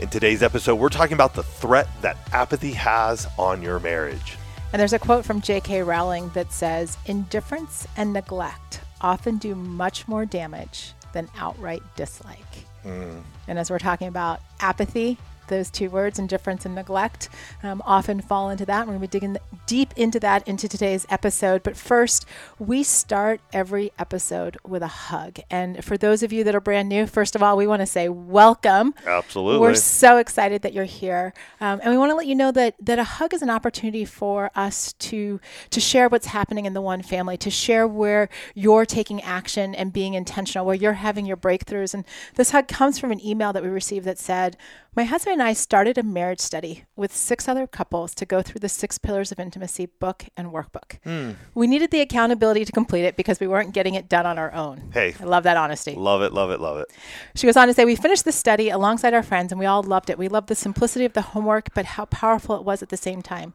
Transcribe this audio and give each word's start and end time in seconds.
In 0.00 0.08
today's 0.08 0.42
episode, 0.42 0.74
we're 0.74 0.88
talking 0.88 1.14
about 1.14 1.34
the 1.34 1.44
threat 1.44 1.88
that 2.02 2.16
apathy 2.32 2.72
has 2.72 3.28
on 3.38 3.62
your 3.62 3.78
marriage. 3.78 4.36
And 4.72 4.80
there's 4.80 4.92
a 4.92 4.98
quote 4.98 5.24
from 5.24 5.40
J.K. 5.40 5.84
Rowling 5.84 6.30
that 6.30 6.52
says, 6.52 6.98
Indifference 7.06 7.86
and 7.96 8.12
neglect 8.12 8.80
often 9.00 9.38
do 9.38 9.54
much 9.54 10.08
more 10.08 10.26
damage 10.26 10.94
than 11.12 11.28
outright 11.38 11.82
dislike. 11.94 12.40
Mm. 12.84 13.22
And 13.46 13.56
as 13.56 13.70
we're 13.70 13.78
talking 13.78 14.08
about 14.08 14.40
apathy, 14.58 15.16
those 15.48 15.70
two 15.70 15.90
words, 15.90 16.18
indifference 16.18 16.64
and 16.64 16.74
neglect, 16.74 17.28
um, 17.62 17.82
often 17.84 18.20
fall 18.20 18.50
into 18.50 18.64
that. 18.66 18.86
We're 18.86 18.94
going 18.94 19.00
to 19.00 19.08
be 19.08 19.18
digging 19.18 19.36
deep 19.66 19.92
into 19.96 20.20
that 20.20 20.46
into 20.46 20.68
today's 20.68 21.06
episode. 21.10 21.62
But 21.62 21.76
first, 21.76 22.26
we 22.58 22.82
start 22.82 23.40
every 23.52 23.92
episode 23.98 24.56
with 24.66 24.82
a 24.82 24.88
hug. 24.88 25.38
And 25.50 25.84
for 25.84 25.96
those 25.96 26.22
of 26.22 26.32
you 26.32 26.44
that 26.44 26.54
are 26.54 26.60
brand 26.60 26.88
new, 26.88 27.06
first 27.06 27.34
of 27.34 27.42
all, 27.42 27.56
we 27.56 27.66
want 27.66 27.80
to 27.80 27.86
say 27.86 28.08
welcome. 28.08 28.94
Absolutely. 29.06 29.60
We're 29.60 29.74
so 29.74 30.18
excited 30.18 30.62
that 30.62 30.72
you're 30.72 30.84
here. 30.84 31.32
Um, 31.60 31.80
and 31.82 31.90
we 31.90 31.98
want 31.98 32.10
to 32.10 32.16
let 32.16 32.26
you 32.26 32.34
know 32.34 32.52
that, 32.52 32.74
that 32.80 32.98
a 32.98 33.04
hug 33.04 33.34
is 33.34 33.42
an 33.42 33.50
opportunity 33.50 34.04
for 34.04 34.50
us 34.54 34.92
to, 34.94 35.40
to 35.70 35.80
share 35.80 36.08
what's 36.08 36.26
happening 36.26 36.66
in 36.66 36.74
the 36.74 36.80
one 36.80 37.02
family, 37.02 37.36
to 37.38 37.50
share 37.50 37.86
where 37.86 38.28
you're 38.54 38.86
taking 38.86 39.22
action 39.22 39.74
and 39.74 39.92
being 39.92 40.14
intentional, 40.14 40.66
where 40.66 40.74
you're 40.74 40.94
having 40.94 41.26
your 41.26 41.36
breakthroughs. 41.36 41.94
And 41.94 42.04
this 42.34 42.50
hug 42.50 42.68
comes 42.68 42.98
from 42.98 43.12
an 43.12 43.24
email 43.24 43.52
that 43.52 43.62
we 43.62 43.68
received 43.68 44.06
that 44.06 44.18
said, 44.18 44.56
my 44.96 45.04
husband 45.04 45.33
and 45.34 45.42
I 45.42 45.52
started 45.52 45.98
a 45.98 46.04
marriage 46.04 46.38
study 46.38 46.84
with 46.94 47.12
six 47.12 47.48
other 47.48 47.66
couples 47.66 48.14
to 48.14 48.24
go 48.24 48.40
through 48.40 48.60
the 48.60 48.68
Six 48.68 48.98
Pillars 48.98 49.32
of 49.32 49.40
Intimacy 49.40 49.86
book 49.86 50.26
and 50.36 50.52
workbook. 50.52 51.00
Mm. 51.04 51.34
We 51.54 51.66
needed 51.66 51.90
the 51.90 52.00
accountability 52.00 52.64
to 52.64 52.70
complete 52.70 53.04
it 53.04 53.16
because 53.16 53.40
we 53.40 53.48
weren't 53.48 53.74
getting 53.74 53.94
it 53.94 54.08
done 54.08 54.26
on 54.26 54.38
our 54.38 54.52
own. 54.52 54.92
Hey, 54.92 55.12
I 55.20 55.24
love 55.24 55.42
that 55.42 55.56
honesty. 55.56 55.96
Love 55.96 56.22
it, 56.22 56.32
love 56.32 56.52
it, 56.52 56.60
love 56.60 56.78
it. 56.78 56.86
She 57.34 57.48
goes 57.48 57.56
on 57.56 57.66
to 57.66 57.74
say, 57.74 57.84
We 57.84 57.96
finished 57.96 58.24
the 58.24 58.30
study 58.30 58.68
alongside 58.70 59.12
our 59.12 59.24
friends 59.24 59.50
and 59.50 59.58
we 59.58 59.66
all 59.66 59.82
loved 59.82 60.08
it. 60.08 60.16
We 60.16 60.28
loved 60.28 60.46
the 60.46 60.54
simplicity 60.54 61.04
of 61.04 61.14
the 61.14 61.22
homework, 61.22 61.74
but 61.74 61.84
how 61.84 62.04
powerful 62.04 62.54
it 62.54 62.64
was 62.64 62.80
at 62.80 62.90
the 62.90 62.96
same 62.96 63.20
time. 63.20 63.54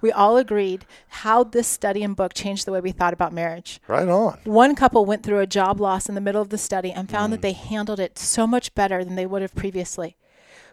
We 0.00 0.10
all 0.10 0.36
agreed 0.36 0.84
how 1.10 1.44
this 1.44 1.68
study 1.68 2.02
and 2.02 2.16
book 2.16 2.34
changed 2.34 2.66
the 2.66 2.72
way 2.72 2.80
we 2.80 2.90
thought 2.90 3.12
about 3.12 3.32
marriage. 3.32 3.80
Right 3.86 4.08
on. 4.08 4.40
One 4.42 4.74
couple 4.74 5.04
went 5.04 5.22
through 5.22 5.38
a 5.38 5.46
job 5.46 5.80
loss 5.80 6.08
in 6.08 6.16
the 6.16 6.20
middle 6.20 6.42
of 6.42 6.48
the 6.48 6.58
study 6.58 6.90
and 6.90 7.08
found 7.08 7.28
mm. 7.28 7.36
that 7.36 7.42
they 7.42 7.52
handled 7.52 8.00
it 8.00 8.18
so 8.18 8.48
much 8.48 8.74
better 8.74 9.04
than 9.04 9.14
they 9.14 9.26
would 9.26 9.42
have 9.42 9.54
previously. 9.54 10.16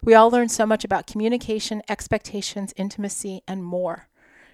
We 0.03 0.13
all 0.13 0.29
learn 0.29 0.49
so 0.49 0.65
much 0.65 0.83
about 0.83 1.07
communication, 1.07 1.81
expectations, 1.89 2.73
intimacy, 2.77 3.41
and 3.47 3.63
more. 3.63 4.07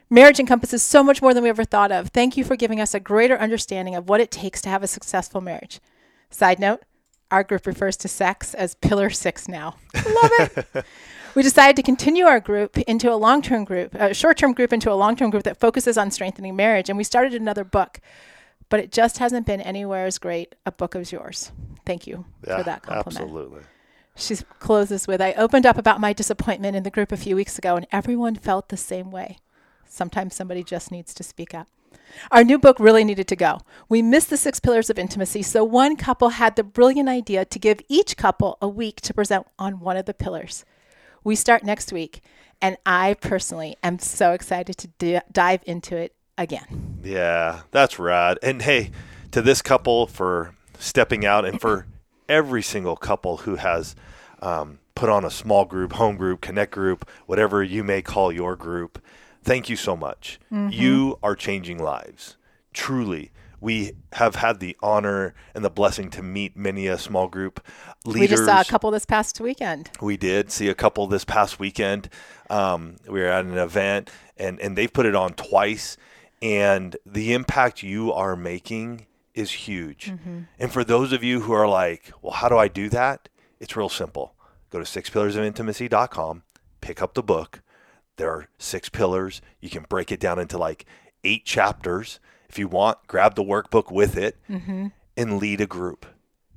Marriage 0.10 0.40
encompasses 0.40 0.84
so 0.84 1.04
much 1.04 1.22
more 1.22 1.34
than 1.34 1.44
we 1.44 1.50
ever 1.50 1.64
thought 1.64 1.92
of. 1.92 2.10
Thank 2.10 2.38
you 2.38 2.44
for 2.44 2.56
giving 2.56 2.80
us 2.80 2.94
a 2.94 3.00
greater 3.00 3.38
understanding 3.38 3.96
of 3.96 4.10
what 4.10 4.22
it 4.22 4.30
takes 4.32 4.62
to 4.62 4.70
have 4.70 4.84
a 4.84 4.88
successful 4.88 5.42
marriage. 5.42 5.80
Side 6.30 6.60
note, 6.60 6.82
our 7.32 7.44
group 7.44 7.66
refers 7.66 7.98
to 7.98 8.08
sex 8.08 8.54
as 8.54 8.76
Pillar 8.76 9.10
Six 9.10 9.48
now. 9.48 9.76
Love 9.96 10.32
it. 10.40 10.86
we 11.36 11.42
decided 11.42 11.76
to 11.78 11.82
continue 11.82 12.26
our 12.26 12.40
group 12.40 12.78
into 12.78 13.12
a 13.12 13.16
long 13.16 13.42
term 13.42 13.66
group, 13.66 13.96
a 13.96 14.14
short 14.14 14.38
term 14.38 14.54
group 14.54 14.72
into 14.72 14.92
a 14.92 14.94
long 14.94 15.16
term 15.16 15.32
group 15.32 15.44
that 15.44 15.60
focuses 15.60 15.98
on 15.98 16.12
strengthening 16.12 16.56
marriage. 16.56 16.90
And 16.90 16.98
we 16.98 17.04
started 17.04 17.34
another 17.34 17.64
book, 17.64 18.00
but 18.70 18.80
it 18.80 18.92
just 18.92 19.18
hasn't 19.18 19.48
been 19.48 19.62
anywhere 19.62 20.06
as 20.06 20.20
great 20.20 20.54
a 20.66 20.72
book 20.72 20.96
as 20.96 21.12
yours. 21.12 21.52
Thank 21.86 22.06
you 22.06 22.26
yeah, 22.48 22.58
for 22.58 22.64
that 22.64 22.84
compliment. 22.84 23.26
Absolutely. 23.26 23.62
She 24.16 24.36
closes 24.60 25.08
with 25.08 25.22
I 25.22 25.34
opened 25.34 25.66
up 25.66 25.78
about 25.78 26.00
my 26.00 26.14
disappointment 26.14 26.76
in 26.76 26.84
the 26.84 26.92
group 26.92 27.12
a 27.12 27.18
few 27.18 27.36
weeks 27.36 27.58
ago, 27.58 27.76
and 27.76 27.88
everyone 27.92 28.36
felt 28.36 28.70
the 28.70 28.78
same 28.78 29.12
way. 29.12 29.38
Sometimes 29.88 30.36
somebody 30.36 30.64
just 30.64 30.92
needs 30.92 31.14
to 31.16 31.24
speak 31.24 31.54
up. 31.54 31.68
Our 32.32 32.44
new 32.44 32.60
book 32.60 32.80
really 32.80 33.04
needed 33.04 33.28
to 33.30 33.36
go. 33.36 33.60
We 33.90 34.02
missed 34.02 34.30
the 34.30 34.38
six 34.38 34.60
pillars 34.60 34.90
of 34.90 35.00
intimacy, 35.00 35.42
so 35.42 35.64
one 35.64 35.96
couple 35.96 36.30
had 36.30 36.56
the 36.56 36.64
brilliant 36.64 37.10
idea 37.10 37.46
to 37.46 37.60
give 37.60 37.82
each 37.90 38.18
couple 38.18 38.58
a 38.62 38.68
week 38.68 39.02
to 39.02 39.14
present 39.14 39.48
on 39.58 39.80
one 39.80 39.98
of 39.98 40.06
the 40.06 40.14
pillars. 40.14 40.64
We 41.24 41.36
start 41.36 41.64
next 41.64 41.92
week, 41.92 42.22
and 42.62 42.78
I 42.86 43.16
personally 43.16 43.78
am 43.84 44.00
so 44.00 44.34
excited 44.34 44.78
to 44.78 44.88
d- 45.00 45.20
dive 45.32 45.62
into 45.66 45.98
it 45.98 46.14
again. 46.38 47.00
Yeah, 47.04 47.62
that's 47.72 48.00
rad. 48.00 48.38
And 48.44 48.62
hey, 48.62 48.92
to 49.32 49.42
this 49.42 49.62
couple 49.62 50.08
for 50.08 50.54
stepping 50.78 51.26
out 51.26 51.46
and 51.46 51.60
for 51.60 51.88
every 52.30 52.62
single 52.62 52.96
couple 52.96 53.38
who 53.38 53.56
has 53.56 53.96
um, 54.42 54.80
put 54.96 55.10
on 55.10 55.26
a 55.26 55.32
small 55.32 55.66
group, 55.66 55.94
home 55.94 56.18
group, 56.18 56.42
connect 56.42 56.72
group, 56.72 57.10
whatever 57.26 57.64
you 57.64 57.84
may 57.84 58.02
call 58.02 58.32
your 58.32 58.56
group. 58.56 59.02
Thank 59.44 59.70
you 59.70 59.76
so 59.76 59.96
much. 59.96 60.40
Mm-hmm. 60.52 60.72
You 60.72 61.20
are 61.22 61.36
changing 61.36 61.78
lives. 61.78 62.38
Truly, 62.74 63.32
we 63.60 63.94
have 64.14 64.36
had 64.36 64.60
the 64.60 64.76
honor 64.82 65.34
and 65.56 65.64
the 65.64 65.70
blessing 65.70 66.10
to 66.12 66.22
meet 66.22 66.58
many 66.58 66.88
a 66.88 66.98
small 66.98 67.28
group 67.28 67.66
leaders. 68.06 68.22
We 68.22 68.28
just 68.28 68.46
saw 68.46 68.60
a 68.60 68.66
couple 68.66 68.92
this 68.92 69.06
past 69.06 69.40
weekend. 69.40 69.90
We 70.02 70.18
did 70.18 70.52
see 70.52 70.68
a 70.68 70.76
couple 70.76 71.08
this 71.08 71.24
past 71.24 71.60
weekend. 71.60 72.10
Um, 72.50 72.98
we 73.08 73.22
were 73.22 73.28
at 73.28 73.46
an 73.46 73.58
event, 73.58 74.10
and 74.38 74.60
and 74.60 74.78
they've 74.78 74.92
put 74.92 75.06
it 75.06 75.16
on 75.16 75.34
twice. 75.34 75.98
And 76.42 76.98
the 77.06 77.32
impact 77.34 77.84
you 77.84 78.12
are 78.12 78.36
making 78.36 79.06
is 79.34 79.52
huge. 79.52 80.12
Mm-hmm. 80.12 80.40
And 80.60 80.72
for 80.72 80.84
those 80.84 81.12
of 81.12 81.24
you 81.24 81.42
who 81.42 81.54
are 81.54 81.68
like, 81.68 82.12
well, 82.22 82.34
how 82.34 82.50
do 82.50 82.58
I 82.58 82.68
do 82.68 82.90
that? 82.90 83.30
It's 83.60 83.76
real 83.76 83.90
simple. 83.90 84.36
Go 84.70 84.80
to 84.80 84.86
sixpillarsofintimacy.com, 84.86 86.44
pick 86.82 87.02
up 87.02 87.14
the 87.14 87.24
book. 87.24 87.62
There 88.18 88.30
are 88.30 88.48
six 88.58 88.90
pillars. 88.90 89.42
You 89.60 89.70
can 89.70 89.86
break 89.90 90.12
it 90.12 90.20
down 90.20 90.40
into 90.40 90.58
like 90.58 90.86
eight 91.24 91.46
chapters. 91.46 92.20
If 92.50 92.60
you 92.60 92.68
want, 92.68 93.08
grab 93.08 93.36
the 93.36 93.44
workbook 93.44 93.92
with 93.92 94.18
it 94.18 94.38
mm-hmm. 94.50 94.88
and 95.18 95.40
lead 95.40 95.62
a 95.62 95.66
group. 95.66 96.06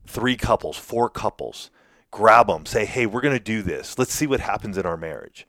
Three 0.06 0.36
couples, 0.36 0.76
four 0.76 1.08
couples. 1.08 1.70
Grab 2.10 2.48
them. 2.48 2.66
Say, 2.66 2.84
hey, 2.84 3.06
we're 3.06 3.20
going 3.20 3.36
to 3.36 3.42
do 3.42 3.62
this. 3.62 3.98
Let's 3.98 4.12
see 4.12 4.26
what 4.26 4.40
happens 4.40 4.78
in 4.78 4.86
our 4.86 4.96
marriage. 4.96 5.46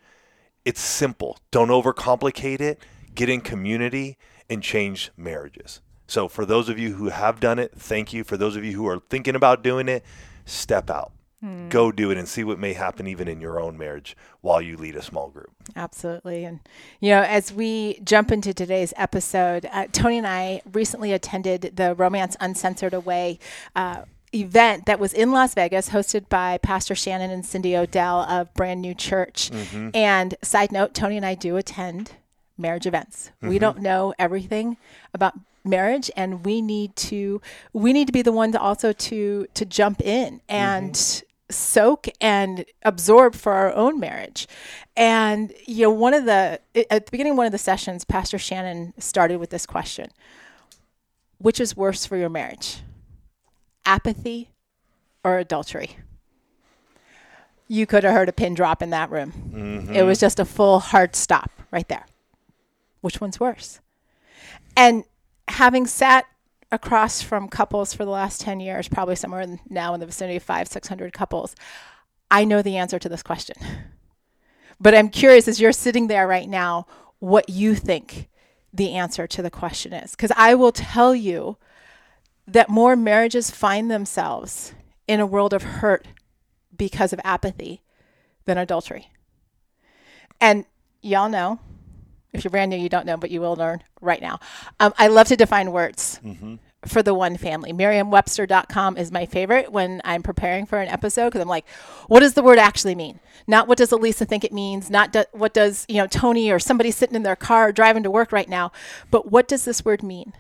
It's 0.66 0.82
simple. 0.82 1.38
Don't 1.52 1.70
overcomplicate 1.70 2.62
it. 2.62 2.80
Get 3.14 3.30
in 3.30 3.42
community 3.42 4.18
and 4.50 4.62
change 4.62 5.12
marriages. 5.18 5.82
So, 6.08 6.28
for 6.28 6.46
those 6.46 6.70
of 6.70 6.80
you 6.80 6.94
who 6.96 7.10
have 7.10 7.40
done 7.40 7.60
it, 7.60 7.74
thank 7.76 8.14
you. 8.14 8.24
For 8.24 8.38
those 8.38 8.56
of 8.56 8.64
you 8.64 8.74
who 8.74 8.88
are 8.88 9.00
thinking 9.10 9.36
about 9.36 9.62
doing 9.62 9.90
it, 9.90 10.04
step 10.46 10.90
out. 10.90 11.12
Hmm. 11.42 11.70
Go 11.70 11.92
do 11.92 12.10
it 12.10 12.18
and 12.18 12.28
see 12.28 12.44
what 12.44 12.58
may 12.58 12.74
happen 12.74 13.06
even 13.06 13.28
in 13.28 13.40
your 13.40 13.60
own 13.60 13.78
marriage 13.78 14.18
while 14.42 14.60
you 14.60 14.76
lead 14.76 14.96
a 14.96 15.04
small 15.04 15.30
group. 15.30 15.52
Absolutely. 15.76 16.46
And, 16.46 16.62
you 17.00 17.10
know, 17.12 17.22
as 17.22 17.54
we 17.54 18.00
jump 18.04 18.32
into 18.32 18.54
today's 18.54 18.94
episode, 18.98 19.68
uh, 19.72 19.86
Tony 19.92 20.18
and 20.18 20.26
I 20.26 20.62
recently 20.72 21.14
attended 21.14 21.74
the 21.76 21.94
Romance 21.94 22.36
Uncensored 22.40 22.94
Away. 22.94 23.40
Uh, 23.76 24.04
event 24.34 24.86
that 24.86 25.00
was 25.00 25.14
in 25.14 25.32
Las 25.32 25.54
Vegas, 25.54 25.90
hosted 25.90 26.28
by 26.28 26.58
Pastor 26.58 26.94
Shannon 26.96 27.32
and 27.32 27.46
Cindy 27.46 27.78
O'Dell 27.78 28.22
of 28.24 28.54
Brand 28.54 28.82
New 28.82 28.94
Church. 28.94 29.50
Mm-hmm. 29.50 29.92
And 29.94 30.36
side 30.42 30.72
note, 30.72 30.94
Tony 30.94 31.16
and 31.16 31.26
I 31.26 31.34
do 31.34 31.56
attend 31.56 32.12
marriage 32.58 32.86
events. 32.86 33.32
Mm-hmm. 33.38 33.50
We 33.50 33.60
don't 33.60 33.80
know 33.80 34.14
everything 34.20 34.76
about 35.14 35.34
marriage 35.68 36.10
and 36.16 36.46
we 36.46 36.62
need 36.62 36.96
to 36.96 37.42
we 37.74 37.94
need 37.94 38.08
to 38.08 38.14
be 38.14 38.22
the 38.22 38.32
ones 38.32 38.56
also 38.56 38.92
to 38.94 39.48
to 39.54 39.66
jump 39.66 40.02
in 40.02 40.42
and 40.50 40.94
mm-hmm 40.94 41.28
soak 41.50 42.08
and 42.20 42.66
absorb 42.84 43.36
for 43.36 43.54
our 43.54 43.74
own 43.74 44.00
marriage. 44.00 44.48
And 44.96 45.54
you 45.66 45.84
know, 45.84 45.92
one 45.92 46.14
of 46.14 46.26
the 46.26 46.60
at 46.92 47.06
the 47.06 47.12
beginning 47.12 47.34
of 47.34 47.38
one 47.38 47.46
of 47.46 47.52
the 47.52 47.58
sessions, 47.58 48.04
Pastor 48.04 48.38
Shannon 48.38 48.94
started 48.98 49.38
with 49.38 49.50
this 49.50 49.66
question: 49.66 50.10
Which 51.38 51.60
is 51.60 51.78
worse 51.78 52.06
for 52.06 52.18
your 52.18 52.30
marriage, 52.30 52.80
apathy 53.86 54.50
or 55.24 55.38
adultery? 55.38 55.98
You 57.70 57.86
could 57.86 58.04
have 58.06 58.14
heard 58.14 58.30
a 58.30 58.34
pin 58.34 58.54
drop 58.54 58.82
in 58.82 58.92
that 58.92 59.12
room. 59.12 59.32
Mm-hmm. 59.32 59.94
It 59.94 60.04
was 60.04 60.20
just 60.20 60.40
a 60.40 60.46
full 60.46 60.80
hard 60.80 61.16
stop 61.16 61.52
right 61.70 61.88
there. 61.88 62.06
Which 63.02 63.20
one's 63.20 63.40
worse? 63.40 63.82
And 64.76 65.04
having 65.48 65.88
sat 65.88 66.26
across 66.72 67.22
from 67.22 67.48
couples 67.48 67.94
for 67.94 68.06
the 68.06 68.12
last 68.12 68.42
10 68.42 68.60
years, 68.60 68.88
probably 68.88 69.16
somewhere 69.16 69.42
in, 69.42 69.60
now 69.70 69.94
in 69.94 70.00
the 70.00 70.06
vicinity 70.06 70.38
of 70.38 70.44
five, 70.44 70.68
600 70.68 71.14
couples, 71.14 71.56
I 72.30 72.44
know 72.44 72.62
the 72.62 72.78
answer 72.78 73.00
to 73.00 73.10
this 73.10 73.24
question. 73.24 73.56
But 74.80 74.94
I'm 74.94 75.10
curious 75.10 75.48
as 75.48 75.60
you're 75.60 75.72
sitting 75.72 76.08
there 76.08 76.28
right 76.28 76.48
now, 76.48 76.86
what 77.20 77.50
you 77.50 77.74
think 77.74 78.30
the 78.74 78.94
answer 78.94 79.26
to 79.26 79.42
the 79.42 79.50
question 79.50 79.94
is. 79.94 80.12
Because 80.12 80.32
I 80.36 80.56
will 80.56 80.72
tell 80.72 81.16
you 81.16 81.58
that 82.46 82.70
more 82.70 82.96
marriages 82.96 83.50
find 83.50 83.90
themselves 83.90 84.74
in 85.08 85.20
a 85.20 85.26
world 85.26 85.54
of 85.54 85.64
hurt, 85.64 86.08
because 86.78 87.14
of 87.14 87.20
apathy 87.24 87.82
than 88.46 88.58
adultery. 88.58 89.12
And 90.40 90.66
y'all 91.02 91.30
know, 91.30 91.60
if 92.34 92.44
you're 92.44 92.52
brand 92.52 92.70
new, 92.70 92.78
you 92.78 92.90
don't 92.90 93.06
know, 93.06 93.18
but 93.18 93.32
you 93.32 93.42
will 93.42 93.56
learn 93.56 93.82
right 94.02 94.22
now. 94.22 94.40
Um, 94.80 94.94
I 94.98 95.08
love 95.08 95.28
to 95.28 95.36
define 95.36 95.72
words 95.72 96.20
mm-hmm. 96.24 96.56
for 96.86 97.02
the 97.02 97.14
one 97.14 97.38
family. 97.38 97.74
Merriam-Webster.com 97.74 98.98
is 98.98 99.12
my 99.12 99.26
favorite 99.26 99.72
when 99.72 100.02
I'm 100.04 100.24
preparing 100.24 100.66
for 100.66 100.80
an 100.80 100.90
episode 100.90 101.28
because 101.28 101.42
I'm 101.42 101.48
like, 101.48 101.68
what 102.08 102.20
does 102.20 102.34
the 102.34 102.44
word 102.44 102.60
actually 102.60 102.96
mean? 102.96 103.20
Not 103.48 103.68
what 103.68 103.78
does 103.78 103.92
Alisa 103.92 104.28
think 104.28 104.44
it 104.44 104.52
means, 104.52 104.90
not 104.90 105.14
do, 105.14 105.24
what 105.32 105.54
does 105.54 105.86
you 105.88 105.98
know 105.98 106.08
Tony 106.08 106.52
or 106.52 106.60
somebody 106.60 106.92
sitting 106.92 107.16
in 107.16 107.24
their 107.24 107.36
car 107.36 107.72
driving 107.72 108.04
to 108.04 108.12
work 108.12 108.32
right 108.32 108.50
now, 108.50 108.72
but 109.10 109.32
what 109.32 109.48
does 109.48 109.66
this 109.66 109.86
word 109.86 110.04
mean? 110.04 110.34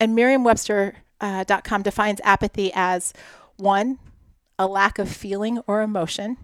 And 0.00 0.14
Merriam-Webster.com 0.16 1.80
uh, 1.80 1.82
defines 1.82 2.20
apathy 2.24 2.72
as 2.74 3.12
one, 3.56 3.98
a 4.58 4.66
lack 4.66 4.98
of 4.98 5.08
feeling 5.08 5.60
or 5.66 5.82
emotion, 5.82 6.38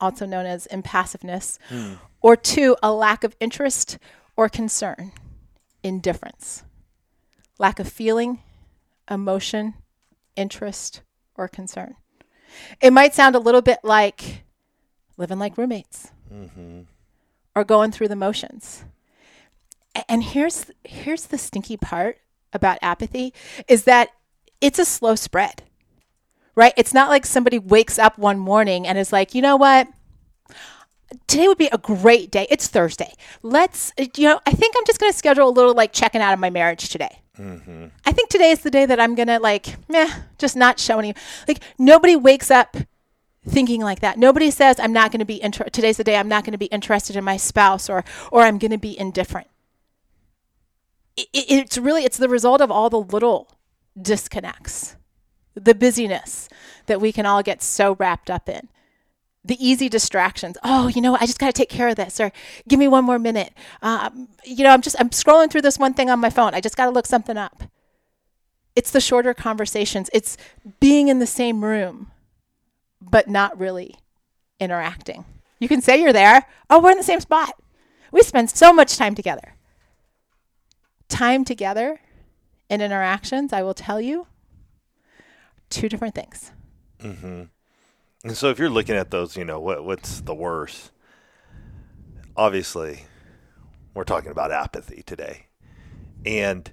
also 0.00 0.24
known 0.24 0.46
as 0.46 0.66
impassiveness, 0.70 1.58
hmm. 1.68 1.94
Or 2.20 2.36
two, 2.36 2.76
a 2.82 2.92
lack 2.92 3.24
of 3.24 3.36
interest 3.40 3.98
or 4.36 4.48
concern, 4.48 5.12
indifference 5.82 6.64
lack 7.58 7.78
of 7.78 7.88
feeling, 7.88 8.40
emotion, 9.10 9.74
interest, 10.36 11.02
or 11.34 11.48
concern. 11.48 11.96
It 12.80 12.92
might 12.92 13.14
sound 13.14 13.34
a 13.34 13.40
little 13.40 13.62
bit 13.62 13.80
like 13.82 14.44
living 15.16 15.38
like 15.38 15.58
roommates 15.58 16.10
mm-hmm. 16.32 16.82
or 17.54 17.64
going 17.64 17.90
through 17.90 18.08
the 18.08 18.16
motions. 18.16 18.84
And 20.08 20.22
here's 20.22 20.70
here's 20.84 21.26
the 21.26 21.38
stinky 21.38 21.76
part 21.76 22.18
about 22.52 22.78
apathy 22.80 23.34
is 23.66 23.84
that 23.84 24.10
it's 24.60 24.78
a 24.78 24.84
slow 24.84 25.14
spread. 25.14 25.62
Right? 26.54 26.72
It's 26.76 26.94
not 26.94 27.08
like 27.08 27.24
somebody 27.24 27.58
wakes 27.58 28.00
up 28.00 28.18
one 28.18 28.38
morning 28.38 28.84
and 28.86 28.98
is 28.98 29.12
like, 29.12 29.32
"You 29.32 29.42
know 29.42 29.56
what? 29.56 29.86
Today 31.26 31.48
would 31.48 31.58
be 31.58 31.68
a 31.72 31.78
great 31.78 32.30
day. 32.30 32.46
It's 32.50 32.68
Thursday. 32.68 33.12
Let's, 33.42 33.92
you 34.16 34.24
know, 34.28 34.40
I 34.46 34.52
think 34.52 34.74
I'm 34.76 34.84
just 34.86 35.00
going 35.00 35.10
to 35.12 35.16
schedule 35.18 35.48
a 35.48 35.50
little 35.50 35.74
like 35.74 35.92
checking 35.92 36.20
out 36.20 36.32
of 36.32 36.38
my 36.38 36.50
marriage 36.50 36.88
today. 36.88 37.20
Mm-hmm. 37.38 37.86
I 38.04 38.12
think 38.12 38.30
today 38.30 38.50
is 38.50 38.60
the 38.60 38.70
day 38.70 38.84
that 38.86 38.98
I'm 38.98 39.14
going 39.14 39.28
to 39.28 39.38
like, 39.38 39.76
meh, 39.88 40.10
just 40.38 40.56
not 40.56 40.80
show 40.80 40.98
any. 40.98 41.14
Like, 41.46 41.60
nobody 41.78 42.16
wakes 42.16 42.50
up 42.50 42.76
thinking 43.46 43.80
like 43.80 44.00
that. 44.00 44.18
Nobody 44.18 44.50
says, 44.50 44.78
I'm 44.80 44.92
not 44.92 45.12
going 45.12 45.20
to 45.20 45.24
be, 45.24 45.40
inter- 45.40 45.64
today's 45.64 45.96
the 45.96 46.04
day 46.04 46.16
I'm 46.16 46.28
not 46.28 46.44
going 46.44 46.52
to 46.52 46.58
be 46.58 46.66
interested 46.66 47.16
in 47.16 47.24
my 47.24 47.36
spouse 47.36 47.88
or, 47.88 48.04
or 48.32 48.42
I'm 48.42 48.58
going 48.58 48.72
to 48.72 48.78
be 48.78 48.98
indifferent. 48.98 49.46
It, 51.16 51.28
it- 51.32 51.46
it's 51.48 51.78
really, 51.78 52.04
it's 52.04 52.18
the 52.18 52.28
result 52.28 52.60
of 52.60 52.70
all 52.70 52.90
the 52.90 53.00
little 53.00 53.56
disconnects, 54.00 54.96
the 55.54 55.74
busyness 55.74 56.48
that 56.86 57.00
we 57.00 57.12
can 57.12 57.24
all 57.26 57.42
get 57.42 57.62
so 57.62 57.96
wrapped 57.98 58.30
up 58.30 58.48
in 58.48 58.68
the 59.48 59.56
easy 59.66 59.88
distractions. 59.88 60.56
Oh, 60.62 60.86
you 60.88 61.00
know? 61.00 61.16
I 61.16 61.26
just 61.26 61.38
got 61.38 61.46
to 61.46 61.52
take 61.52 61.68
care 61.68 61.88
of 61.88 61.96
this, 61.96 62.20
or 62.20 62.30
give 62.68 62.78
me 62.78 62.86
one 62.86 63.04
more 63.04 63.18
minute. 63.18 63.52
Um, 63.82 64.28
you 64.44 64.62
know, 64.62 64.70
I'm 64.70 64.82
just 64.82 64.96
I'm 65.00 65.10
scrolling 65.10 65.50
through 65.50 65.62
this 65.62 65.78
one 65.78 65.94
thing 65.94 66.10
on 66.10 66.20
my 66.20 66.30
phone. 66.30 66.54
I 66.54 66.60
just 66.60 66.76
got 66.76 66.84
to 66.84 66.92
look 66.92 67.06
something 67.06 67.36
up. 67.36 67.64
It's 68.76 68.92
the 68.92 69.00
shorter 69.00 69.34
conversations. 69.34 70.08
It's 70.12 70.36
being 70.78 71.08
in 71.08 71.18
the 71.18 71.26
same 71.26 71.64
room, 71.64 72.12
but 73.00 73.28
not 73.28 73.58
really 73.58 73.96
interacting. 74.60 75.24
You 75.58 75.66
can 75.66 75.82
say 75.82 76.00
you're 76.00 76.12
there. 76.12 76.46
Oh, 76.70 76.80
we're 76.80 76.92
in 76.92 76.96
the 76.98 77.02
same 77.02 77.20
spot. 77.20 77.54
We 78.12 78.22
spend 78.22 78.50
so 78.50 78.72
much 78.72 78.96
time 78.96 79.14
together. 79.16 79.54
Time 81.08 81.44
together 81.44 82.00
and 82.70 82.80
interactions, 82.82 83.52
I 83.52 83.62
will 83.62 83.74
tell 83.74 84.00
you, 84.00 84.26
two 85.70 85.88
different 85.88 86.14
things. 86.14 86.52
And 88.28 88.36
so 88.36 88.50
if 88.50 88.58
you're 88.58 88.68
looking 88.68 88.94
at 88.94 89.10
those, 89.10 89.38
you 89.38 89.44
know, 89.44 89.58
what 89.58 89.86
what's 89.86 90.20
the 90.20 90.34
worst? 90.34 90.92
Obviously, 92.36 93.06
we're 93.94 94.04
talking 94.04 94.30
about 94.30 94.52
apathy 94.52 95.02
today. 95.06 95.46
And 96.26 96.70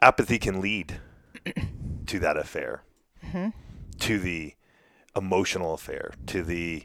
apathy 0.00 0.40
can 0.40 0.60
lead 0.60 1.00
to 2.06 2.18
that 2.18 2.36
affair. 2.36 2.82
Mm-hmm. 3.24 3.50
To 4.00 4.18
the 4.18 4.54
emotional 5.14 5.72
affair, 5.74 6.14
to 6.26 6.42
the 6.42 6.84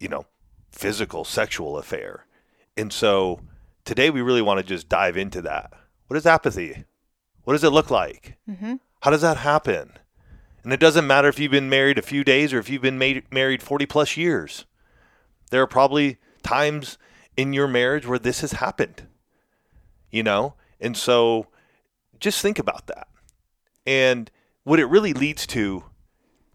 you 0.00 0.08
know, 0.08 0.26
physical 0.72 1.24
sexual 1.24 1.78
affair. 1.78 2.26
And 2.76 2.92
so 2.92 3.40
today 3.84 4.10
we 4.10 4.20
really 4.20 4.42
want 4.42 4.58
to 4.58 4.66
just 4.66 4.88
dive 4.88 5.16
into 5.16 5.40
that. 5.42 5.72
What 6.08 6.16
is 6.16 6.26
apathy? 6.26 6.84
What 7.44 7.52
does 7.52 7.62
it 7.62 7.70
look 7.70 7.88
like? 7.88 8.36
Mm-hmm. 8.50 8.74
How 9.02 9.12
does 9.12 9.22
that 9.22 9.36
happen? 9.36 9.92
And 10.66 10.72
it 10.72 10.80
doesn't 10.80 11.06
matter 11.06 11.28
if 11.28 11.38
you've 11.38 11.52
been 11.52 11.70
married 11.70 11.96
a 11.96 12.02
few 12.02 12.24
days 12.24 12.52
or 12.52 12.58
if 12.58 12.68
you've 12.68 12.82
been 12.82 12.98
made, 12.98 13.22
married 13.32 13.62
40 13.62 13.86
plus 13.86 14.16
years. 14.16 14.64
There 15.52 15.62
are 15.62 15.66
probably 15.68 16.16
times 16.42 16.98
in 17.36 17.52
your 17.52 17.68
marriage 17.68 18.04
where 18.04 18.18
this 18.18 18.40
has 18.40 18.50
happened, 18.50 19.06
you 20.10 20.24
know? 20.24 20.54
And 20.80 20.96
so 20.96 21.46
just 22.18 22.42
think 22.42 22.58
about 22.58 22.88
that. 22.88 23.06
And 23.86 24.28
what 24.64 24.80
it 24.80 24.86
really 24.86 25.12
leads 25.12 25.46
to, 25.46 25.84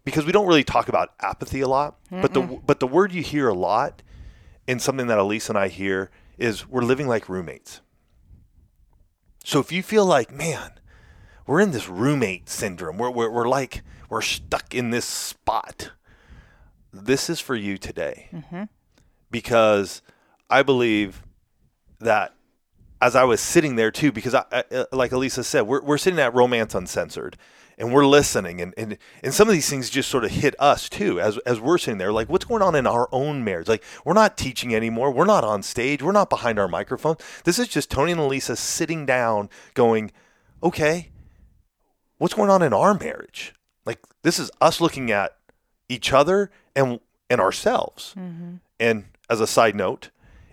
because 0.04 0.26
we 0.26 0.32
don't 0.32 0.46
really 0.46 0.62
talk 0.62 0.90
about 0.90 1.14
apathy 1.20 1.62
a 1.62 1.68
lot, 1.68 1.96
but 2.10 2.34
the 2.34 2.42
but 2.42 2.80
the 2.80 2.86
word 2.86 3.14
you 3.14 3.22
hear 3.22 3.48
a 3.48 3.54
lot, 3.54 4.02
and 4.68 4.82
something 4.82 5.06
that 5.06 5.16
Elise 5.16 5.48
and 5.48 5.56
I 5.56 5.68
hear 5.68 6.10
is 6.36 6.68
we're 6.68 6.82
living 6.82 7.08
like 7.08 7.30
roommates. 7.30 7.80
So 9.42 9.58
if 9.58 9.72
you 9.72 9.82
feel 9.82 10.04
like, 10.04 10.30
man, 10.30 10.72
we're 11.46 11.60
in 11.60 11.70
this 11.70 11.88
roommate 11.88 12.48
syndrome. 12.48 12.98
We're, 12.98 13.10
we're, 13.10 13.30
we're 13.30 13.48
like, 13.48 13.82
we're 14.08 14.22
stuck 14.22 14.74
in 14.74 14.90
this 14.90 15.04
spot. 15.04 15.90
This 16.92 17.30
is 17.30 17.40
for 17.40 17.54
you 17.54 17.78
today. 17.78 18.28
Because 19.30 20.02
I 20.50 20.62
believe 20.62 21.22
that 22.00 22.34
as 23.00 23.16
I 23.16 23.24
was 23.24 23.40
sitting 23.40 23.76
there 23.76 23.90
too, 23.90 24.12
because 24.12 24.34
I, 24.34 24.44
I, 24.52 24.64
uh, 24.70 24.84
like 24.92 25.10
Alisa 25.10 25.44
said, 25.44 25.62
we're, 25.62 25.82
we're 25.82 25.98
sitting 25.98 26.20
at 26.20 26.34
Romance 26.34 26.74
Uncensored 26.74 27.36
and 27.78 27.92
we're 27.92 28.06
listening 28.06 28.60
and, 28.60 28.74
and, 28.76 28.98
and 29.22 29.34
some 29.34 29.48
of 29.48 29.54
these 29.54 29.68
things 29.68 29.90
just 29.90 30.08
sort 30.08 30.24
of 30.24 30.30
hit 30.30 30.54
us 30.58 30.88
too 30.88 31.20
as, 31.20 31.38
as 31.38 31.60
we're 31.60 31.78
sitting 31.78 31.98
there 31.98 32.12
like 32.12 32.28
what's 32.28 32.44
going 32.44 32.62
on 32.62 32.74
in 32.74 32.86
our 32.86 33.08
own 33.12 33.42
marriage 33.44 33.68
like 33.68 33.82
we're 34.04 34.12
not 34.12 34.36
teaching 34.36 34.74
anymore 34.74 35.10
we're 35.10 35.24
not 35.24 35.42
on 35.42 35.62
stage 35.62 36.02
we're 36.02 36.12
not 36.12 36.30
behind 36.30 36.58
our 36.58 36.68
microphone 36.68 37.16
this 37.44 37.58
is 37.58 37.68
just 37.68 37.90
tony 37.90 38.12
and 38.12 38.20
alisa 38.20 38.56
sitting 38.56 39.04
down 39.06 39.48
going 39.74 40.10
okay 40.62 41.10
what's 42.22 42.34
going 42.34 42.50
on 42.50 42.62
in 42.62 42.72
our 42.72 42.94
marriage 42.94 43.52
like 43.84 43.98
this 44.22 44.38
is 44.38 44.48
us 44.60 44.80
looking 44.80 45.10
at 45.10 45.36
each 45.88 46.12
other 46.12 46.52
and 46.76 47.00
and 47.28 47.40
ourselves 47.40 48.14
mm-hmm. 48.16 48.54
and 48.78 49.06
as 49.28 49.40
a 49.40 49.46
side 49.46 49.74
note 49.74 50.10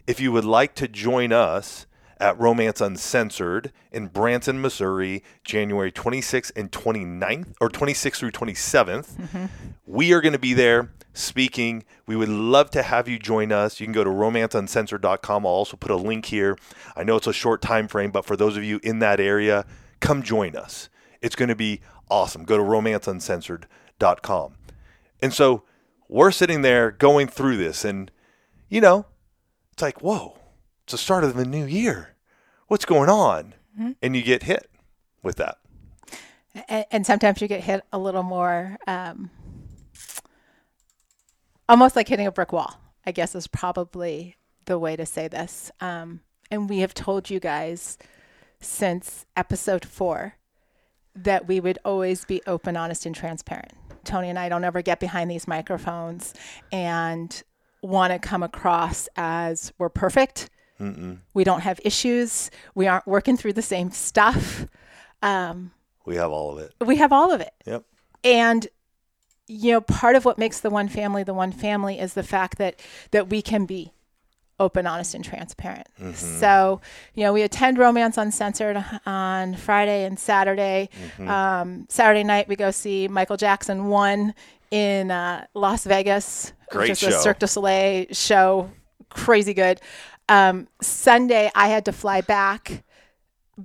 if 0.08 0.20
you 0.20 0.32
would 0.32 0.46
like 0.46 0.74
to 0.74 0.88
join 0.88 1.32
us 1.32 1.86
at 2.20 2.38
Romance 2.38 2.82
Uncensored 2.82 3.72
in 3.92 4.08
Branson, 4.08 4.60
Missouri, 4.60 5.24
January 5.46 5.92
26th 5.92 6.52
and 6.56 6.70
29th, 6.70 7.54
or 7.62 7.70
26th 7.70 8.18
through 8.18 8.32
27th. 8.32 9.14
Mm-hmm. 9.14 9.46
We 9.86 10.12
are 10.12 10.20
going 10.20 10.34
to 10.34 10.40
be 10.40 10.54
there 10.54 10.92
speaking. 11.14 11.86
We 12.08 12.16
would 12.16 12.28
love 12.28 12.72
to 12.72 12.84
have 12.84 13.08
you 13.08 13.20
join 13.20 13.54
us. 13.54 13.80
You 13.80 13.86
can 13.86 13.94
go 13.94 14.04
to 14.04 14.10
romanceuncensored.com. 14.10 15.46
I'll 15.46 15.52
also 15.52 15.78
put 15.78 15.92
a 15.92 15.96
link 15.96 16.26
here. 16.26 16.58
I 16.98 17.04
know 17.04 17.16
it's 17.16 17.28
a 17.28 17.32
short 17.32 17.62
time 17.62 17.88
frame, 17.88 18.12
but 18.12 18.26
for 18.26 18.36
those 18.36 18.58
of 18.58 18.66
you 18.66 18.82
in 18.84 19.00
that 19.00 19.22
area, 19.22 19.66
come 20.02 20.22
join 20.22 20.58
us. 20.58 20.90
It's 21.22 21.36
going 21.36 21.50
to 21.50 21.56
be 21.56 21.82
awesome. 22.10 22.44
Go 22.46 22.58
to 22.58 22.64
romanceuncensored.com. 22.64 24.54
And 25.22 25.34
so 25.34 25.64
we're 26.08 26.32
sitting 26.32 26.62
there 26.62 26.92
going 26.92 27.28
through 27.28 27.58
this, 27.58 27.84
and 27.86 28.10
you 28.70 28.82
know, 28.82 29.06
it's 29.74 29.82
like, 29.82 30.02
whoa, 30.02 30.38
it's 30.84 30.92
the 30.94 30.98
start 30.98 31.24
of 31.24 31.36
the 31.36 31.46
new 31.46 31.66
year. 31.66 32.16
What's 32.68 32.86
going 32.86 33.10
on? 33.10 33.54
And 34.02 34.16
you 34.16 34.22
get 34.22 34.44
hit 34.44 34.70
with 35.24 35.38
that. 35.38 35.58
and, 36.68 36.86
and 36.92 37.06
sometimes 37.06 37.42
you 37.42 37.48
get 37.48 37.64
hit 37.64 37.84
a 37.94 37.98
little 38.00 38.24
more 38.24 38.78
um, 38.88 39.30
almost 41.68 41.96
like 41.96 42.08
hitting 42.08 42.28
a 42.28 42.32
brick 42.32 42.52
wall 42.52 42.80
i 43.06 43.12
guess 43.12 43.36
is 43.36 43.48
probably 43.48 44.36
the 44.66 44.78
way 44.80 44.96
to 44.96 45.06
say 45.06 45.28
this 45.28 45.72
um, 45.80 46.22
and 46.52 46.70
we 46.70 46.80
have 46.80 46.94
told 46.94 47.30
you 47.30 47.40
guys 47.40 47.98
since 48.60 49.26
episode 49.38 49.86
four 49.86 50.36
that 51.16 51.48
we 51.48 51.60
would 51.60 51.78
always 51.86 52.26
be 52.26 52.42
open 52.48 52.78
honest 52.78 53.06
and 53.06 53.16
transparent. 53.16 53.74
Tony 54.06 54.30
and 54.30 54.40
i 54.40 54.48
don't 54.50 54.64
ever 54.64 54.82
get 54.82 55.00
behind 55.00 55.30
these 55.30 55.48
microphones 55.48 56.34
and 56.72 57.44
want 57.82 58.14
to 58.14 58.20
come 58.20 58.42
across 58.44 59.08
as 59.16 59.72
we're 59.78 59.90
perfect. 59.90 60.50
We 61.34 61.44
don't 61.44 61.60
have 61.62 61.82
issues. 61.84 62.50
We 62.74 62.88
aren't 62.88 63.06
working 63.06 63.36
through 63.36 63.52
the 63.54 63.62
same 63.62 63.92
stuff. 63.92 64.66
Um, 65.22 65.72
We 66.06 66.16
have 66.16 66.32
all 66.32 66.54
of 66.54 66.60
it. 66.60 66.74
we 66.86 66.96
have 66.96 67.12
all 67.12 67.34
of 67.34 67.42
it. 67.42 67.54
Yep. 67.66 67.84
and 68.24 68.68
you 69.48 69.74
know 69.74 69.82
part 69.82 70.16
of 70.16 70.24
what 70.26 70.38
makes 70.38 70.60
the 70.62 70.70
one 70.70 70.88
family 70.88 71.24
the 71.24 71.34
one 71.34 71.52
family 71.52 72.00
is 72.00 72.14
the 72.14 72.24
fact 72.24 72.58
that 72.60 72.80
that 73.12 73.30
we 73.30 73.42
can 73.42 73.66
be 73.66 73.92
open 74.60 74.86
honest 74.86 75.14
and 75.14 75.24
transparent 75.24 75.88
so 76.16 76.82
you 77.14 77.24
know 77.24 77.32
we 77.32 77.42
attend 77.42 77.78
romance 77.78 78.18
uncensored 78.18 78.84
on 79.06 79.56
friday 79.56 80.04
and 80.06 80.20
saturday 80.20 80.90
um, 81.20 81.86
saturday 81.90 82.24
night 82.24 82.48
we 82.48 82.56
go 82.56 82.72
see 82.72 83.08
michael 83.08 83.38
jackson 83.38 83.86
one 83.88 84.34
in 84.72 85.12
uh, 85.12 85.46
Las 85.54 85.84
Vegas, 85.86 86.54
Great 86.70 86.90
which 86.90 87.00
show. 87.00 87.08
a 87.08 87.12
Cirque 87.12 87.40
du 87.40 87.48
Soleil 87.48 88.06
show, 88.12 88.70
crazy 89.10 89.54
good. 89.54 89.82
Um, 90.28 90.68
Sunday, 90.82 91.50
I 91.56 91.70
had 91.70 91.86
to 91.86 91.92
fly 91.92 92.22
back. 92.22 92.84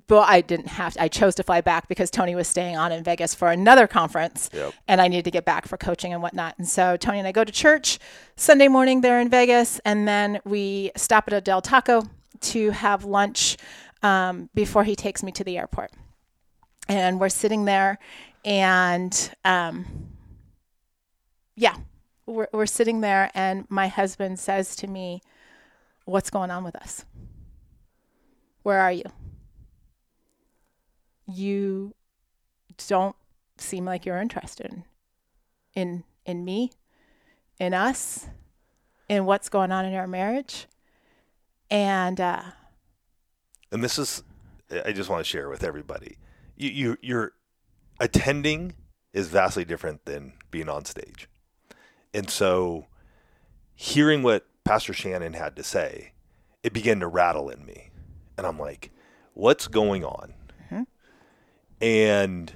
But 0.09 0.29
I 0.29 0.41
didn't 0.41 0.67
have 0.69 0.95
to. 0.95 1.03
I 1.03 1.09
chose 1.09 1.37
to 1.37 1.43
fly 1.45 1.61
back 1.61 1.87
because 1.87 2.11
Tony 2.11 2.35
was 2.35 2.49
staying 2.49 2.77
on 2.77 2.91
in 2.91 3.05
Vegas 3.05 3.33
for 3.35 3.49
another 3.51 3.87
conference, 3.87 4.51
Yep. 4.53 4.73
and 4.89 5.01
I 5.01 5.07
needed 5.07 5.25
to 5.27 5.31
get 5.31 5.45
back 5.45 5.69
for 5.69 5.77
coaching 5.77 6.13
and 6.13 6.21
whatnot. 6.21 6.57
And 6.59 6.67
so 6.69 6.97
Tony 6.97 7.19
and 7.21 7.29
I 7.29 7.33
go 7.33 7.45
to 7.45 7.53
church 7.53 8.01
Sunday 8.35 8.67
morning 8.67 9.03
there 9.03 9.21
in 9.21 9.29
Vegas, 9.29 9.81
and 9.85 10.09
then 10.09 10.41
we 10.45 10.91
stop 10.97 11.25
at 11.29 11.33
a 11.35 11.41
Del 11.41 11.61
Taco 11.63 12.03
to 12.41 12.71
have 12.71 13.05
lunch 13.05 13.57
um, 14.03 14.51
before 14.55 14.83
he 14.83 14.97
takes 14.97 15.23
me 15.23 15.31
to 15.33 15.45
the 15.45 15.57
airport. 15.59 15.93
And 16.89 17.21
we're 17.21 17.29
sitting 17.29 17.65
there, 17.65 17.99
and 18.45 19.31
um, 19.45 19.87
yeah, 21.57 21.77
we're, 22.27 22.49
we're 22.53 22.67
sitting 22.67 23.01
there, 23.01 23.31
and 23.33 23.65
my 23.71 23.87
husband 23.87 24.39
says 24.41 24.75
to 24.77 24.87
me, 24.89 25.23
What's 26.05 26.31
going 26.31 26.51
on 26.51 26.65
with 26.65 26.75
us? 26.77 27.05
Where 28.65 28.81
are 28.81 28.93
you? 28.93 29.05
You 31.26 31.95
don't 32.88 33.16
seem 33.57 33.85
like 33.85 34.04
you're 34.04 34.21
interested 34.21 34.83
in 35.75 36.04
in, 36.25 36.45
me, 36.45 36.71
in 37.59 37.75
us, 37.75 38.26
in 39.09 39.26
what's 39.26 39.49
going 39.49 39.71
on 39.73 39.85
in 39.85 39.95
our 39.95 40.07
marriage. 40.07 40.66
And 41.71 42.21
uh, 42.21 42.43
and 43.73 43.83
this 43.83 43.99
is 43.99 44.23
I 44.85 44.93
just 44.93 45.11
want 45.11 45.21
to 45.21 45.28
share 45.28 45.49
with 45.49 45.64
everybody. 45.64 46.19
You 46.57 46.71
you 46.71 46.97
you're 47.02 47.33
attending 48.00 48.75
is 49.12 49.28
vastly 49.28 49.64
different 49.64 50.04
than 50.04 50.35
being 50.50 50.69
on 50.69 50.85
stage. 50.85 51.28
And 52.12 52.28
so 52.28 52.87
hearing 53.75 54.23
what 54.23 54.47
Pastor 54.64 54.93
Shannon 54.93 55.33
had 55.35 55.57
to 55.57 55.62
say, 55.62 56.12
it 56.62 56.73
began 56.73 57.00
to 57.00 57.07
rattle 57.07 57.49
in 57.49 57.64
me. 57.64 57.90
And 58.37 58.47
I'm 58.47 58.59
like, 58.59 58.90
what's 59.35 59.69
going 59.69 60.04
on? 60.04 60.35
And 61.85 62.50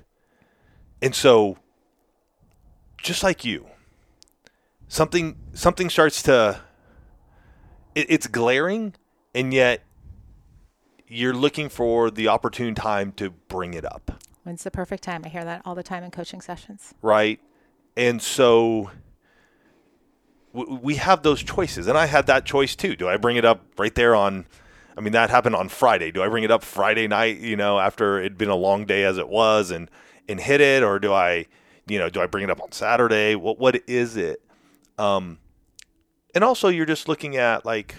and 1.02 1.14
so 1.14 1.58
just 2.96 3.22
like 3.22 3.44
you, 3.44 3.66
something 4.88 5.36
something 5.52 5.90
starts 5.90 6.22
to 6.22 6.62
it, 7.94 8.06
it's 8.08 8.26
glaring 8.26 8.94
and 9.34 9.52
yet 9.52 9.82
you're 11.06 11.34
looking 11.34 11.68
for 11.68 12.10
the 12.10 12.28
opportune 12.28 12.74
time 12.74 13.12
to 13.12 13.28
bring 13.28 13.74
it 13.74 13.84
up, 13.84 14.22
when's 14.44 14.64
the 14.64 14.70
perfect 14.70 15.02
time? 15.02 15.22
I 15.26 15.28
hear 15.28 15.44
that 15.44 15.60
all 15.66 15.74
the 15.74 15.82
time 15.82 16.04
in 16.04 16.10
coaching 16.10 16.40
sessions. 16.40 16.94
right? 17.02 17.38
And 17.98 18.22
so 18.22 18.90
we 20.54 20.94
have 20.94 21.22
those 21.22 21.42
choices, 21.42 21.86
and 21.86 21.98
I 21.98 22.06
had 22.06 22.26
that 22.28 22.46
choice 22.46 22.74
too. 22.74 22.96
Do 22.96 23.06
I 23.10 23.18
bring 23.18 23.36
it 23.36 23.44
up 23.44 23.62
right 23.76 23.94
there 23.94 24.14
on? 24.14 24.46
I 24.98 25.00
mean, 25.00 25.12
that 25.12 25.30
happened 25.30 25.54
on 25.54 25.68
Friday. 25.68 26.10
Do 26.10 26.24
I 26.24 26.28
bring 26.28 26.42
it 26.42 26.50
up 26.50 26.64
Friday 26.64 27.06
night? 27.06 27.38
You 27.38 27.56
know, 27.56 27.78
after 27.78 28.18
it'd 28.18 28.36
been 28.36 28.48
a 28.48 28.56
long 28.56 28.84
day 28.84 29.04
as 29.04 29.16
it 29.16 29.28
was, 29.28 29.70
and 29.70 29.88
and 30.28 30.40
hit 30.40 30.60
it, 30.60 30.82
or 30.82 30.98
do 30.98 31.12
I, 31.12 31.46
you 31.86 32.00
know, 32.00 32.10
do 32.10 32.20
I 32.20 32.26
bring 32.26 32.42
it 32.42 32.50
up 32.50 32.60
on 32.60 32.72
Saturday? 32.72 33.36
What 33.36 33.60
what 33.60 33.80
is 33.86 34.16
it? 34.16 34.42
Um, 34.98 35.38
and 36.34 36.42
also 36.42 36.66
you're 36.68 36.84
just 36.84 37.08
looking 37.08 37.36
at 37.36 37.64
like, 37.64 37.94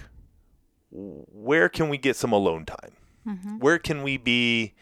where 0.92 1.70
can 1.70 1.88
we 1.88 1.98
get 1.98 2.18
some 2.18 2.34
alone 2.34 2.66
time? 2.66 2.92
Where 3.60 3.80
can 3.80 4.04
we 4.04 4.18
be? 4.18 4.74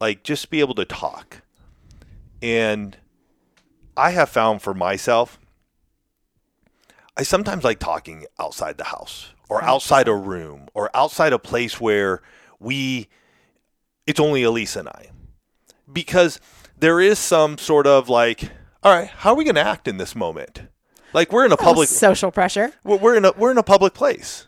Like, 0.00 0.24
just 0.24 0.50
be 0.50 0.60
able 0.60 0.74
to 0.74 0.84
talk. 0.84 1.42
And 2.42 2.96
I 3.96 4.10
have 4.10 4.30
found 4.30 4.62
for 4.62 4.74
myself, 4.74 5.38
I 7.20 7.22
sometimes 7.22 7.64
like 7.64 7.78
talking 7.78 8.24
outside 8.38 8.78
the 8.78 8.84
house 8.84 9.34
or 9.50 9.62
outside 9.62 10.08
a 10.08 10.14
room 10.14 10.68
or 10.72 10.88
outside 10.94 11.34
a 11.34 11.38
place 11.38 11.78
where 11.78 12.22
we, 12.58 13.08
it's 14.06 14.18
only 14.18 14.42
Elise 14.42 14.74
and 14.74 14.88
I. 14.88 15.10
Because 15.92 16.40
there 16.78 16.98
is 16.98 17.18
some 17.18 17.58
sort 17.58 17.86
of 17.86 18.08
like, 18.08 18.50
all 18.82 18.98
right, 18.98 19.08
how 19.08 19.32
are 19.32 19.36
we 19.36 19.44
going 19.44 19.56
to 19.56 19.60
act 19.60 19.86
in 19.86 19.98
this 19.98 20.16
moment? 20.16 20.62
Like 21.12 21.30
we're 21.30 21.44
in 21.44 21.52
a 21.52 21.56
oh, 21.56 21.58
public, 21.58 21.90
social 21.90 22.30
pressure. 22.30 22.72
we're 22.84 22.96
we're 22.96 23.16
in 23.16 23.26
a 23.26 23.32
we're 23.32 23.50
in 23.50 23.58
a 23.58 23.62
public 23.64 23.92
place, 23.92 24.46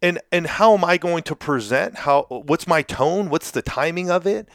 and 0.00 0.20
and 0.30 0.46
how 0.46 0.74
am 0.74 0.84
I 0.84 0.98
going 0.98 1.24
to 1.24 1.34
present? 1.34 1.96
How 1.96 2.26
what's 2.28 2.68
my 2.68 2.82
tone? 2.82 3.30
What's 3.30 3.50
the 3.50 3.62
timing 3.62 4.10
of 4.10 4.26
it? 4.26 4.46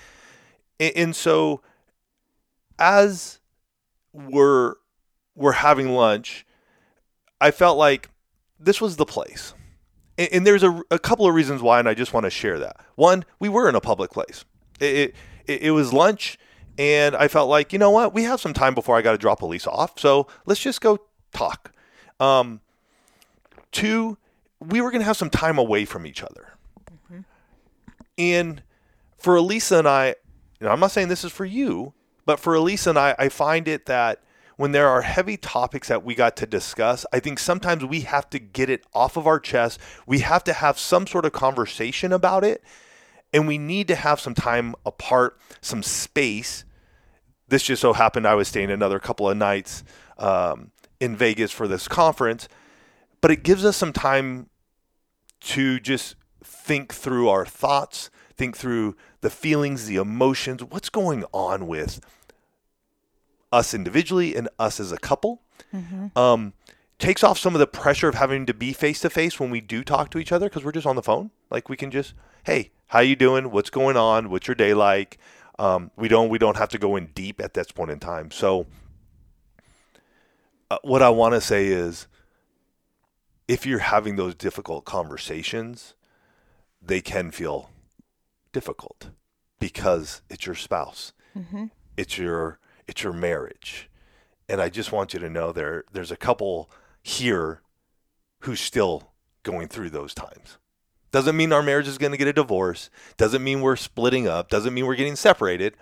And, 0.79 0.95
and 0.95 1.15
so, 1.15 1.61
as 2.77 3.39
we're 4.13 4.75
we're 5.35 5.53
having 5.53 5.89
lunch, 5.89 6.45
I 7.41 7.51
felt 7.51 7.77
like 7.77 8.09
this 8.57 8.79
was 8.79 8.95
the 8.95 9.05
place, 9.05 9.53
and, 10.17 10.29
and 10.31 10.47
there's 10.47 10.63
a, 10.63 10.81
a 10.89 10.99
couple 10.99 11.27
of 11.27 11.35
reasons 11.35 11.61
why, 11.61 11.79
and 11.79 11.89
I 11.89 11.93
just 11.93 12.13
want 12.13 12.25
to 12.25 12.29
share 12.29 12.59
that. 12.59 12.77
One, 12.95 13.25
we 13.39 13.49
were 13.49 13.67
in 13.67 13.75
a 13.75 13.81
public 13.81 14.11
place. 14.11 14.45
It 14.79 15.15
it, 15.45 15.61
it 15.63 15.71
was 15.71 15.91
lunch. 15.91 16.37
And 16.77 17.15
I 17.17 17.27
felt 17.27 17.49
like, 17.49 17.73
you 17.73 17.79
know 17.79 17.91
what, 17.91 18.13
we 18.13 18.23
have 18.23 18.39
some 18.39 18.53
time 18.53 18.73
before 18.73 18.97
I 18.97 19.01
got 19.01 19.11
to 19.11 19.17
drop 19.17 19.41
Elise 19.41 19.67
off. 19.67 19.99
So 19.99 20.27
let's 20.45 20.61
just 20.61 20.79
go 20.79 20.99
talk. 21.33 21.73
Um, 22.19 22.61
two, 23.71 24.17
we 24.59 24.79
were 24.79 24.89
going 24.89 25.01
to 25.01 25.05
have 25.05 25.17
some 25.17 25.29
time 25.29 25.57
away 25.57 25.83
from 25.85 26.07
each 26.07 26.23
other. 26.23 26.53
And 28.17 28.63
for 29.17 29.35
Alisa 29.35 29.79
and 29.79 29.87
I, 29.87 30.15
you 30.59 30.65
know, 30.65 30.69
I'm 30.69 30.79
not 30.79 30.91
saying 30.91 31.09
this 31.09 31.25
is 31.25 31.31
for 31.31 31.45
you, 31.45 31.93
but 32.25 32.39
for 32.39 32.53
Alisa 32.53 32.87
and 32.87 32.97
I, 32.97 33.15
I 33.19 33.29
find 33.29 33.67
it 33.67 33.85
that 33.87 34.23
when 34.57 34.71
there 34.71 34.87
are 34.87 35.01
heavy 35.01 35.37
topics 35.37 35.87
that 35.87 36.03
we 36.03 36.15
got 36.15 36.35
to 36.37 36.45
discuss, 36.45 37.05
I 37.11 37.19
think 37.19 37.39
sometimes 37.39 37.85
we 37.85 38.01
have 38.01 38.29
to 38.31 38.39
get 38.39 38.69
it 38.69 38.83
off 38.93 39.17
of 39.17 39.27
our 39.27 39.39
chest. 39.39 39.79
We 40.05 40.19
have 40.19 40.43
to 40.45 40.53
have 40.53 40.77
some 40.77 41.07
sort 41.07 41.25
of 41.25 41.31
conversation 41.31 42.11
about 42.11 42.43
it. 42.43 42.63
And 43.33 43.47
we 43.47 43.57
need 43.57 43.87
to 43.87 43.95
have 43.95 44.19
some 44.19 44.35
time 44.35 44.75
apart, 44.85 45.39
some 45.61 45.83
space. 45.83 46.65
This 47.47 47.63
just 47.63 47.81
so 47.81 47.93
happened 47.93 48.27
I 48.27 48.35
was 48.35 48.49
staying 48.49 48.71
another 48.71 48.99
couple 48.99 49.29
of 49.29 49.37
nights 49.37 49.83
um, 50.17 50.71
in 50.99 51.15
Vegas 51.15 51.51
for 51.51 51.67
this 51.67 51.87
conference, 51.87 52.47
but 53.21 53.31
it 53.31 53.43
gives 53.43 53.65
us 53.65 53.77
some 53.77 53.93
time 53.93 54.49
to 55.41 55.79
just 55.79 56.15
think 56.43 56.93
through 56.93 57.29
our 57.29 57.45
thoughts, 57.45 58.09
think 58.35 58.55
through 58.55 58.95
the 59.21 59.29
feelings, 59.29 59.87
the 59.87 59.95
emotions, 59.95 60.63
what's 60.63 60.89
going 60.89 61.23
on 61.33 61.67
with 61.67 61.99
us 63.51 63.73
individually 63.73 64.35
and 64.35 64.47
us 64.57 64.79
as 64.79 64.91
a 64.91 64.97
couple. 64.97 65.41
Um, 66.17 66.53
takes 66.99 67.23
off 67.23 67.37
some 67.39 67.55
of 67.55 67.59
the 67.59 67.67
pressure 67.67 68.07
of 68.07 68.15
having 68.15 68.45
to 68.45 68.53
be 68.53 68.73
face 68.73 68.99
to 69.01 69.09
face 69.09 69.39
when 69.39 69.49
we 69.49 69.59
do 69.59 69.83
talk 69.83 70.11
to 70.11 70.19
each 70.19 70.31
other 70.31 70.47
because 70.47 70.63
we're 70.63 70.71
just 70.71 70.87
on 70.87 70.95
the 70.95 71.01
phone. 71.01 71.31
Like 71.49 71.67
we 71.67 71.75
can 71.75 71.89
just, 71.91 72.13
hey, 72.43 72.71
how 72.87 72.99
you 72.99 73.15
doing? 73.15 73.51
What's 73.51 73.69
going 73.69 73.97
on? 73.97 74.29
What's 74.29 74.47
your 74.47 74.55
day 74.55 74.73
like? 74.73 75.17
Um, 75.59 75.91
we 75.95 76.07
don't 76.07 76.29
we 76.29 76.37
don't 76.37 76.57
have 76.57 76.69
to 76.69 76.77
go 76.77 76.95
in 76.95 77.07
deep 77.07 77.39
at 77.41 77.53
this 77.53 77.71
point 77.71 77.91
in 77.91 77.99
time. 77.99 78.31
So, 78.31 78.67
uh, 80.69 80.77
what 80.83 81.01
I 81.01 81.09
want 81.09 81.33
to 81.35 81.41
say 81.41 81.67
is, 81.67 82.07
if 83.47 83.65
you're 83.65 83.79
having 83.79 84.15
those 84.15 84.33
difficult 84.33 84.85
conversations, 84.85 85.93
they 86.81 87.01
can 87.01 87.31
feel 87.31 87.69
difficult 88.53 89.09
because 89.59 90.21
it's 90.29 90.45
your 90.45 90.55
spouse, 90.55 91.13
it's 91.97 92.17
your 92.17 92.59
it's 92.91 93.03
your 93.03 93.13
marriage, 93.13 93.89
and 94.47 94.61
I 94.61 94.69
just 94.69 94.91
want 94.91 95.13
you 95.13 95.19
to 95.19 95.29
know 95.29 95.51
there 95.51 95.85
there's 95.91 96.11
a 96.11 96.17
couple 96.17 96.69
here 97.01 97.61
who's 98.41 98.59
still 98.59 99.13
going 99.43 99.67
through 99.69 99.89
those 99.89 100.13
times. 100.13 100.57
Doesn't 101.11 101.35
mean 101.35 101.51
our 101.51 101.63
marriage 101.63 101.87
is 101.87 101.97
going 101.97 102.11
to 102.11 102.17
get 102.17 102.27
a 102.27 102.33
divorce. 102.33 102.89
Doesn't 103.17 103.43
mean 103.43 103.61
we're 103.61 103.75
splitting 103.75 104.27
up. 104.27 104.49
Doesn't 104.49 104.73
mean 104.73 104.85
we're 104.85 104.95
getting 104.95 105.15
separated. 105.15 105.75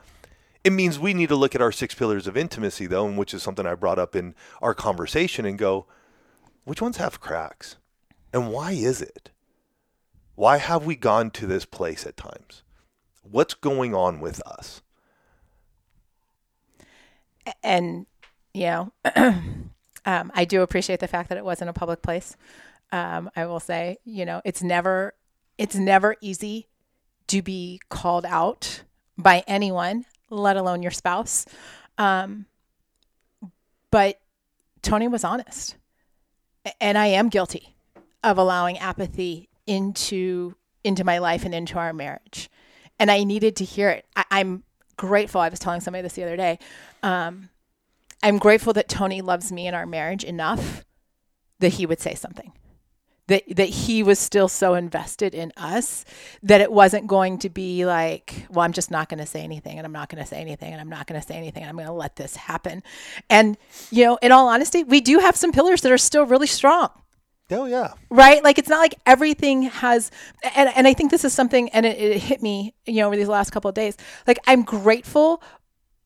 It 0.63 0.73
means 0.73 0.99
we 0.99 1.13
need 1.13 1.29
to 1.29 1.35
look 1.35 1.55
at 1.55 1.61
our 1.61 1.71
six 1.71 1.93
pillars 1.95 2.27
of 2.27 2.37
intimacy, 2.37 2.85
though, 2.85 3.07
and 3.07 3.17
which 3.17 3.33
is 3.33 3.43
something 3.43 3.65
I 3.65 3.75
brought 3.75 3.99
up 3.99 4.15
in 4.15 4.35
our 4.61 4.73
conversation, 4.73 5.45
and 5.45 5.57
go, 5.57 5.85
which 6.63 6.81
ones 6.81 6.97
have 6.97 7.21
cracks? 7.21 7.77
And 8.33 8.51
why 8.51 8.71
is 8.71 9.01
it? 9.01 9.31
Why 10.35 10.57
have 10.57 10.85
we 10.85 10.95
gone 10.95 11.31
to 11.31 11.47
this 11.47 11.65
place 11.65 12.05
at 12.05 12.17
times? 12.17 12.63
What's 13.23 13.53
going 13.53 13.95
on 13.95 14.19
with 14.19 14.41
us? 14.47 14.81
And 17.63 18.05
you 18.53 18.65
know 18.65 18.93
um, 20.05 20.31
i 20.33 20.45
do 20.45 20.61
appreciate 20.61 20.99
the 20.99 21.07
fact 21.07 21.29
that 21.29 21.37
it 21.37 21.45
wasn't 21.45 21.69
a 21.69 21.73
public 21.73 22.01
place. 22.01 22.35
Um, 22.91 23.29
i 23.35 23.45
will 23.45 23.59
say 23.59 23.97
you 24.05 24.25
know 24.25 24.41
it's 24.45 24.63
never 24.63 25.13
it's 25.57 25.75
never 25.75 26.15
easy 26.21 26.67
to 27.27 27.41
be 27.41 27.79
called 27.89 28.25
out 28.25 28.83
by 29.17 29.43
anyone 29.47 30.05
let 30.31 30.57
alone 30.57 30.83
your 30.83 30.91
spouse. 30.91 31.45
Um, 31.97 32.45
but 33.91 34.19
tony 34.81 35.07
was 35.07 35.23
honest 35.25 35.75
and 36.79 36.97
i 36.97 37.07
am 37.07 37.27
guilty 37.27 37.75
of 38.23 38.37
allowing 38.37 38.77
apathy 38.77 39.49
into 39.67 40.55
into 40.83 41.03
my 41.03 41.17
life 41.17 41.45
and 41.45 41.53
into 41.53 41.77
our 41.77 41.93
marriage. 41.93 42.49
And 42.97 43.11
i 43.11 43.23
needed 43.23 43.55
to 43.57 43.65
hear 43.65 43.89
it. 43.89 44.05
I, 44.15 44.25
i'm 44.31 44.63
grateful 44.99 45.39
i 45.41 45.49
was 45.49 45.59
telling 45.59 45.79
somebody 45.79 46.01
this 46.01 46.13
the 46.13 46.23
other 46.23 46.37
day 46.37 46.59
um, 47.03 47.49
I'm 48.21 48.37
grateful 48.37 48.73
that 48.73 48.89
Tony 48.89 49.21
loves 49.21 49.51
me 49.51 49.67
and 49.67 49.75
our 49.75 49.85
marriage 49.85 50.23
enough 50.23 50.83
that 51.59 51.73
he 51.73 51.85
would 51.85 51.99
say 51.99 52.15
something. 52.15 52.51
That, 53.27 53.43
that 53.57 53.69
he 53.69 54.01
was 54.01 54.17
still 54.17 54.47
so 54.47 54.73
invested 54.73 55.35
in 55.35 55.53
us 55.55 56.03
that 56.41 56.61
it 56.61 56.71
wasn't 56.71 57.05
going 57.05 57.37
to 57.39 57.49
be 57.49 57.85
like, 57.85 58.47
well, 58.49 58.65
I'm 58.65 58.73
just 58.73 58.89
not 58.89 59.07
going 59.07 59.19
to 59.19 59.25
say 59.27 59.41
anything 59.41 59.77
and 59.77 59.85
I'm 59.85 59.91
not 59.91 60.09
going 60.09 60.21
to 60.21 60.27
say 60.27 60.41
anything 60.41 60.71
and 60.71 60.81
I'm 60.81 60.89
not 60.89 61.05
going 61.05 61.21
to 61.21 61.27
say 61.27 61.35
anything 61.35 61.61
and 61.61 61.69
I'm 61.69 61.75
going 61.75 61.85
to 61.85 61.93
let 61.93 62.15
this 62.15 62.35
happen. 62.35 62.81
And, 63.29 63.55
you 63.91 64.03
know, 64.03 64.17
in 64.23 64.31
all 64.31 64.47
honesty, 64.47 64.83
we 64.83 64.99
do 64.99 65.19
have 65.19 65.35
some 65.35 65.51
pillars 65.51 65.81
that 65.81 65.91
are 65.91 65.97
still 65.99 66.25
really 66.25 66.47
strong. 66.47 66.89
Oh 67.51 67.65
yeah. 67.65 67.93
Right? 68.09 68.43
Like 68.43 68.57
it's 68.59 68.69
not 68.69 68.79
like 68.79 68.95
everything 69.05 69.63
has 69.63 70.11
and 70.55 70.69
and 70.75 70.87
I 70.87 70.93
think 70.93 71.11
this 71.11 71.25
is 71.25 71.33
something 71.33 71.69
and 71.69 71.85
it, 71.85 71.97
it 71.97 72.19
hit 72.19 72.41
me, 72.41 72.73
you 72.85 72.95
know, 72.95 73.07
over 73.07 73.15
these 73.15 73.27
last 73.27 73.51
couple 73.51 73.69
of 73.69 73.75
days. 73.75 73.97
Like 74.27 74.39
I'm 74.45 74.63
grateful 74.63 75.41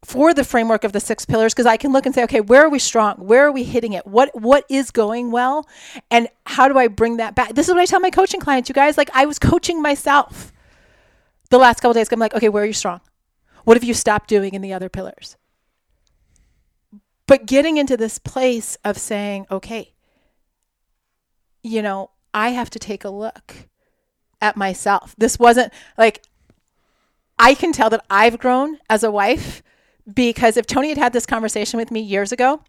for 0.04 0.34
the 0.34 0.44
framework 0.44 0.84
of 0.84 0.92
the 0.92 1.00
six 1.00 1.26
pillars 1.26 1.54
because 1.54 1.66
I 1.66 1.78
can 1.78 1.92
look 1.94 2.06
and 2.06 2.14
say, 2.14 2.24
okay, 2.26 2.42
where 2.42 2.66
are 2.66 2.70
we 2.70 2.80
strong? 2.80 3.16
Where 3.18 3.48
are 3.48 3.52
we 3.52 3.64
hitting 3.64 3.94
it? 3.94 4.06
What 4.06 4.30
what 4.40 4.66
is 4.70 4.92
going 4.92 5.32
well? 5.32 5.68
And 6.10 6.28
how 6.46 6.68
do 6.68 6.78
I 6.78 6.88
bring 6.88 7.18
that 7.18 7.36
back? 7.36 7.56
This 7.56 7.68
is 7.68 7.74
what 7.74 7.82
I 7.82 7.86
tell 7.86 8.00
my 8.00 8.10
coaching 8.10 8.40
clients, 8.40 8.70
you 8.70 8.76
guys. 8.76 8.98
Like 8.98 9.10
I 9.14 9.26
was 9.26 9.40
coaching 9.40 9.82
myself 9.82 10.54
the 11.50 11.58
last 11.58 11.82
couple 11.82 11.94
days. 11.94 12.12
I'm 12.12 12.20
like, 12.20 12.34
okay, 12.34 12.50
where 12.50 12.64
are 12.64 12.68
you 12.68 12.74
strong? 12.74 13.02
What 13.66 13.78
have 13.78 13.84
you 13.84 13.94
stopped 13.94 14.30
doing 14.30 14.54
in 14.54 14.62
the 14.62 14.74
other 14.74 14.90
pillars? 14.90 15.38
But 17.26 17.46
getting 17.46 17.78
into 17.78 17.96
this 17.96 18.20
place 18.20 18.78
of 18.84 18.98
saying, 18.98 19.48
okay, 19.50 19.93
you 21.64 21.82
know, 21.82 22.12
I 22.34 22.50
have 22.50 22.70
to 22.72 22.80
take 22.80 23.04
a 23.04 23.10
look 23.10 23.68
at 24.42 24.58
myself. 24.58 25.16
This 25.18 25.40
wasn't 25.40 25.72
like 25.98 26.24
I 27.40 27.56
can 27.56 27.72
tell 27.72 27.90
that 27.90 28.06
I've 28.10 28.38
grown 28.38 28.78
as 28.90 29.04
a 29.04 29.12
wife 29.12 29.64
because 30.12 30.58
if 30.58 30.66
Tony 30.66 30.90
had 30.90 30.98
had 30.98 31.14
this 31.14 31.26
conversation 31.26 31.78
with 31.78 31.92
me 31.92 32.02
years 32.02 32.32
ago, 32.32 32.62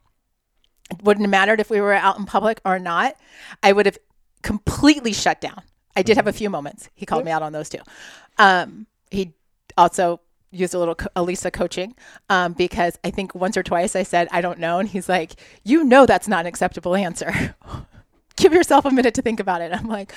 it 0.91 1.03
wouldn't 1.03 1.25
have 1.25 1.31
mattered 1.31 1.61
if 1.61 1.71
we 1.71 1.81
were 1.81 1.93
out 1.93 2.19
in 2.19 2.25
public 2.25 2.61
or 2.65 2.79
not. 2.79 3.17
I 3.63 3.73
would 3.73 3.87
have 3.87 3.99
completely 4.43 5.13
shut 5.13 5.41
down. 5.41 5.63
I 5.97 6.03
did 6.03 6.17
have 6.17 6.27
a 6.27 6.33
few 6.33 6.51
moments. 6.51 6.89
He 6.95 7.07
called 7.07 7.25
me 7.25 7.31
out 7.31 7.43
on 7.43 7.53
those 7.53 7.69
too. 7.69 7.79
Um, 8.39 8.87
he 9.11 9.33
also 9.77 10.21
used 10.51 10.75
a 10.75 10.79
little 10.79 10.95
Alisa 10.95 11.53
coaching 11.53 11.95
um, 12.29 12.53
because 12.53 12.99
I 13.03 13.11
think 13.11 13.35
once 13.35 13.57
or 13.57 13.63
twice 13.63 13.97
I 13.97 14.03
said, 14.03 14.29
I 14.31 14.41
don't 14.41 14.59
know. 14.59 14.79
And 14.79 14.89
he's 14.89 15.09
like, 15.09 15.33
You 15.65 15.85
know, 15.85 16.07
that's 16.07 16.29
not 16.29 16.41
an 16.41 16.47
acceptable 16.47 16.95
answer. 16.95 17.57
Give 18.37 18.53
yourself 18.53 18.85
a 18.85 18.91
minute 18.91 19.15
to 19.15 19.23
think 19.23 19.41
about 19.41 19.61
it. 19.61 19.73
I'm 19.73 19.89
like, 19.89 20.13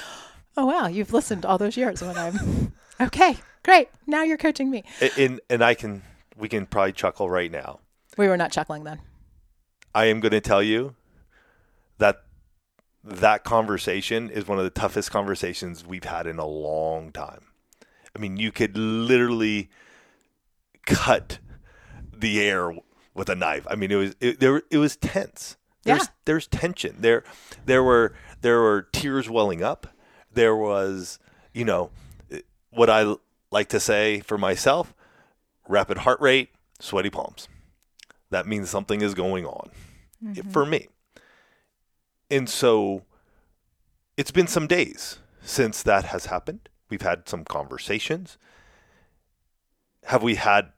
Oh, 0.57 0.65
wow, 0.65 0.87
you've 0.87 1.13
listened 1.13 1.45
all 1.45 1.59
those 1.59 1.77
years 1.77 2.01
when 2.01 2.17
I'm 2.17 2.73
okay, 2.99 3.37
great. 3.63 3.89
Now 4.07 4.23
you're 4.23 4.37
coaching 4.37 4.71
me. 4.71 4.83
And, 5.15 5.39
and 5.49 5.63
I 5.63 5.75
can 5.75 6.01
we 6.35 6.49
can 6.49 6.65
probably 6.65 6.93
chuckle 6.93 7.29
right 7.29 7.51
now. 7.51 7.79
We 8.17 8.27
were 8.27 8.37
not 8.37 8.51
chuckling 8.51 8.83
then. 8.83 8.99
I 9.93 10.05
am 10.05 10.19
going 10.19 10.31
to 10.31 10.41
tell 10.41 10.63
you 10.63 10.95
that 11.99 12.23
that 13.03 13.43
conversation 13.43 14.29
is 14.29 14.47
one 14.47 14.57
of 14.57 14.63
the 14.63 14.69
toughest 14.71 15.11
conversations 15.11 15.85
we've 15.85 16.03
had 16.03 16.27
in 16.27 16.39
a 16.39 16.45
long 16.45 17.11
time. 17.11 17.45
I 18.15 18.19
mean, 18.19 18.37
you 18.37 18.51
could 18.51 18.77
literally 18.77 19.69
cut 20.85 21.39
the 22.11 22.41
air 22.41 22.73
with 23.13 23.29
a 23.29 23.35
knife. 23.35 23.65
I 23.69 23.75
mean, 23.75 23.91
it 23.91 23.95
was 23.95 24.15
it, 24.19 24.39
there. 24.39 24.63
It 24.71 24.77
was 24.77 24.95
tense. 24.95 25.57
There's, 25.87 26.03
Yeah. 26.03 26.07
there's 26.25 26.47
tension. 26.47 26.97
There, 26.99 27.23
there 27.65 27.83
were 27.83 28.13
there 28.41 28.59
were 28.59 28.87
tears 28.91 29.29
welling 29.29 29.63
up. 29.63 29.87
There 30.31 30.55
was, 30.55 31.17
you 31.53 31.65
know, 31.65 31.89
what 32.69 32.89
I 32.89 33.15
like 33.51 33.69
to 33.69 33.79
say 33.79 34.19
for 34.19 34.37
myself: 34.37 34.93
rapid 35.67 35.99
heart 35.99 36.21
rate, 36.21 36.49
sweaty 36.79 37.09
palms. 37.09 37.47
That 38.29 38.45
means 38.45 38.69
something 38.69 39.01
is 39.01 39.13
going 39.13 39.45
on 39.45 39.71
mm-hmm. 40.23 40.49
for 40.49 40.65
me. 40.65 40.89
And 42.29 42.49
so 42.49 43.03
it's 44.17 44.31
been 44.31 44.47
some 44.47 44.67
days 44.67 45.19
since 45.41 45.81
that 45.83 46.05
has 46.05 46.25
happened. 46.25 46.67
We've 46.89 47.01
had 47.01 47.29
some 47.29 47.45
conversations. 47.45 48.37
Have 50.05 50.23
we 50.23 50.35
had 50.35 50.73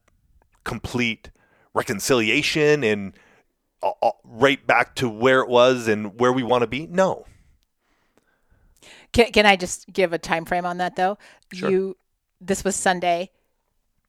complete 0.64 1.32
reconciliation 1.74 2.84
and 2.84 3.14
right 4.24 4.66
back 4.68 4.96
to 4.96 5.10
where 5.10 5.42
it 5.42 5.50
was 5.50 5.88
and 5.88 6.20
where 6.20 6.32
we 6.34 6.44
want 6.44 6.62
to 6.62 6.68
be? 6.68 6.88
No. 6.88 7.26
Can, 9.12 9.32
can 9.32 9.46
I 9.46 9.56
just 9.56 9.92
give 9.92 10.14
a 10.14 10.18
time 10.18 10.46
frame 10.46 10.66
on 10.66 10.78
that 10.78 10.96
though? 10.96 11.18
Sure. 11.54 11.70
You 11.70 11.98
this 12.42 12.64
was 12.64 12.76
Sunday. 12.76 13.32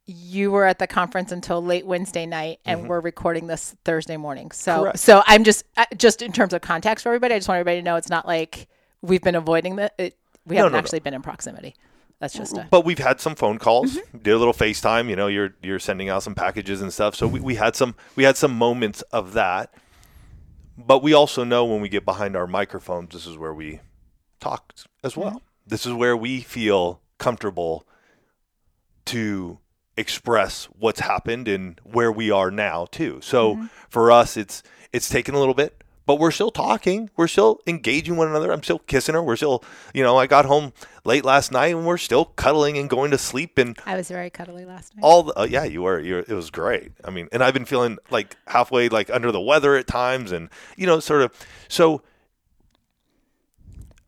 You 0.06 0.50
were 0.50 0.64
at 0.64 0.78
the 0.80 0.86
conference 0.88 1.30
until 1.30 1.62
late 1.62 1.86
Wednesday 1.86 2.26
night, 2.26 2.58
and 2.64 2.88
we're 2.88 3.00
recording 3.00 3.46
this 3.46 3.76
Thursday 3.84 4.16
morning. 4.16 4.50
So, 4.50 4.72
Mm-hmm. 4.72 4.82
Correct. 4.82 4.98
so 4.98 5.22
I'm 5.26 5.44
just 5.44 5.64
uh, 5.76 5.84
just 5.96 6.20
in 6.20 6.32
terms 6.32 6.52
of 6.52 6.62
context 6.62 7.02
for 7.04 7.10
everybody. 7.10 7.34
I 7.34 7.38
just 7.38 7.48
want 7.48 7.58
everybody 7.60 7.78
to 7.78 7.84
know 7.84 7.96
it's 7.96 8.08
not 8.08 8.26
like 8.26 8.66
we've 9.02 9.22
been 9.22 9.36
avoiding 9.36 9.76
the. 9.76 9.92
It, 9.98 10.16
we 10.46 10.56
No, 10.56 10.62
haven't 10.62 10.72
no, 10.72 10.76
no. 10.78 10.82
actually 10.82 11.00
been 11.00 11.14
in 11.14 11.22
proximity. 11.22 11.74
That's 12.20 12.34
just 12.34 12.56
a, 12.56 12.68
But 12.70 12.84
we've 12.84 12.98
had 12.98 13.20
some 13.20 13.34
phone 13.34 13.58
calls, 13.58 13.96
Mm-hmm. 13.96 14.18
did 14.18 14.32
a 14.32 14.38
little 14.38 14.54
FaceTime, 14.54 15.08
you 15.08 15.16
know, 15.16 15.26
you're 15.26 15.54
you're 15.62 15.78
sending 15.78 16.08
out 16.08 16.22
some 16.22 16.34
packages 16.34 16.80
and 16.82 16.92
stuff. 16.92 17.14
So 17.16 17.26
we, 17.26 17.40
we 17.40 17.54
had 17.56 17.74
some 17.74 17.94
we 18.14 18.24
had 18.24 18.36
some 18.36 18.52
moments 18.56 19.00
of 19.12 19.32
that. 19.32 19.72
But 20.76 21.02
we 21.02 21.12
also 21.12 21.44
know 21.44 21.64
when 21.64 21.80
we 21.80 21.88
get 21.88 22.04
behind 22.04 22.36
our 22.36 22.46
microphones, 22.46 23.12
this 23.14 23.26
is 23.26 23.36
where 23.36 23.52
we 23.54 23.80
talk 24.38 24.74
as 25.04 25.16
well. 25.16 25.30
Mm-hmm. 25.30 25.38
This 25.66 25.84
is 25.86 25.92
where 25.92 26.16
we 26.16 26.40
feel 26.40 27.00
comfortable 27.18 27.86
to 29.06 29.58
express 29.96 30.64
what's 30.78 31.00
happened 31.00 31.48
and 31.48 31.78
where 31.84 32.10
we 32.12 32.30
are 32.30 32.50
now 32.50 32.86
too. 32.90 33.20
So 33.22 33.56
Mm-hmm. 33.56 33.66
for 33.88 34.12
us 34.12 34.36
it's 34.36 34.62
it's 34.92 35.08
taken 35.08 35.34
a 35.34 35.38
little 35.38 35.54
bit, 35.54 35.79
but 36.10 36.18
we're 36.18 36.32
still 36.32 36.50
talking. 36.50 37.08
We're 37.16 37.28
still 37.28 37.60
engaging 37.68 38.16
one 38.16 38.26
another. 38.26 38.50
I'm 38.50 38.64
still 38.64 38.80
kissing 38.80 39.14
her. 39.14 39.22
We're 39.22 39.36
still, 39.36 39.62
you 39.94 40.02
know, 40.02 40.16
I 40.16 40.26
got 40.26 40.44
home 40.44 40.72
late 41.04 41.24
last 41.24 41.52
night 41.52 41.72
and 41.72 41.86
we're 41.86 41.98
still 41.98 42.24
cuddling 42.24 42.76
and 42.76 42.90
going 42.90 43.12
to 43.12 43.16
sleep 43.16 43.58
and 43.58 43.78
I 43.86 43.94
was 43.94 44.08
very 44.08 44.28
cuddly 44.28 44.64
last 44.64 44.96
night. 44.96 45.04
all 45.04 45.22
the, 45.22 45.38
uh, 45.38 45.44
yeah, 45.44 45.62
you 45.62 45.82
were, 45.82 46.00
you 46.00 46.14
were, 46.14 46.24
it 46.26 46.32
was 46.32 46.50
great. 46.50 46.90
I 47.04 47.10
mean, 47.10 47.28
and 47.30 47.44
I've 47.44 47.54
been 47.54 47.64
feeling 47.64 47.96
like 48.10 48.36
halfway 48.48 48.88
like 48.88 49.08
under 49.08 49.30
the 49.30 49.40
weather 49.40 49.76
at 49.76 49.86
times 49.86 50.32
and, 50.32 50.48
you 50.76 50.84
know, 50.84 50.98
sort 50.98 51.22
of, 51.22 51.32
so 51.68 52.02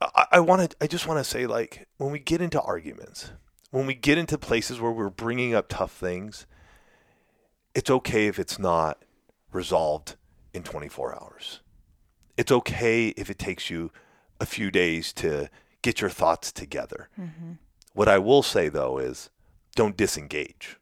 I, 0.00 0.26
I 0.32 0.40
want 0.40 0.68
to, 0.68 0.76
I 0.80 0.88
just 0.88 1.06
want 1.06 1.20
to 1.20 1.24
say 1.24 1.46
like 1.46 1.86
when 1.98 2.10
we 2.10 2.18
get 2.18 2.40
into 2.40 2.60
arguments, 2.60 3.30
when 3.70 3.86
we 3.86 3.94
get 3.94 4.18
into 4.18 4.36
places 4.38 4.80
where 4.80 4.90
we're 4.90 5.08
bringing 5.08 5.54
up 5.54 5.66
tough 5.68 5.92
things, 5.92 6.46
it's 7.76 7.90
okay 7.90 8.26
if 8.26 8.40
it's 8.40 8.58
not 8.58 9.04
resolved 9.52 10.16
in 10.52 10.64
24 10.64 11.14
hours. 11.14 11.60
It's 12.36 12.52
okay 12.52 13.08
if 13.08 13.30
it 13.30 13.38
takes 13.38 13.70
you 13.70 13.90
a 14.40 14.46
few 14.46 14.70
days 14.70 15.12
to 15.14 15.48
get 15.82 16.00
your 16.00 16.10
thoughts 16.10 16.50
together. 16.52 17.08
Mm-hmm. 17.20 17.52
What 17.92 18.08
I 18.08 18.18
will 18.18 18.42
say 18.42 18.68
though 18.68 18.98
is 18.98 19.30
don't 19.74 19.96
disengage. 19.96 20.78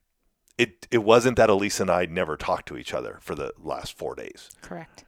It 0.58 0.86
it 0.90 0.98
wasn't 0.98 1.36
that 1.36 1.50
Elise 1.50 1.80
and 1.80 1.90
I 1.90 2.06
never 2.06 2.36
talked 2.36 2.68
to 2.68 2.76
each 2.76 2.94
other 2.94 3.18
for 3.20 3.34
the 3.34 3.52
last 3.58 3.96
4 3.96 4.14
days. 4.14 4.50
Correct. 4.60 5.04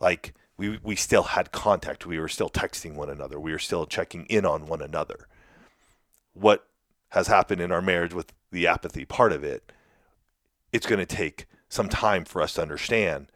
Like 0.00 0.34
we 0.56 0.78
we 0.82 0.96
still 0.96 1.22
had 1.24 1.52
contact. 1.52 2.06
We 2.06 2.18
were 2.18 2.28
still 2.28 2.50
texting 2.50 2.94
one 2.94 3.10
another. 3.10 3.38
We 3.38 3.52
were 3.52 3.58
still 3.58 3.86
checking 3.86 4.26
in 4.26 4.44
on 4.44 4.66
one 4.66 4.82
another. 4.82 5.28
What 6.32 6.66
has 7.10 7.28
happened 7.28 7.60
in 7.60 7.70
our 7.70 7.82
marriage 7.82 8.12
with 8.12 8.32
the 8.50 8.66
apathy 8.66 9.04
part 9.04 9.32
of 9.32 9.44
it, 9.44 9.70
it's 10.72 10.86
going 10.86 10.98
to 10.98 11.06
take 11.06 11.46
some 11.68 11.88
time 11.88 12.24
for 12.24 12.42
us 12.42 12.54
to 12.54 12.62
understand 12.62 13.30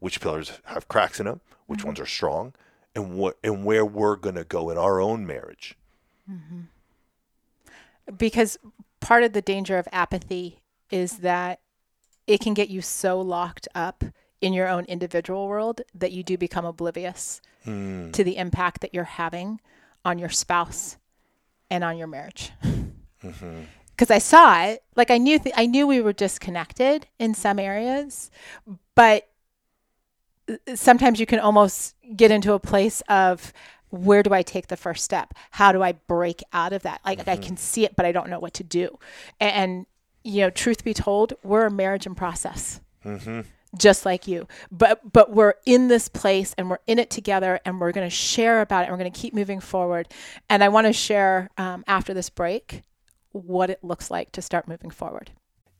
which 0.00 0.20
pillars 0.20 0.60
have 0.64 0.88
cracks 0.88 1.20
in 1.20 1.26
them, 1.26 1.40
which 1.66 1.80
mm-hmm. 1.80 1.88
ones 1.88 2.00
are 2.00 2.06
strong, 2.06 2.54
and 2.94 3.16
what 3.16 3.38
and 3.42 3.64
where 3.64 3.84
we're 3.84 4.16
going 4.16 4.34
to 4.36 4.44
go 4.44 4.70
in 4.70 4.78
our 4.78 5.00
own 5.00 5.26
marriage. 5.26 5.76
Mm-hmm. 6.28 6.62
because 8.16 8.58
part 8.98 9.22
of 9.22 9.32
the 9.32 9.40
danger 9.40 9.78
of 9.78 9.86
apathy 9.92 10.58
is 10.90 11.18
that 11.18 11.60
it 12.26 12.40
can 12.40 12.52
get 12.52 12.68
you 12.68 12.82
so 12.82 13.20
locked 13.20 13.68
up 13.76 14.02
in 14.40 14.52
your 14.52 14.68
own 14.68 14.84
individual 14.86 15.48
world 15.48 15.80
that 15.94 16.12
you 16.12 16.22
do 16.22 16.36
become 16.36 16.64
oblivious 16.64 17.40
hmm. 17.64 18.10
to 18.10 18.24
the 18.24 18.36
impact 18.36 18.80
that 18.80 18.92
you're 18.92 19.04
having 19.04 19.60
on 20.04 20.18
your 20.18 20.28
spouse 20.28 20.96
and 21.70 21.84
on 21.84 21.96
your 21.96 22.06
marriage. 22.06 22.52
Mm-hmm. 23.22 23.62
Because 23.90 24.10
I 24.10 24.18
saw 24.18 24.62
it, 24.64 24.84
like 24.94 25.10
I 25.10 25.18
knew, 25.18 25.38
th- 25.38 25.54
I 25.56 25.66
knew 25.66 25.86
we 25.86 26.02
were 26.02 26.12
disconnected 26.12 27.06
in 27.18 27.34
some 27.34 27.58
areas, 27.58 28.30
but 28.94 29.28
sometimes 30.74 31.20
you 31.20 31.26
can 31.26 31.38
almost 31.38 31.94
get 32.14 32.30
into 32.30 32.52
a 32.52 32.58
place 32.58 33.02
of 33.08 33.52
where 33.90 34.22
do 34.22 34.32
I 34.34 34.42
take 34.42 34.66
the 34.66 34.76
first 34.76 35.04
step? 35.04 35.34
How 35.52 35.72
do 35.72 35.82
I 35.82 35.92
break 35.92 36.42
out 36.52 36.72
of 36.72 36.82
that? 36.82 37.00
Like 37.04 37.26
I 37.28 37.36
can 37.36 37.56
see 37.56 37.84
it, 37.84 37.96
but 37.96 38.04
I 38.04 38.12
don't 38.12 38.28
know 38.28 38.40
what 38.40 38.54
to 38.54 38.64
do. 38.64 38.98
And, 39.40 39.86
you 40.24 40.42
know, 40.42 40.50
truth 40.50 40.84
be 40.84 40.94
told, 40.94 41.34
we're 41.42 41.66
a 41.66 41.70
marriage 41.70 42.06
in 42.06 42.14
process, 42.14 42.80
just 43.76 44.04
like 44.04 44.26
you. 44.26 44.48
But 44.72 45.12
but 45.12 45.32
we're 45.32 45.54
in 45.64 45.88
this 45.88 46.08
place 46.08 46.54
and 46.58 46.68
we're 46.68 46.80
in 46.86 46.98
it 46.98 47.10
together, 47.10 47.60
and 47.64 47.80
we're 47.80 47.92
going 47.92 48.06
to 48.06 48.14
share 48.14 48.60
about 48.60 48.82
it. 48.82 48.84
and 48.84 48.92
We're 48.92 48.98
going 48.98 49.12
to 49.12 49.18
keep 49.18 49.34
moving 49.34 49.60
forward. 49.60 50.08
And 50.50 50.64
I 50.64 50.68
want 50.68 50.86
to 50.88 50.92
share 50.92 51.50
um, 51.56 51.84
after 51.86 52.12
this 52.12 52.28
break 52.28 52.82
what 53.32 53.70
it 53.70 53.84
looks 53.84 54.10
like 54.10 54.32
to 54.32 54.42
start 54.42 54.66
moving 54.66 54.90
forward. 54.90 55.30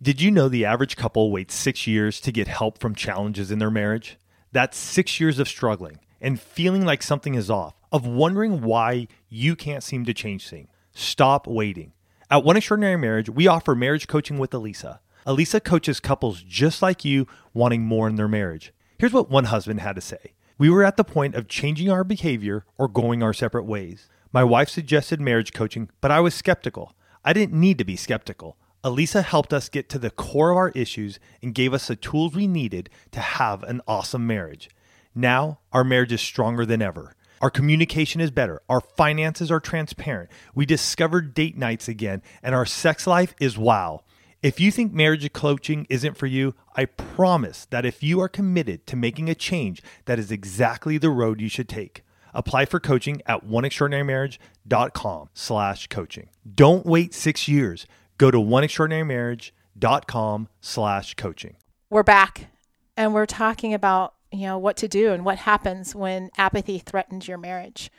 Did 0.01 0.21
you 0.21 0.31
know 0.31 0.49
the 0.49 0.65
average 0.65 0.97
couple 0.97 1.31
waits 1.33 1.55
six 1.55 1.87
years 1.87 2.21
to 2.21 2.31
get 2.31 2.49
help 2.49 2.79
from 2.79 2.95
challenges 2.95 3.51
in 3.51 3.59
their 3.59 3.71
marriage? 3.71 4.19
That's 4.53 4.77
six 4.77 5.21
years 5.21 5.39
of 5.39 5.49
struggling 5.49 5.99
and 6.21 6.41
feeling 6.41 6.85
like 6.85 7.03
something 7.03 7.35
is 7.35 7.51
off, 7.51 7.75
of 7.93 8.07
wondering 8.07 8.63
why 8.63 9.09
you 9.29 9.55
can't 9.55 9.83
seem 9.83 10.05
to 10.07 10.15
change 10.15 10.49
things. 10.49 10.69
Stop 10.93 11.47
waiting. 11.47 11.93
At 12.31 12.43
One 12.43 12.57
Extraordinary 12.57 12.97
Marriage, 12.97 13.29
we 13.29 13.47
offer 13.47 13.75
marriage 13.75 14.09
coaching 14.09 14.39
with 14.39 14.51
Alisa. 14.51 14.99
Alisa 15.27 15.63
coaches 15.63 16.01
couples 16.01 16.43
just 16.43 16.83
like 16.83 17.05
you 17.05 17.27
wanting 17.53 17.83
more 17.83 18.09
in 18.09 18.17
their 18.17 18.29
marriage. 18.29 18.73
Here's 18.99 19.13
what 19.13 19.31
one 19.31 19.45
husband 19.45 19.81
had 19.81 19.95
to 19.97 20.01
say 20.01 20.33
We 20.57 20.71
were 20.71 20.85
at 20.85 20.97
the 20.97 21.05
point 21.05 21.35
of 21.35 21.49
changing 21.49 21.91
our 21.91 22.05
behavior 22.05 22.65
or 22.79 22.89
going 22.89 23.23
our 23.23 23.35
separate 23.35 23.65
ways. 23.65 24.09
My 24.33 24.43
wife 24.43 24.69
suggested 24.69 25.21
marriage 25.21 25.53
coaching, 25.53 25.91
but 26.01 26.11
I 26.11 26.21
was 26.21 26.35
skeptical. 26.35 26.95
I 27.25 27.33
didn't 27.33 27.59
need 27.59 27.79
to 27.79 27.85
be 27.85 27.97
skeptical. 27.97 28.57
Alisa 28.87 29.25
helped 29.25 29.53
us 29.53 29.69
get 29.69 29.89
to 29.89 29.99
the 29.99 30.13
core 30.13 30.53
of 30.53 30.57
our 30.57 30.69
issues 30.69 31.19
and 31.43 31.57
gave 31.57 31.75
us 31.75 31.89
the 31.89 31.97
tools 31.97 32.37
we 32.37 32.47
needed 32.47 32.89
to 33.11 33.19
have 33.19 33.65
an 33.65 33.81
awesome 33.89 34.29
marriage. 34.29 34.71
Now, 35.13 35.59
our 35.73 35.83
marriage 35.83 36.13
is 36.13 36.21
stronger 36.21 36.65
than 36.65 36.81
ever. 36.81 37.17
Our 37.41 37.51
communication 37.51 38.21
is 38.21 38.31
better. 38.31 38.63
Our 38.69 38.81
finances 38.81 39.51
are 39.51 39.59
transparent. 39.59 40.31
We 40.55 40.67
discovered 40.67 41.35
date 41.35 41.59
nights 41.59 41.89
again, 41.89 42.23
and 42.45 42.55
our 42.55 42.65
sex 42.65 43.09
life 43.09 43.35
is 43.41 43.59
wow. 43.59 44.05
If 44.41 44.61
you 44.61 44.71
think 44.71 44.93
marriage 44.93 45.33
coaching 45.33 45.89
isn't 45.91 46.17
for 46.17 46.27
you, 46.27 46.55
I 46.77 46.85
promise 46.85 47.67
that 47.71 47.85
if 47.85 48.05
you 48.05 48.21
are 48.21 48.29
committed 48.29 48.87
to 48.87 48.95
making 48.95 49.29
a 49.29 49.35
change, 49.35 49.83
that 50.05 50.21
is 50.21 50.31
exactly 50.31 50.97
the 50.97 51.11
road 51.11 51.41
you 51.41 51.49
should 51.49 51.69
take. 51.69 52.05
Apply 52.33 52.67
for 52.67 52.79
coaching 52.79 53.21
at 53.27 53.45
oneextraordinarymarriage.com 53.45 55.31
slash 55.35 55.89
coaching. 55.89 56.29
Don't 56.55 56.87
wait 56.87 57.15
six 57.15 57.49
years. 57.49 57.85
Go 58.19 58.31
to 58.31 58.39
oneextraordinarymarriage.com 58.39 60.49
slash 60.61 61.15
coaching. 61.15 61.57
We're 61.91 62.03
back 62.03 62.49
and 62.97 63.15
we're 63.15 63.27
talking 63.27 63.75
about, 63.75 64.15
you 64.33 64.47
know, 64.47 64.59
what 64.59 64.77
to 64.79 64.89
do 64.89 65.13
and 65.13 65.25
what 65.25 65.39
happens 65.39 65.95
when 65.95 66.31
apathy 66.37 66.79
threatens 66.79 67.29
your 67.29 67.39
marriage. 67.39 67.91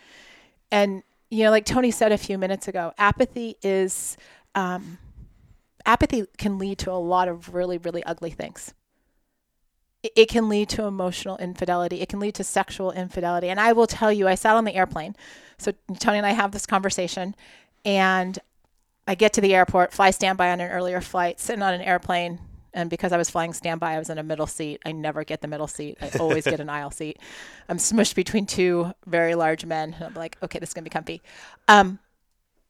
And, 0.71 1.03
you 1.29 1.43
know, 1.43 1.51
like 1.51 1.65
Tony 1.65 1.91
said 1.91 2.11
a 2.11 2.17
few 2.17 2.37
minutes 2.37 2.67
ago, 2.67 2.93
apathy 2.97 3.55
is, 3.61 4.17
um, 4.55 4.97
apathy 5.85 6.25
can 6.37 6.57
lead 6.57 6.79
to 6.79 6.91
a 6.91 6.93
lot 6.93 7.27
of 7.27 7.53
really, 7.53 7.77
really 7.77 8.03
ugly 8.03 8.31
things. 8.31 8.73
It, 10.03 10.11
it 10.15 10.29
can 10.29 10.49
lead 10.49 10.69
to 10.69 10.83
emotional 10.83 11.37
infidelity. 11.37 12.01
It 12.01 12.09
can 12.09 12.19
lead 12.19 12.35
to 12.35 12.43
sexual 12.43 12.91
infidelity. 12.91 13.49
And 13.49 13.59
I 13.59 13.73
will 13.73 13.87
tell 13.87 14.11
you, 14.11 14.27
I 14.27 14.35
sat 14.35 14.55
on 14.55 14.65
the 14.65 14.75
airplane. 14.75 15.15
So 15.57 15.73
Tony 15.99 16.17
and 16.17 16.27
I 16.27 16.31
have 16.31 16.51
this 16.51 16.65
conversation, 16.65 17.35
and 17.85 18.37
I 19.07 19.15
get 19.15 19.33
to 19.33 19.41
the 19.41 19.55
airport, 19.55 19.93
fly 19.93 20.11
standby 20.11 20.51
on 20.51 20.59
an 20.59 20.69
earlier 20.69 20.99
flight, 20.99 21.39
sitting 21.39 21.61
on 21.63 21.73
an 21.73 21.81
airplane. 21.81 22.39
And 22.73 22.89
because 22.89 23.13
I 23.13 23.17
was 23.17 23.29
flying 23.29 23.53
standby, 23.53 23.95
I 23.95 23.99
was 23.99 24.09
in 24.09 24.17
a 24.17 24.23
middle 24.23 24.45
seat. 24.45 24.81
I 24.85 24.91
never 24.91 25.23
get 25.23 25.41
the 25.41 25.47
middle 25.47 25.67
seat. 25.67 25.97
I 26.01 26.11
always 26.19 26.43
get 26.43 26.59
an 26.59 26.69
aisle 26.77 26.91
seat. 26.91 27.17
I'm 27.69 27.77
smushed 27.77 28.13
between 28.13 28.45
two 28.45 28.93
very 29.05 29.33
large 29.33 29.65
men. 29.65 29.93
And 29.93 30.03
I'm 30.03 30.13
like, 30.13 30.37
okay, 30.43 30.59
this 30.59 30.69
is 30.69 30.73
going 30.73 30.83
to 30.83 30.89
be 30.89 30.93
comfy. 30.93 31.21
Um, 31.69 31.99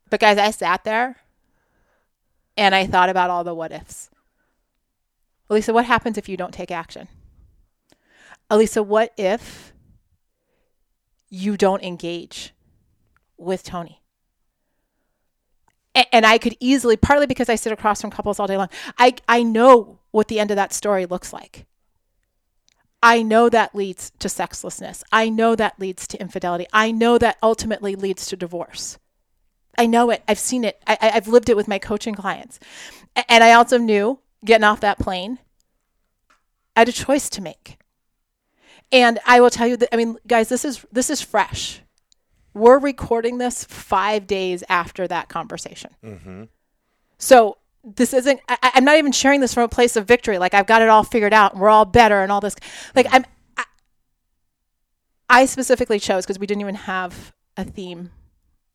but 0.09 0.19
guys, 0.19 0.37
I 0.37 0.51
sat 0.51 0.83
there 0.83 1.17
and 2.55 2.75
I 2.75 2.85
thought 2.85 3.09
about 3.09 3.29
all 3.29 3.43
the 3.43 3.55
what 3.55 3.71
ifs. 3.71 4.09
Alisa, 5.49 5.73
what 5.73 5.85
happens 5.85 6.17
if 6.17 6.29
you 6.29 6.37
don't 6.37 6.53
take 6.53 6.71
action? 6.71 7.07
Alisa, 8.51 8.85
what 8.85 9.11
if 9.17 9.73
you 11.29 11.57
don't 11.57 11.83
engage 11.83 12.53
with 13.37 13.63
Tony? 13.63 14.01
And 16.11 16.25
I 16.25 16.37
could 16.37 16.55
easily, 16.59 16.97
partly 16.97 17.27
because 17.27 17.49
I 17.49 17.55
sit 17.55 17.71
across 17.71 18.01
from 18.01 18.11
couples 18.11 18.39
all 18.39 18.47
day 18.47 18.57
long, 18.57 18.69
I, 18.97 19.15
I 19.27 19.43
know 19.43 19.99
what 20.11 20.27
the 20.27 20.39
end 20.39 20.51
of 20.51 20.55
that 20.55 20.73
story 20.73 21.05
looks 21.05 21.33
like. 21.33 21.65
I 23.01 23.21
know 23.21 23.49
that 23.49 23.75
leads 23.75 24.11
to 24.19 24.27
sexlessness. 24.27 25.03
I 25.11 25.29
know 25.29 25.55
that 25.55 25.79
leads 25.79 26.07
to 26.07 26.19
infidelity. 26.19 26.65
I 26.73 26.91
know 26.91 27.17
that 27.17 27.37
ultimately 27.43 27.95
leads 27.95 28.25
to 28.27 28.35
divorce. 28.35 28.97
I 29.77 29.85
know 29.85 30.09
it. 30.09 30.23
I've 30.27 30.39
seen 30.39 30.63
it. 30.63 30.81
I, 30.87 30.97
have 31.01 31.27
lived 31.27 31.49
it 31.49 31.55
with 31.55 31.67
my 31.67 31.77
coaching 31.77 32.15
clients. 32.15 32.59
And 33.29 33.43
I 33.43 33.53
also 33.53 33.77
knew 33.77 34.19
getting 34.43 34.63
off 34.63 34.79
that 34.81 34.97
plane, 34.97 35.37
I 36.75 36.81
had 36.81 36.89
a 36.89 36.93
choice 36.93 37.29
to 37.31 37.41
make. 37.41 37.77
And 38.91 39.19
I 39.25 39.41
will 39.41 39.49
tell 39.49 39.67
you 39.67 39.77
that, 39.77 39.93
I 39.93 39.97
mean, 39.97 40.17
guys, 40.25 40.49
this 40.49 40.63
is 40.65 40.85
this 40.91 41.09
is 41.09 41.21
fresh. 41.21 41.81
We're 42.57 42.79
recording 42.79 43.37
this 43.37 43.63
five 43.63 44.27
days 44.27 44.63
after 44.69 45.07
that 45.07 45.29
conversation. 45.29 45.91
Mm-hmm. 46.03 46.43
So 47.17 47.57
this 47.83 48.13
isn't, 48.13 48.41
I, 48.49 48.71
am 48.75 48.83
not 48.83 48.97
even 48.97 49.11
sharing 49.11 49.39
this 49.39 49.53
from 49.53 49.63
a 49.63 49.69
place 49.69 49.95
of 49.95 50.05
victory. 50.05 50.37
Like 50.37 50.53
I've 50.53 50.67
got 50.67 50.81
it 50.81 50.89
all 50.89 51.03
figured 51.03 51.33
out 51.33 51.53
and 51.53 51.61
we're 51.61 51.69
all 51.69 51.85
better 51.85 52.21
and 52.21 52.31
all 52.31 52.41
this. 52.41 52.55
Like 52.95 53.07
I'm, 53.11 53.25
I, 53.55 53.63
I 55.29 55.45
specifically 55.45 55.99
chose 55.99 56.25
because 56.25 56.39
we 56.39 56.47
didn't 56.47 56.61
even 56.61 56.75
have 56.75 57.33
a 57.55 57.63
theme 57.63 58.11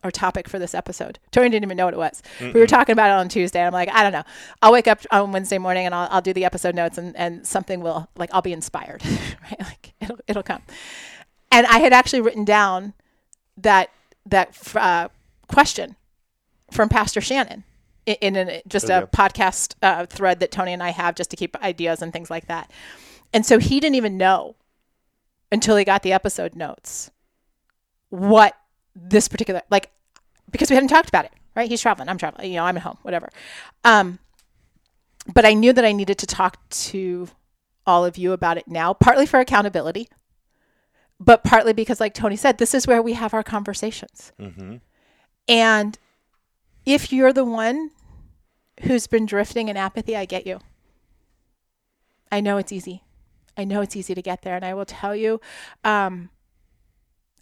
or 0.04 0.10
topic 0.10 0.48
for 0.48 0.58
this 0.58 0.74
episode. 0.74 1.18
Tony 1.30 1.48
didn't 1.48 1.64
even 1.64 1.76
know 1.76 1.84
what 1.84 1.94
it 1.94 1.98
was. 1.98 2.22
Mm-mm. 2.38 2.54
We 2.54 2.60
were 2.60 2.66
talking 2.66 2.92
about 2.92 3.10
it 3.10 3.20
on 3.20 3.28
Tuesday. 3.28 3.60
And 3.60 3.68
I'm 3.68 3.72
like, 3.72 3.88
I 3.90 4.02
don't 4.02 4.12
know. 4.12 4.24
I'll 4.60 4.72
wake 4.72 4.88
up 4.88 5.00
on 5.10 5.30
Wednesday 5.32 5.58
morning 5.58 5.86
and 5.86 5.94
I'll, 5.94 6.08
I'll 6.10 6.22
do 6.22 6.32
the 6.32 6.44
episode 6.44 6.74
notes 6.74 6.98
and, 6.98 7.16
and 7.16 7.46
something 7.46 7.80
will 7.80 8.08
like, 8.16 8.30
I'll 8.32 8.42
be 8.42 8.52
inspired, 8.52 9.04
right? 9.42 9.60
Like 9.60 9.94
it'll, 10.00 10.18
it'll 10.26 10.42
come. 10.42 10.62
And 11.50 11.66
I 11.66 11.78
had 11.78 11.92
actually 11.92 12.22
written 12.22 12.44
down 12.44 12.94
that 13.56 13.90
that 14.26 14.56
uh, 14.76 15.08
question 15.48 15.96
from 16.70 16.88
Pastor 16.88 17.20
Shannon 17.20 17.64
in, 18.06 18.36
in 18.36 18.62
just 18.66 18.88
a 18.88 19.08
podcast 19.12 19.74
uh, 19.82 20.06
thread 20.06 20.40
that 20.40 20.50
Tony 20.50 20.72
and 20.72 20.82
I 20.82 20.90
have 20.90 21.14
just 21.14 21.30
to 21.30 21.36
keep 21.36 21.56
ideas 21.62 22.02
and 22.02 22.12
things 22.12 22.30
like 22.30 22.46
that. 22.46 22.70
And 23.32 23.46
so 23.46 23.58
he 23.58 23.80
didn't 23.80 23.96
even 23.96 24.16
know 24.16 24.56
until 25.50 25.76
he 25.76 25.84
got 25.84 26.02
the 26.02 26.12
episode 26.12 26.54
notes 26.54 27.10
what 28.08 28.56
this 28.94 29.28
particular 29.28 29.62
like 29.70 29.90
because 30.50 30.68
we 30.68 30.74
hadn't 30.74 30.88
talked 30.88 31.08
about 31.08 31.24
it, 31.24 31.32
right? 31.54 31.68
He's 31.68 31.80
traveling, 31.80 32.08
I'm 32.08 32.18
traveling, 32.18 32.50
you 32.50 32.56
know, 32.56 32.64
I'm 32.64 32.76
at 32.76 32.82
home, 32.82 32.98
whatever. 33.02 33.30
Um, 33.84 34.18
but 35.32 35.44
I 35.44 35.54
knew 35.54 35.72
that 35.72 35.84
I 35.84 35.92
needed 35.92 36.18
to 36.18 36.26
talk 36.26 36.68
to 36.68 37.28
all 37.86 38.04
of 38.04 38.18
you 38.18 38.32
about 38.32 38.58
it 38.58 38.68
now, 38.68 38.92
partly 38.92 39.26
for 39.26 39.40
accountability, 39.40 40.08
but 41.24 41.44
partly 41.44 41.72
because, 41.72 42.00
like 42.00 42.14
Tony 42.14 42.36
said, 42.36 42.58
this 42.58 42.74
is 42.74 42.86
where 42.86 43.00
we 43.00 43.12
have 43.12 43.32
our 43.32 43.42
conversations. 43.42 44.32
Mm-hmm. 44.40 44.76
And 45.48 45.98
if 46.84 47.12
you're 47.12 47.32
the 47.32 47.44
one 47.44 47.90
who's 48.82 49.06
been 49.06 49.26
drifting 49.26 49.68
in 49.68 49.76
apathy, 49.76 50.16
I 50.16 50.24
get 50.24 50.46
you. 50.46 50.60
I 52.30 52.40
know 52.40 52.56
it's 52.56 52.72
easy. 52.72 53.02
I 53.56 53.64
know 53.64 53.82
it's 53.82 53.94
easy 53.94 54.14
to 54.14 54.22
get 54.22 54.42
there. 54.42 54.56
And 54.56 54.64
I 54.64 54.74
will 54.74 54.84
tell 54.84 55.14
you, 55.14 55.40
um, 55.84 56.30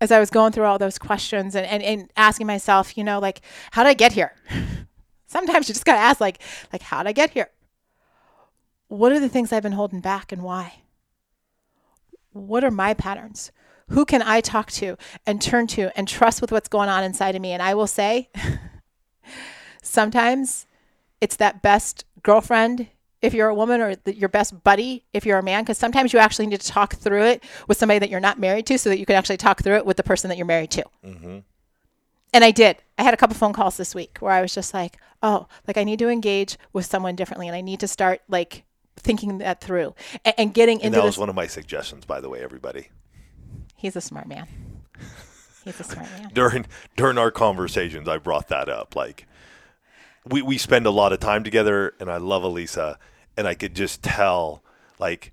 as 0.01 0.11
I 0.11 0.19
was 0.19 0.31
going 0.31 0.53
through 0.53 0.64
all 0.64 0.79
those 0.79 0.99
questions 0.99 1.55
and, 1.55 1.66
and, 1.66 1.83
and 1.83 2.11
asking 2.16 2.47
myself, 2.47 2.99
you 2.99 3.05
know, 3.05 3.19
like, 3.19 3.40
how 3.71 3.83
did 3.83 3.90
I 3.90 3.95
get 3.95 4.12
here? 4.12 4.35
Sometimes 5.27 5.69
you 5.69 5.75
just 5.75 5.85
got 5.85 5.95
to 5.95 6.01
ask, 6.01 6.21
like, 6.21 6.40
like, 6.73 6.83
how 6.83 7.03
did 7.03 7.09
I 7.09 7.12
get 7.12 7.31
here? 7.31 7.51
What 8.88 9.12
are 9.12 9.21
the 9.21 9.29
things 9.29 9.53
I've 9.53 9.62
been 9.62 9.73
holding 9.73 10.01
back 10.01 10.33
and 10.33 10.43
why? 10.43 10.81
What 12.33 12.64
are 12.64 12.71
my 12.71 12.95
patterns? 12.95 13.53
Who 13.90 14.05
can 14.05 14.22
I 14.22 14.40
talk 14.40 14.70
to 14.72 14.96
and 15.26 15.40
turn 15.40 15.66
to 15.68 15.96
and 15.96 16.07
trust 16.07 16.40
with 16.40 16.53
what's 16.53 16.68
going 16.68 16.88
on 16.88 17.05
inside 17.05 17.35
of 17.35 17.42
me? 17.42 17.53
And 17.53 17.62
I 17.62 17.74
will 17.74 17.87
say, 17.87 18.31
sometimes 19.83 20.66
it's 21.20 21.37
that 21.37 21.62
best 21.62 22.05
girlfriend 22.22 22.88
if 23.22 23.35
you're 23.35 23.48
a 23.48 23.55
woman 23.55 23.81
or 23.81 23.94
the, 23.96 24.14
your 24.14 24.29
best 24.29 24.62
buddy 24.64 25.05
if 25.12 25.26
you're 25.26 25.38
a 25.38 25.42
man 25.42 25.62
because 25.62 25.79
sometimes 25.79 26.12
you 26.12 26.18
actually 26.18 26.46
need 26.46 26.61
to 26.61 26.66
talk 26.66 26.94
through 26.96 27.24
it 27.24 27.44
with 27.68 27.76
somebody 27.76 27.98
that 27.98 28.11
you're 28.11 28.20
not 28.20 28.38
married 28.38 28.66
to 28.66 28.79
so 28.79 28.88
that 28.88 28.98
you 28.98 29.07
can 29.07 29.16
actually 29.16 29.37
talk 29.37 29.62
through 29.62 29.76
it 29.76 29.87
with 29.87 29.96
the 29.96 30.03
person 30.03 30.29
that 30.29 30.37
you're 30.37 30.46
married 30.46 30.70
to 30.70 30.85
mm-hmm. 31.05 31.38
and 32.33 32.44
i 32.44 32.50
did 32.50 32.76
i 32.98 33.03
had 33.03 33.14
a 33.14 33.16
couple 33.16 33.35
phone 33.37 33.53
calls 33.53 33.76
this 33.76 33.94
week 33.94 34.18
where 34.20 34.33
i 34.33 34.40
was 34.40 34.55
just 34.55 34.72
like 34.72 34.98
oh 35.22 35.46
like 35.66 35.76
i 35.76 35.85
need 35.85 35.98
to 35.98 36.09
engage 36.09 36.57
with 36.72 36.87
someone 36.87 37.14
differently 37.14 37.46
and 37.46 37.57
i 37.57 37.61
need 37.61 37.81
to 37.81 37.88
start 37.88 38.22
like 38.29 38.64
thinking 38.96 39.38
that 39.38 39.61
through 39.61 39.94
and, 40.24 40.35
and 40.38 40.55
getting 40.55 40.79
and 40.79 40.87
into 40.87 40.98
that 40.98 41.05
was 41.05 41.14
this. 41.14 41.18
one 41.18 41.29
of 41.29 41.35
my 41.35 41.46
suggestions 41.46 42.05
by 42.05 42.20
the 42.20 42.29
way 42.29 42.40
everybody 42.42 42.88
He's 43.81 43.97
a 43.97 44.01
smart 44.03 44.29
man. 44.29 44.47
He's 45.64 45.81
a 45.81 45.85
smart 45.85 46.07
man. 46.19 46.31
during 46.35 46.66
during 46.97 47.16
our 47.16 47.31
conversations, 47.31 48.09
I 48.09 48.19
brought 48.19 48.49
that 48.49 48.69
up. 48.69 48.95
Like, 48.95 49.27
we 50.27 50.43
we 50.43 50.59
spend 50.59 50.85
a 50.85 50.90
lot 50.90 51.14
of 51.14 51.21
time 51.21 51.45
together, 51.45 51.95
and 51.99 52.11
I 52.11 52.19
love 52.19 52.43
Alisa, 52.43 52.97
and 53.38 53.49
I 53.49 53.55
could 53.55 53.75
just 53.75 54.03
tell, 54.03 54.62
like, 54.99 55.33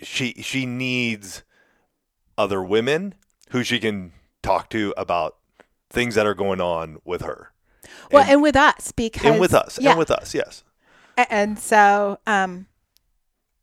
she 0.00 0.34
she 0.34 0.66
needs 0.66 1.42
other 2.38 2.62
women 2.62 3.14
who 3.50 3.64
she 3.64 3.80
can 3.80 4.12
talk 4.42 4.70
to 4.70 4.94
about 4.96 5.36
things 5.90 6.14
that 6.14 6.26
are 6.26 6.34
going 6.34 6.60
on 6.60 6.98
with 7.04 7.22
her. 7.22 7.52
Well, 8.12 8.22
and, 8.22 8.34
and 8.34 8.42
with 8.42 8.54
us 8.54 8.92
because 8.92 9.24
and 9.24 9.40
with 9.40 9.52
us, 9.52 9.80
yeah. 9.80 9.90
and 9.90 9.98
with 9.98 10.12
us, 10.12 10.32
yes. 10.32 10.62
And 11.16 11.58
so, 11.58 12.20
um, 12.24 12.66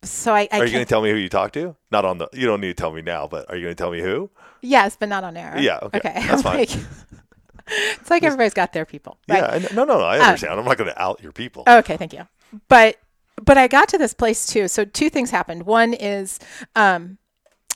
so 0.04 0.34
I, 0.34 0.48
I 0.52 0.60
are 0.60 0.66
you 0.66 0.72
going 0.72 0.86
to 0.86 0.90
tell 0.90 1.02
me 1.02 1.10
who 1.10 1.18
you 1.18 1.30
talked 1.30 1.54
to? 1.56 1.76
Not 1.92 2.06
on 2.06 2.18
the. 2.18 2.30
You 2.34 2.46
don't 2.46 2.62
need 2.62 2.68
to 2.68 2.74
tell 2.74 2.92
me 2.92 3.02
now, 3.02 3.28
but 3.28 3.50
are 3.50 3.56
you 3.56 3.64
going 3.64 3.76
to 3.76 3.82
tell 3.82 3.92
me 3.92 4.02
who? 4.02 4.30
Yes, 4.62 4.96
but 4.98 5.10
not 5.10 5.24
on 5.24 5.36
air. 5.36 5.58
Yeah. 5.60 5.80
Okay. 5.82 5.98
okay. 6.00 6.14
That's 6.28 6.42
fine. 6.44 6.60
Like, 6.60 6.72
it's 7.68 8.10
like 8.10 8.24
everybody's 8.24 8.54
got 8.54 8.74
their 8.74 8.86
people. 8.86 9.18
Right? 9.28 9.62
Yeah. 9.62 9.70
No, 9.74 9.84
no, 9.84 10.00
no. 10.00 10.06
I 10.06 10.20
understand. 10.20 10.54
Um, 10.54 10.60
I'm 10.60 10.66
not 10.66 10.78
going 10.78 10.90
to 10.90 11.02
out 11.02 11.22
your 11.22 11.32
people. 11.32 11.64
Okay. 11.68 11.98
Thank 11.98 12.14
you. 12.14 12.28
but 12.68 12.98
but 13.44 13.58
I 13.58 13.68
got 13.68 13.90
to 13.90 13.98
this 13.98 14.14
place 14.14 14.46
too. 14.46 14.68
So 14.68 14.86
two 14.86 15.10
things 15.10 15.32
happened. 15.32 15.64
One 15.64 15.94
is 15.94 16.40
um, 16.76 17.18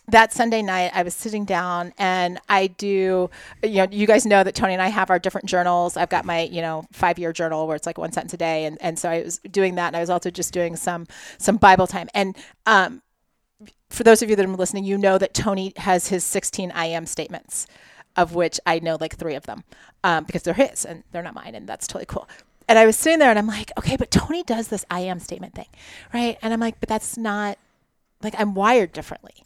that 0.07 0.33
Sunday 0.33 0.61
night, 0.61 0.91
I 0.93 1.03
was 1.03 1.13
sitting 1.13 1.45
down 1.45 1.93
and 1.97 2.39
I 2.49 2.67
do, 2.67 3.29
you 3.63 3.75
know, 3.75 3.87
you 3.89 4.05
guys 4.05 4.25
know 4.25 4.43
that 4.43 4.53
Tony 4.53 4.73
and 4.73 4.81
I 4.81 4.89
have 4.89 5.09
our 5.09 5.17
different 5.17 5.47
journals. 5.47 5.95
I've 5.95 6.09
got 6.09 6.25
my, 6.25 6.41
you 6.41 6.61
know, 6.61 6.85
five 6.91 7.17
year 7.17 7.31
journal 7.31 7.67
where 7.67 7.75
it's 7.75 7.85
like 7.85 7.97
one 7.97 8.11
sentence 8.11 8.33
a 8.33 8.37
day. 8.37 8.65
And, 8.65 8.77
and 8.81 8.99
so 8.99 9.09
I 9.09 9.23
was 9.23 9.37
doing 9.39 9.75
that. 9.75 9.87
And 9.87 9.95
I 9.95 10.01
was 10.01 10.09
also 10.09 10.29
just 10.29 10.53
doing 10.53 10.75
some, 10.75 11.07
some 11.37 11.57
Bible 11.57 11.87
time. 11.87 12.09
And, 12.13 12.35
um, 12.65 13.01
for 13.89 14.03
those 14.03 14.21
of 14.21 14.29
you 14.29 14.35
that 14.35 14.45
are 14.45 14.49
listening, 14.49 14.85
you 14.85 14.97
know 14.97 15.19
that 15.19 15.33
Tony 15.35 15.71
has 15.77 16.07
his 16.07 16.23
16 16.23 16.71
I 16.71 16.87
am 16.87 17.05
statements, 17.05 17.67
of 18.15 18.33
which 18.33 18.59
I 18.65 18.79
know 18.79 18.97
like 18.99 19.15
three 19.15 19.35
of 19.35 19.45
them 19.45 19.63
um, 20.03 20.23
because 20.23 20.41
they're 20.41 20.55
his 20.55 20.83
and 20.83 21.03
they're 21.11 21.21
not 21.21 21.35
mine. 21.35 21.53
And 21.53 21.69
that's 21.69 21.87
totally 21.87 22.07
cool 22.07 22.27
and 22.67 22.79
I 22.79 22.85
was 22.85 22.97
sitting 22.97 23.19
there 23.19 23.29
and 23.29 23.37
I'm 23.37 23.47
like, 23.47 23.71
okay, 23.77 23.97
but 23.97 24.09
Tony 24.09 24.41
does 24.41 24.69
this 24.69 24.85
I 24.89 25.01
am 25.01 25.19
statement 25.19 25.53
thing, 25.53 25.67
right? 26.13 26.37
And 26.41 26.53
I'm 26.53 26.59
like, 26.59 26.79
but 26.79 26.87
that's 26.87 27.17
not 27.17 27.57
like 28.21 28.33
I'm 28.37 28.53
wired 28.53 28.93
differently. 28.93 29.43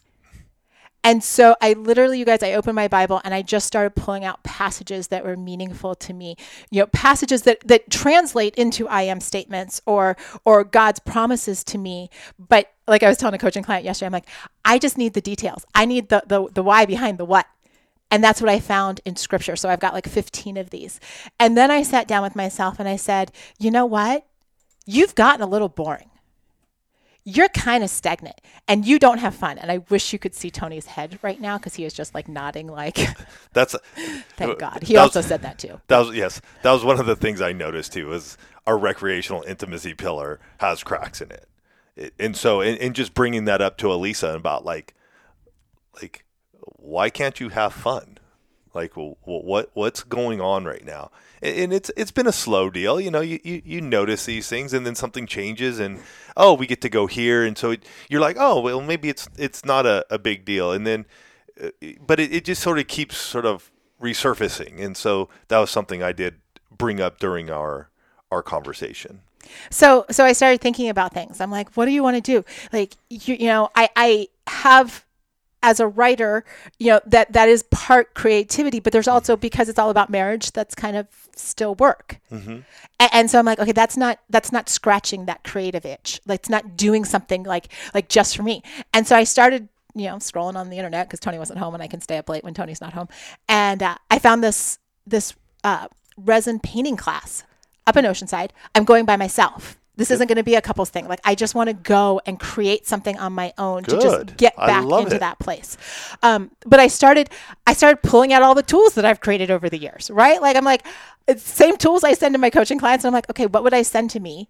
And 1.04 1.22
so 1.22 1.54
I 1.60 1.74
literally, 1.74 2.18
you 2.18 2.24
guys, 2.24 2.42
I 2.42 2.52
opened 2.52 2.74
my 2.74 2.88
Bible 2.88 3.20
and 3.24 3.32
I 3.32 3.42
just 3.42 3.66
started 3.66 3.94
pulling 3.94 4.24
out 4.24 4.42
passages 4.42 5.08
that 5.08 5.24
were 5.24 5.36
meaningful 5.36 5.94
to 5.94 6.12
me. 6.12 6.36
You 6.70 6.80
know, 6.80 6.86
passages 6.86 7.42
that 7.42 7.60
that 7.68 7.88
translate 7.90 8.54
into 8.56 8.88
I 8.88 9.02
am 9.02 9.20
statements 9.20 9.80
or 9.86 10.16
or 10.44 10.64
God's 10.64 10.98
promises 11.00 11.62
to 11.64 11.78
me. 11.78 12.10
But 12.38 12.72
like 12.86 13.02
I 13.02 13.08
was 13.08 13.16
telling 13.16 13.34
a 13.34 13.38
coaching 13.38 13.62
client 13.62 13.84
yesterday, 13.84 14.06
I'm 14.06 14.12
like, 14.12 14.28
I 14.64 14.78
just 14.78 14.98
need 14.98 15.14
the 15.14 15.20
details. 15.20 15.64
I 15.74 15.84
need 15.84 16.08
the 16.08 16.24
the, 16.26 16.48
the 16.52 16.62
why 16.62 16.84
behind 16.84 17.18
the 17.18 17.24
what. 17.24 17.46
And 18.10 18.24
that's 18.24 18.40
what 18.40 18.50
I 18.50 18.58
found 18.58 19.00
in 19.04 19.16
scripture. 19.16 19.54
So 19.54 19.68
I've 19.68 19.80
got 19.80 19.92
like 19.92 20.08
15 20.08 20.56
of 20.56 20.70
these. 20.70 20.98
And 21.38 21.56
then 21.56 21.70
I 21.70 21.82
sat 21.82 22.08
down 22.08 22.22
with 22.22 22.34
myself 22.34 22.80
and 22.80 22.88
I 22.88 22.96
said, 22.96 23.32
you 23.58 23.70
know 23.70 23.84
what? 23.84 24.26
You've 24.86 25.14
gotten 25.14 25.42
a 25.42 25.46
little 25.46 25.68
boring. 25.68 26.10
You're 27.24 27.48
kind 27.48 27.84
of 27.84 27.90
stagnant 27.90 28.40
and 28.66 28.86
you 28.86 28.98
don't 28.98 29.18
have 29.18 29.34
fun. 29.34 29.58
And 29.58 29.70
I 29.70 29.78
wish 29.90 30.12
you 30.12 30.18
could 30.18 30.34
see 30.34 30.50
Tony's 30.50 30.86
head 30.86 31.18
right 31.22 31.40
now 31.40 31.58
because 31.58 31.74
he 31.74 31.84
is 31.84 31.92
just 31.92 32.14
like 32.14 32.28
nodding, 32.28 32.66
like, 32.66 32.98
that's 33.52 33.74
a, 33.74 33.80
thank 34.36 34.52
uh, 34.52 34.54
God. 34.54 34.82
He 34.82 34.96
also 34.96 35.20
said 35.20 35.42
that 35.42 35.58
too. 35.58 35.80
That 35.88 35.98
was, 35.98 36.16
yes, 36.16 36.40
that 36.62 36.72
was 36.72 36.84
one 36.84 36.98
of 36.98 37.06
the 37.06 37.16
things 37.16 37.40
I 37.40 37.52
noticed 37.52 37.92
too, 37.92 38.12
is 38.12 38.38
our 38.66 38.78
recreational 38.78 39.42
intimacy 39.42 39.94
pillar 39.94 40.40
has 40.60 40.82
cracks 40.82 41.20
in 41.20 41.30
it. 41.30 41.48
it 41.96 42.14
and 42.18 42.36
so, 42.36 42.60
and, 42.60 42.94
just 42.94 43.14
bringing 43.14 43.44
that 43.46 43.60
up 43.60 43.76
to 43.78 43.86
Alisa 43.86 44.34
about 44.34 44.64
like, 44.64 44.94
like, 46.00 46.24
why 46.60 47.10
can't 47.10 47.40
you 47.40 47.50
have 47.50 47.72
fun? 47.72 48.17
Like, 48.78 48.92
what 48.94 49.70
what's 49.74 50.04
going 50.04 50.40
on 50.40 50.64
right 50.64 50.84
now? 50.84 51.10
And 51.42 51.72
it's 51.72 51.90
it's 51.96 52.12
been 52.12 52.28
a 52.28 52.32
slow 52.32 52.70
deal. 52.70 53.00
You 53.00 53.10
know, 53.10 53.20
you, 53.20 53.40
you, 53.42 53.60
you 53.64 53.80
notice 53.80 54.24
these 54.24 54.48
things, 54.48 54.72
and 54.72 54.86
then 54.86 54.94
something 54.94 55.26
changes, 55.26 55.80
and 55.80 55.98
oh, 56.36 56.54
we 56.54 56.68
get 56.68 56.80
to 56.82 56.88
go 56.88 57.08
here, 57.08 57.44
and 57.44 57.58
so 57.58 57.74
you're 58.08 58.20
like, 58.20 58.36
oh, 58.38 58.60
well, 58.60 58.80
maybe 58.80 59.08
it's 59.08 59.28
it's 59.36 59.64
not 59.64 59.84
a, 59.84 60.06
a 60.10 60.18
big 60.18 60.44
deal, 60.44 60.70
and 60.70 60.86
then, 60.86 61.06
uh, 61.60 61.70
but 62.06 62.20
it, 62.20 62.32
it 62.32 62.44
just 62.44 62.62
sort 62.62 62.78
of 62.78 62.86
keeps 62.86 63.16
sort 63.16 63.44
of 63.44 63.72
resurfacing, 64.00 64.80
and 64.80 64.96
so 64.96 65.28
that 65.48 65.58
was 65.58 65.70
something 65.70 66.00
I 66.00 66.12
did 66.12 66.36
bring 66.70 67.00
up 67.00 67.18
during 67.18 67.50
our 67.50 67.90
our 68.30 68.44
conversation. 68.44 69.22
So 69.70 70.06
so 70.08 70.24
I 70.24 70.34
started 70.34 70.60
thinking 70.60 70.88
about 70.88 71.12
things. 71.12 71.40
I'm 71.40 71.50
like, 71.50 71.76
what 71.76 71.86
do 71.86 71.90
you 71.90 72.04
want 72.04 72.14
to 72.16 72.20
do? 72.20 72.44
Like 72.72 72.94
you, 73.10 73.34
you 73.34 73.46
know, 73.46 73.70
I 73.74 73.88
I 73.96 74.28
have 74.46 75.04
as 75.62 75.80
a 75.80 75.88
writer, 75.88 76.44
you 76.78 76.88
know, 76.88 77.00
that 77.06 77.32
that 77.32 77.48
is 77.48 77.64
part 77.64 78.14
creativity, 78.14 78.80
but 78.80 78.92
there's 78.92 79.08
also 79.08 79.36
because 79.36 79.68
it's 79.68 79.78
all 79.78 79.90
about 79.90 80.10
marriage, 80.10 80.52
that's 80.52 80.74
kind 80.74 80.96
of 80.96 81.06
still 81.34 81.74
work. 81.76 82.20
Mm-hmm. 82.30 82.60
And, 83.00 83.10
and, 83.12 83.30
so 83.30 83.38
I'm 83.38 83.44
like, 83.44 83.58
okay, 83.58 83.72
that's 83.72 83.96
not 83.96 84.20
that's 84.30 84.52
not 84.52 84.68
scratching 84.68 85.26
that 85.26 85.44
creative 85.44 85.84
itch. 85.84 86.20
Like 86.26 86.40
it's 86.40 86.48
not 86.48 86.76
doing 86.76 87.04
something 87.04 87.42
like 87.42 87.68
like 87.94 88.08
just 88.08 88.36
for 88.36 88.42
me. 88.42 88.62
And 88.92 89.06
so 89.06 89.16
I 89.16 89.24
started, 89.24 89.68
you 89.94 90.06
know, 90.06 90.16
scrolling 90.16 90.56
on 90.56 90.70
the 90.70 90.76
internet 90.76 91.08
because 91.08 91.20
Tony 91.20 91.38
wasn't 91.38 91.58
home 91.58 91.74
and 91.74 91.82
I 91.82 91.88
can 91.88 92.00
stay 92.00 92.18
up 92.18 92.28
late 92.28 92.44
when 92.44 92.54
Tony's 92.54 92.80
not 92.80 92.92
home. 92.92 93.08
And 93.48 93.82
uh, 93.82 93.96
I 94.10 94.18
found 94.18 94.44
this 94.44 94.78
this 95.06 95.34
uh, 95.64 95.88
resin 96.16 96.60
painting 96.60 96.96
class 96.96 97.44
up 97.86 97.96
in 97.96 98.04
Oceanside. 98.04 98.50
I'm 98.74 98.84
going 98.84 99.04
by 99.04 99.16
myself. 99.16 99.78
This 99.98 100.12
isn't 100.12 100.28
going 100.28 100.36
to 100.36 100.44
be 100.44 100.54
a 100.54 100.62
couples 100.62 100.90
thing. 100.90 101.08
Like 101.08 101.20
I 101.24 101.34
just 101.34 101.56
want 101.56 101.68
to 101.68 101.74
go 101.74 102.20
and 102.24 102.38
create 102.38 102.86
something 102.86 103.18
on 103.18 103.32
my 103.32 103.52
own 103.58 103.82
Good. 103.82 104.00
to 104.00 104.00
just 104.00 104.36
get 104.36 104.56
back 104.56 104.84
into 104.84 105.16
it. 105.16 105.18
that 105.18 105.40
place. 105.40 105.76
Um, 106.22 106.52
but 106.64 106.78
I 106.78 106.86
started, 106.86 107.30
I 107.66 107.72
started 107.72 108.00
pulling 108.02 108.32
out 108.32 108.42
all 108.42 108.54
the 108.54 108.62
tools 108.62 108.94
that 108.94 109.04
I've 109.04 109.20
created 109.20 109.50
over 109.50 109.68
the 109.68 109.76
years. 109.76 110.08
Right? 110.08 110.40
Like 110.40 110.56
I'm 110.56 110.64
like, 110.64 110.86
same 111.36 111.76
tools 111.76 112.04
I 112.04 112.12
send 112.12 112.34
to 112.34 112.38
my 112.38 112.48
coaching 112.48 112.78
clients. 112.78 113.04
And 113.04 113.08
I'm 113.08 113.14
like, 113.14 113.28
okay, 113.28 113.46
what 113.46 113.64
would 113.64 113.74
I 113.74 113.82
send 113.82 114.10
to 114.10 114.20
me 114.20 114.48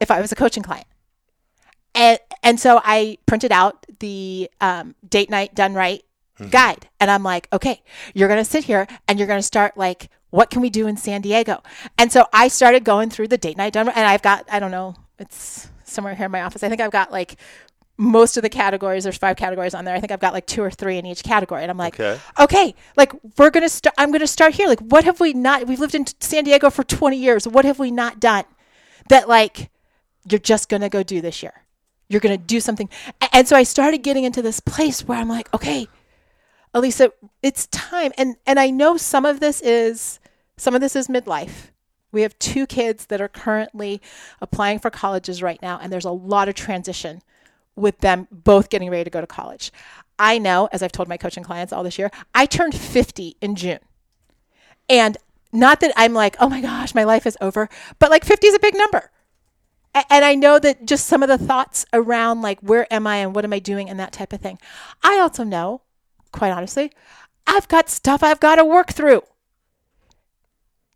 if 0.00 0.10
I 0.10 0.20
was 0.20 0.32
a 0.32 0.34
coaching 0.34 0.64
client? 0.64 0.86
And 1.94 2.18
and 2.42 2.58
so 2.58 2.80
I 2.82 3.18
printed 3.26 3.52
out 3.52 3.86
the 4.00 4.50
um, 4.60 4.94
date 5.08 5.30
night 5.30 5.54
done 5.54 5.74
right 5.74 6.02
mm-hmm. 6.38 6.50
guide, 6.50 6.88
and 6.98 7.10
I'm 7.10 7.22
like, 7.22 7.48
okay, 7.52 7.82
you're 8.14 8.28
gonna 8.28 8.44
sit 8.44 8.64
here 8.64 8.86
and 9.06 9.18
you're 9.18 9.28
gonna 9.28 9.42
start 9.42 9.76
like 9.76 10.08
what 10.32 10.48
can 10.48 10.62
we 10.62 10.70
do 10.70 10.86
in 10.86 10.96
San 10.96 11.20
Diego? 11.20 11.62
And 11.98 12.10
so 12.10 12.26
I 12.32 12.48
started 12.48 12.84
going 12.84 13.10
through 13.10 13.28
the 13.28 13.38
date 13.38 13.58
night 13.58 13.74
done, 13.74 13.88
and 13.88 14.06
I've 14.06 14.22
got, 14.22 14.46
I 14.50 14.58
don't 14.58 14.70
know, 14.70 14.96
it's 15.18 15.68
somewhere 15.84 16.14
here 16.14 16.26
in 16.26 16.32
my 16.32 16.40
office. 16.40 16.62
I 16.62 16.70
think 16.70 16.80
I've 16.80 16.90
got 16.90 17.12
like 17.12 17.36
most 17.98 18.38
of 18.38 18.42
the 18.42 18.48
categories. 18.48 19.04
There's 19.04 19.18
five 19.18 19.36
categories 19.36 19.74
on 19.74 19.84
there. 19.84 19.94
I 19.94 20.00
think 20.00 20.10
I've 20.10 20.20
got 20.20 20.32
like 20.32 20.46
two 20.46 20.62
or 20.62 20.70
three 20.70 20.96
in 20.96 21.04
each 21.04 21.22
category. 21.22 21.60
And 21.60 21.70
I'm 21.70 21.76
like, 21.76 22.00
okay, 22.00 22.18
okay 22.40 22.74
like 22.96 23.12
we're 23.36 23.50
going 23.50 23.62
to 23.62 23.68
start, 23.68 23.94
I'm 23.98 24.10
going 24.10 24.20
to 24.20 24.26
start 24.26 24.54
here. 24.54 24.68
Like, 24.68 24.80
what 24.80 25.04
have 25.04 25.20
we 25.20 25.34
not, 25.34 25.66
we've 25.66 25.78
lived 25.78 25.94
in 25.94 26.06
San 26.18 26.44
Diego 26.44 26.70
for 26.70 26.82
20 26.82 27.14
years. 27.16 27.46
What 27.46 27.66
have 27.66 27.78
we 27.78 27.90
not 27.90 28.18
done 28.18 28.44
that 29.10 29.28
like 29.28 29.70
you're 30.26 30.38
just 30.38 30.70
going 30.70 30.80
to 30.80 30.88
go 30.88 31.02
do 31.02 31.20
this 31.20 31.42
year? 31.42 31.62
You're 32.08 32.20
going 32.20 32.38
to 32.38 32.42
do 32.42 32.58
something. 32.58 32.88
And 33.32 33.46
so 33.46 33.54
I 33.54 33.64
started 33.64 33.98
getting 33.98 34.24
into 34.24 34.40
this 34.40 34.60
place 34.60 35.06
where 35.06 35.18
I'm 35.18 35.28
like, 35.28 35.52
okay, 35.52 35.88
Alisa, 36.74 37.10
it's 37.42 37.66
time. 37.66 38.12
And, 38.16 38.36
and 38.46 38.58
I 38.58 38.70
know 38.70 38.96
some 38.96 39.26
of 39.26 39.40
this 39.40 39.60
is, 39.60 40.20
some 40.62 40.76
of 40.76 40.80
this 40.80 40.94
is 40.94 41.08
midlife. 41.08 41.70
We 42.12 42.22
have 42.22 42.38
two 42.38 42.66
kids 42.66 43.06
that 43.06 43.20
are 43.20 43.28
currently 43.28 44.00
applying 44.40 44.78
for 44.78 44.90
colleges 44.90 45.42
right 45.42 45.60
now, 45.60 45.80
and 45.82 45.92
there's 45.92 46.04
a 46.04 46.10
lot 46.10 46.48
of 46.48 46.54
transition 46.54 47.20
with 47.74 47.98
them 47.98 48.28
both 48.30 48.68
getting 48.68 48.88
ready 48.88 49.02
to 49.02 49.10
go 49.10 49.20
to 49.20 49.26
college. 49.26 49.72
I 50.18 50.38
know, 50.38 50.68
as 50.72 50.82
I've 50.82 50.92
told 50.92 51.08
my 51.08 51.16
coaching 51.16 51.42
clients 51.42 51.72
all 51.72 51.82
this 51.82 51.98
year, 51.98 52.12
I 52.32 52.46
turned 52.46 52.76
50 52.76 53.36
in 53.40 53.56
June. 53.56 53.80
And 54.88 55.16
not 55.52 55.80
that 55.80 55.92
I'm 55.96 56.12
like, 56.12 56.36
oh 56.38 56.48
my 56.48 56.60
gosh, 56.60 56.94
my 56.94 57.02
life 57.04 57.26
is 57.26 57.36
over, 57.40 57.68
but 57.98 58.10
like 58.10 58.24
50 58.24 58.46
is 58.46 58.54
a 58.54 58.60
big 58.60 58.76
number. 58.76 59.10
And 59.94 60.24
I 60.24 60.36
know 60.36 60.60
that 60.60 60.86
just 60.86 61.06
some 61.06 61.24
of 61.24 61.28
the 61.28 61.38
thoughts 61.38 61.84
around 61.92 62.40
like, 62.40 62.60
where 62.60 62.86
am 62.92 63.06
I 63.06 63.16
and 63.16 63.34
what 63.34 63.44
am 63.44 63.52
I 63.52 63.58
doing 63.58 63.90
and 63.90 63.98
that 63.98 64.12
type 64.12 64.32
of 64.32 64.40
thing. 64.40 64.58
I 65.02 65.18
also 65.18 65.42
know, 65.42 65.82
quite 66.30 66.52
honestly, 66.52 66.92
I've 67.46 67.68
got 67.68 67.90
stuff 67.90 68.22
I've 68.22 68.40
got 68.40 68.56
to 68.56 68.64
work 68.64 68.92
through. 68.92 69.22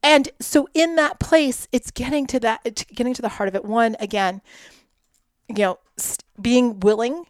And 0.07 0.29
so 0.39 0.69
in 0.73 0.95
that 0.95 1.19
place, 1.19 1.67
it's 1.73 1.91
getting 1.91 2.29
to 2.29 2.39
that, 2.39 2.61
it's 2.65 2.85
getting 2.85 3.13
to 3.15 3.23
the 3.23 3.29
heart 3.29 3.49
of 3.49 3.57
it. 3.57 3.65
One, 3.65 3.97
again, 3.99 4.41
you 5.49 5.57
know, 5.57 5.81
being 6.41 6.79
willing 6.79 7.25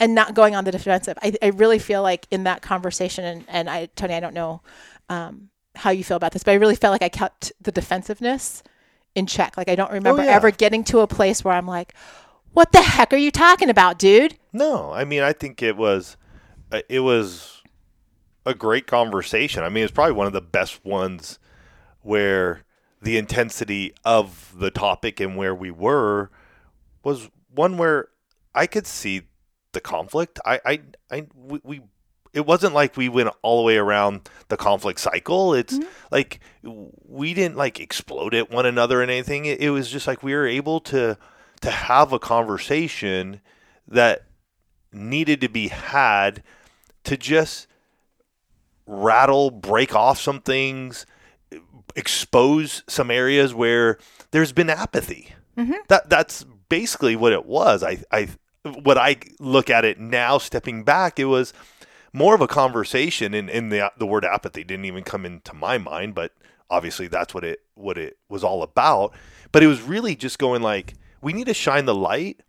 and 0.00 0.12
not 0.12 0.34
going 0.34 0.56
on 0.56 0.64
the 0.64 0.72
defensive. 0.72 1.16
I, 1.22 1.34
I 1.40 1.46
really 1.46 1.78
feel 1.78 2.02
like 2.02 2.26
in 2.32 2.42
that 2.42 2.62
conversation, 2.62 3.24
and, 3.24 3.44
and 3.46 3.70
I, 3.70 3.86
Tony, 3.94 4.14
I 4.14 4.18
don't 4.18 4.34
know 4.34 4.60
um, 5.08 5.50
how 5.76 5.90
you 5.90 6.02
feel 6.02 6.16
about 6.16 6.32
this, 6.32 6.42
but 6.42 6.50
I 6.50 6.54
really 6.54 6.74
felt 6.74 6.90
like 6.90 7.02
I 7.04 7.08
kept 7.08 7.52
the 7.60 7.70
defensiveness 7.70 8.64
in 9.14 9.26
check. 9.26 9.56
Like 9.56 9.68
I 9.68 9.76
don't 9.76 9.92
remember 9.92 10.22
oh, 10.22 10.24
yeah. 10.24 10.32
ever 10.32 10.50
getting 10.50 10.82
to 10.84 11.00
a 11.00 11.06
place 11.06 11.44
where 11.44 11.54
I'm 11.54 11.68
like, 11.68 11.94
what 12.54 12.72
the 12.72 12.82
heck 12.82 13.12
are 13.12 13.18
you 13.18 13.30
talking 13.30 13.70
about, 13.70 14.00
dude? 14.00 14.36
No, 14.52 14.90
I 14.92 15.04
mean, 15.04 15.22
I 15.22 15.32
think 15.32 15.62
it 15.62 15.76
was, 15.76 16.16
uh, 16.72 16.82
it 16.88 17.00
was 17.00 17.62
a 18.44 18.52
great 18.52 18.88
conversation. 18.88 19.62
I 19.62 19.68
mean, 19.68 19.84
it's 19.84 19.92
probably 19.92 20.14
one 20.14 20.26
of 20.26 20.32
the 20.32 20.40
best 20.40 20.84
ones 20.84 21.38
where 22.06 22.64
the 23.02 23.18
intensity 23.18 23.92
of 24.04 24.54
the 24.56 24.70
topic 24.70 25.20
and 25.20 25.36
where 25.36 25.54
we 25.54 25.70
were 25.70 26.30
was 27.02 27.28
one 27.54 27.76
where 27.76 28.08
I 28.54 28.66
could 28.66 28.86
see 28.86 29.22
the 29.72 29.80
conflict. 29.80 30.40
I, 30.44 30.60
I, 30.64 30.80
I 31.10 31.26
we, 31.34 31.60
we 31.62 31.80
it 32.32 32.44
wasn't 32.44 32.74
like 32.74 32.96
we 32.96 33.08
went 33.08 33.30
all 33.42 33.58
the 33.58 33.66
way 33.66 33.76
around 33.76 34.28
the 34.48 34.56
conflict 34.56 35.00
cycle. 35.00 35.54
It's 35.54 35.78
mm-hmm. 35.78 35.88
like 36.10 36.40
we 36.62 37.34
didn't 37.34 37.56
like 37.56 37.80
explode 37.80 38.34
at 38.34 38.50
one 38.50 38.66
another 38.66 39.02
and 39.02 39.10
anything. 39.10 39.46
It, 39.46 39.60
it, 39.60 39.70
was 39.70 39.90
just 39.90 40.06
like 40.06 40.22
we 40.22 40.34
were 40.34 40.46
able 40.46 40.80
to 40.80 41.16
to 41.62 41.70
have 41.70 42.12
a 42.12 42.18
conversation 42.18 43.40
that 43.88 44.26
needed 44.92 45.40
to 45.40 45.48
be 45.48 45.68
had 45.68 46.42
to 47.04 47.16
just 47.16 47.66
rattle, 48.86 49.50
break 49.50 49.94
off 49.94 50.20
some 50.20 50.40
things, 50.40 51.06
expose 51.96 52.84
some 52.86 53.10
areas 53.10 53.52
where 53.54 53.98
there's 54.30 54.52
been 54.52 54.70
apathy. 54.70 55.34
Mm-hmm. 55.56 55.72
That 55.88 56.08
that's 56.08 56.44
basically 56.68 57.16
what 57.16 57.32
it 57.32 57.46
was. 57.46 57.82
I 57.82 58.02
I 58.12 58.28
what 58.82 58.98
I 58.98 59.16
look 59.40 59.70
at 59.70 59.84
it 59.84 59.98
now, 59.98 60.38
stepping 60.38 60.84
back, 60.84 61.18
it 61.18 61.24
was 61.24 61.52
more 62.12 62.34
of 62.34 62.40
a 62.40 62.46
conversation, 62.46 63.34
and, 63.34 63.50
and 63.50 63.72
the 63.72 63.90
the 63.98 64.06
word 64.06 64.24
apathy 64.24 64.62
didn't 64.64 64.84
even 64.84 65.02
come 65.02 65.26
into 65.26 65.54
my 65.54 65.78
mind, 65.78 66.14
but 66.14 66.32
obviously 66.70 67.08
that's 67.08 67.34
what 67.34 67.44
it 67.44 67.60
what 67.74 67.98
it 67.98 68.18
was 68.28 68.44
all 68.44 68.62
about. 68.62 69.12
But 69.52 69.62
it 69.62 69.66
was 69.66 69.82
really 69.82 70.14
just 70.16 70.38
going 70.38 70.62
like, 70.62 70.94
we 71.22 71.32
need 71.32 71.46
to 71.46 71.54
shine 71.54 71.86
the 71.86 71.94
light 71.94 72.40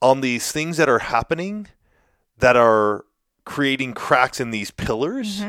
on 0.00 0.20
these 0.20 0.50
things 0.50 0.76
that 0.78 0.88
are 0.88 0.98
happening 0.98 1.68
that 2.38 2.56
are 2.56 3.04
creating 3.44 3.92
cracks 3.94 4.40
in 4.40 4.50
these 4.50 4.70
pillars 4.70 5.42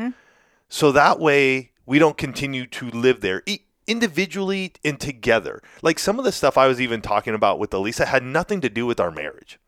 so 0.68 0.92
that 0.92 1.18
way 1.18 1.70
we 1.86 1.98
don't 1.98 2.16
continue 2.16 2.66
to 2.66 2.88
live 2.90 3.20
there 3.20 3.42
individually 3.86 4.72
and 4.84 4.98
together 4.98 5.62
like 5.82 5.98
some 5.98 6.18
of 6.18 6.24
the 6.24 6.32
stuff 6.32 6.56
i 6.56 6.66
was 6.66 6.80
even 6.80 7.02
talking 7.02 7.34
about 7.34 7.58
with 7.58 7.70
alisa 7.70 8.06
had 8.06 8.22
nothing 8.22 8.60
to 8.60 8.70
do 8.70 8.86
with 8.86 8.98
our 8.98 9.10
marriage 9.10 9.58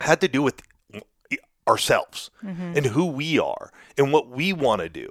had 0.00 0.20
to 0.20 0.28
do 0.28 0.42
with 0.42 0.62
ourselves 1.68 2.30
mm-hmm. 2.42 2.72
and 2.76 2.86
who 2.86 3.06
we 3.06 3.38
are 3.38 3.70
and 3.98 4.12
what 4.12 4.28
we 4.28 4.52
want 4.52 4.80
to 4.80 4.88
do 4.88 5.08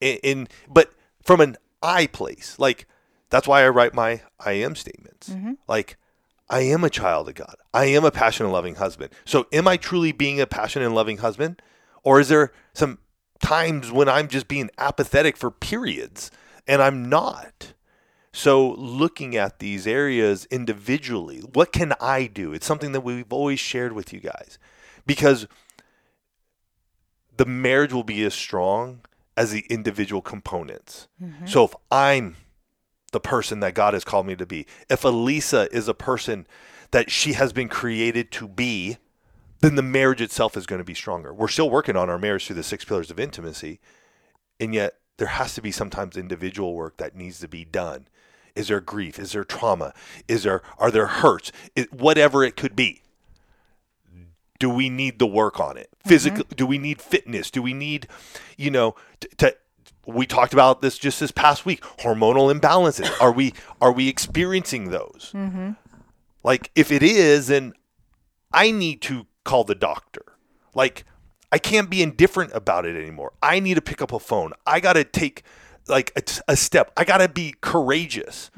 and, 0.00 0.18
and 0.24 0.48
but 0.68 0.92
from 1.22 1.40
an 1.40 1.56
i 1.82 2.06
place 2.06 2.58
like 2.58 2.86
that's 3.28 3.46
why 3.46 3.62
i 3.62 3.68
write 3.68 3.92
my 3.92 4.22
i 4.40 4.52
am 4.52 4.74
statements 4.74 5.28
mm-hmm. 5.28 5.52
like 5.68 5.96
I 6.52 6.60
am 6.60 6.84
a 6.84 6.90
child 6.90 7.30
of 7.30 7.34
God. 7.34 7.56
I 7.72 7.86
am 7.86 8.04
a 8.04 8.10
passionate 8.10 8.50
loving 8.50 8.74
husband. 8.74 9.10
So 9.24 9.46
am 9.54 9.66
I 9.66 9.78
truly 9.78 10.12
being 10.12 10.38
a 10.38 10.46
passionate 10.46 10.84
and 10.84 10.94
loving 10.94 11.16
husband? 11.16 11.62
Or 12.02 12.20
is 12.20 12.28
there 12.28 12.52
some 12.74 12.98
times 13.42 13.92
when 13.92 14.08
I'm 14.08 14.28
just 14.28 14.48
being 14.48 14.70
apathetic 14.78 15.36
for 15.36 15.50
periods 15.50 16.30
and 16.66 16.80
I'm 16.80 17.08
not? 17.08 17.74
So 18.32 18.72
looking 18.72 19.36
at 19.36 19.58
these 19.58 19.86
areas 19.86 20.46
individually, 20.50 21.40
what 21.40 21.72
can 21.72 21.92
I 22.00 22.26
do? 22.26 22.54
It's 22.54 22.66
something 22.66 22.92
that 22.92 23.02
we've 23.02 23.30
always 23.30 23.60
shared 23.60 23.92
with 23.92 24.12
you 24.12 24.20
guys. 24.20 24.58
Because 25.04 25.46
the 27.36 27.44
marriage 27.44 27.92
will 27.92 28.04
be 28.04 28.24
as 28.24 28.32
strong 28.32 29.00
as 29.36 29.50
the 29.50 29.66
individual 29.68 30.22
components. 30.22 31.08
Mm-hmm. 31.22 31.46
So 31.46 31.64
if 31.64 31.74
I'm 31.90 32.36
the 33.12 33.20
person 33.20 33.60
that 33.60 33.74
God 33.74 33.94
has 33.94 34.04
called 34.04 34.26
me 34.26 34.34
to 34.36 34.46
be. 34.46 34.66
If 34.90 35.02
Alisa 35.02 35.72
is 35.72 35.86
a 35.86 35.94
person 35.94 36.46
that 36.90 37.10
she 37.10 37.34
has 37.34 37.52
been 37.52 37.68
created 37.68 38.30
to 38.32 38.48
be, 38.48 38.96
then 39.62 39.76
the 39.76 39.82
marriage 39.82 40.20
itself 40.20 40.56
is 40.56 40.66
going 40.66 40.80
to 40.80 40.84
be 40.84 40.94
stronger. 40.94 41.32
We're 41.32 41.48
still 41.48 41.70
working 41.70 41.96
on 41.96 42.10
our 42.10 42.18
marriage 42.18 42.46
through 42.46 42.56
the 42.56 42.62
six 42.62 42.84
pillars 42.84 43.10
of 43.10 43.18
intimacy, 43.18 43.80
and 44.60 44.74
yet 44.74 44.94
there 45.18 45.28
has 45.28 45.54
to 45.54 45.62
be 45.62 45.70
sometimes 45.70 46.16
individual 46.16 46.74
work 46.74 46.96
that 46.98 47.16
needs 47.16 47.38
to 47.40 47.48
be 47.48 47.64
done. 47.64 48.08
Is 48.54 48.68
there 48.68 48.80
grief? 48.80 49.18
Is 49.18 49.32
there 49.32 49.44
trauma? 49.44 49.94
Is 50.28 50.42
there 50.42 50.62
are 50.78 50.90
there 50.90 51.06
hurts? 51.06 51.52
Whatever 51.90 52.44
it 52.44 52.56
could 52.56 52.76
be. 52.76 53.02
Do 54.58 54.68
we 54.68 54.90
need 54.90 55.18
the 55.18 55.26
work 55.26 55.58
on 55.58 55.76
it? 55.76 55.88
Mm-hmm. 55.90 56.08
Physical? 56.08 56.44
Do 56.54 56.66
we 56.66 56.78
need 56.78 57.00
fitness? 57.00 57.50
Do 57.50 57.62
we 57.62 57.72
need, 57.72 58.06
you 58.56 58.70
know, 58.70 58.94
t- 59.20 59.28
to 59.38 59.56
we 60.06 60.26
talked 60.26 60.52
about 60.52 60.82
this 60.82 60.98
just 60.98 61.20
this 61.20 61.30
past 61.30 61.64
week 61.64 61.80
hormonal 62.00 62.52
imbalances 62.52 63.10
are 63.20 63.32
we 63.32 63.54
are 63.80 63.92
we 63.92 64.08
experiencing 64.08 64.90
those 64.90 65.30
mm-hmm. 65.32 65.70
like 66.42 66.70
if 66.74 66.90
it 66.90 67.02
is 67.02 67.46
then 67.46 67.72
i 68.52 68.70
need 68.70 69.00
to 69.00 69.26
call 69.44 69.64
the 69.64 69.74
doctor. 69.74 70.22
Like 70.74 71.04
i 71.50 71.58
can't 71.58 71.90
be 71.90 72.02
indifferent 72.02 72.50
about 72.54 72.86
it 72.86 72.96
anymore. 72.96 73.32
I 73.42 73.60
need 73.60 73.74
to 73.74 73.82
pick 73.82 74.00
up 74.00 74.12
a 74.12 74.18
phone. 74.18 74.52
I 74.66 74.80
got 74.80 74.94
to 74.94 75.04
take 75.04 75.42
like 75.86 76.10
a, 76.16 76.52
a 76.52 76.56
step. 76.56 76.90
I 76.96 77.04
got 77.04 77.18
to 77.18 77.28
be 77.28 77.54
courageous. 77.60 78.50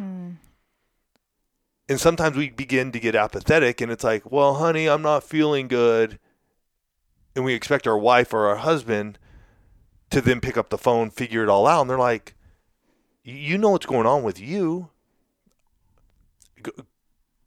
And 1.89 2.01
sometimes 2.01 2.37
we 2.37 2.51
begin 2.51 2.93
to 2.93 3.01
get 3.01 3.15
apathetic 3.17 3.81
and 3.81 3.91
it's 3.93 4.05
like 4.05 4.31
well 4.31 4.55
honey 4.55 4.89
i'm 4.89 5.03
not 5.03 5.25
feeling 5.25 5.69
good. 5.69 6.19
And 7.37 7.45
we 7.45 7.55
expect 7.55 7.87
our 7.89 7.99
wife 7.99 8.33
or 8.33 8.47
our 8.47 8.57
husband 8.57 9.19
to 10.11 10.21
then 10.21 10.41
pick 10.41 10.57
up 10.57 10.71
the 10.71 10.79
phone, 10.79 11.11
figure 11.11 11.43
it 11.43 11.49
all 11.49 11.67
out, 11.67 11.81
and 11.81 11.91
they're 11.91 11.99
like, 11.99 12.37
"You 13.25 13.59
know 13.59 13.71
what's 13.71 13.87
going 13.87 14.07
on 14.07 14.23
with 14.23 14.39
you. 14.39 14.91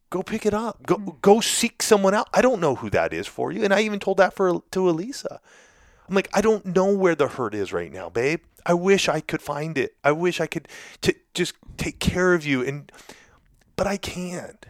Go, 0.10 0.24
pick 0.24 0.46
it 0.46 0.54
up. 0.54 0.86
Go 0.86 0.96
mm-hmm. 0.96 1.18
go 1.22 1.42
seek 1.42 1.82
someone 1.82 2.14
out. 2.14 2.30
I 2.34 2.42
don't 2.42 2.62
know 2.62 2.76
who 2.76 2.90
that 2.92 3.14
is 3.14 3.28
for 3.28 3.52
you." 3.52 3.64
And 3.64 3.74
I 3.74 3.82
even 3.82 4.00
told 4.00 4.18
that 4.18 4.34
for 4.34 4.62
to 4.72 4.80
Alisa. 4.80 5.40
I'm 6.08 6.16
like, 6.16 6.30
I 6.34 6.40
don't 6.40 6.66
know 6.66 6.94
where 6.94 7.16
the 7.16 7.28
hurt 7.28 7.54
is 7.54 7.74
right 7.74 7.92
now, 7.92 8.10
babe. 8.10 8.40
I 8.66 8.74
wish 8.74 9.10
I 9.10 9.20
could 9.20 9.42
find 9.42 9.78
it. 9.78 9.96
I 10.04 10.14
wish 10.14 10.40
I 10.40 10.48
could 10.48 10.70
to 11.02 11.14
just 11.34 11.56
take 11.76 12.00
care 12.00 12.34
of 12.34 12.46
you, 12.46 12.64
and 12.64 12.92
but 13.76 13.88
I 13.88 13.98
can't. 13.98 14.66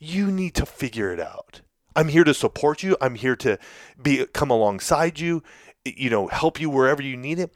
You 0.00 0.30
need 0.30 0.54
to 0.54 0.66
figure 0.66 1.12
it 1.12 1.20
out. 1.20 1.60
I'm 1.96 2.08
here 2.08 2.24
to 2.24 2.34
support 2.34 2.82
you. 2.82 2.96
I'm 3.00 3.14
here 3.14 3.36
to 3.36 3.58
be 4.02 4.26
come 4.26 4.50
alongside 4.50 5.20
you 5.20 5.42
you 5.84 6.10
know, 6.10 6.28
help 6.28 6.60
you 6.60 6.70
wherever 6.70 7.02
you 7.02 7.16
need 7.16 7.38
it. 7.38 7.52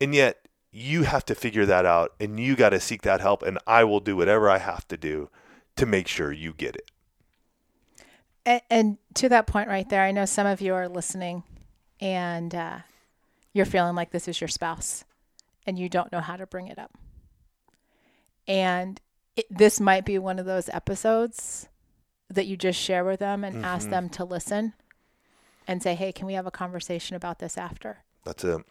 And 0.00 0.14
yet 0.14 0.48
you 0.70 1.02
have 1.02 1.24
to 1.26 1.34
figure 1.34 1.66
that 1.66 1.84
out 1.84 2.14
and 2.20 2.38
you 2.40 2.56
got 2.56 2.70
to 2.70 2.80
seek 2.80 3.02
that 3.02 3.20
help. 3.20 3.42
And 3.42 3.58
I 3.66 3.84
will 3.84 4.00
do 4.00 4.16
whatever 4.16 4.48
I 4.48 4.58
have 4.58 4.86
to 4.88 4.96
do 4.96 5.28
to 5.76 5.86
make 5.86 6.08
sure 6.08 6.32
you 6.32 6.52
get 6.52 6.76
it. 6.76 6.90
And, 8.44 8.60
and 8.70 8.98
to 9.14 9.28
that 9.28 9.46
point 9.46 9.68
right 9.68 9.88
there, 9.88 10.02
I 10.02 10.10
know 10.12 10.24
some 10.24 10.46
of 10.46 10.60
you 10.60 10.74
are 10.74 10.88
listening 10.88 11.44
and 12.00 12.54
uh, 12.54 12.78
you're 13.52 13.66
feeling 13.66 13.94
like 13.94 14.10
this 14.10 14.26
is 14.28 14.40
your 14.40 14.48
spouse 14.48 15.04
and 15.66 15.78
you 15.78 15.88
don't 15.88 16.10
know 16.12 16.20
how 16.20 16.36
to 16.36 16.46
bring 16.46 16.66
it 16.66 16.78
up. 16.78 16.92
And 18.48 19.00
it, 19.36 19.46
this 19.48 19.80
might 19.80 20.04
be 20.04 20.18
one 20.18 20.38
of 20.38 20.46
those 20.46 20.68
episodes 20.70 21.68
that 22.28 22.46
you 22.46 22.56
just 22.56 22.80
share 22.80 23.04
with 23.04 23.20
them 23.20 23.44
and 23.44 23.64
ask 23.64 23.88
them 23.90 24.08
to 24.10 24.24
listen 24.24 24.72
and 25.68 25.82
say, 25.82 25.94
hey, 25.94 26.12
can 26.12 26.26
we 26.26 26.34
have 26.34 26.46
a 26.46 26.50
conversation 26.50 27.14
about 27.14 27.38
this 27.38 27.56
after? 27.56 27.98
That's 28.24 28.42
it. 28.44 28.62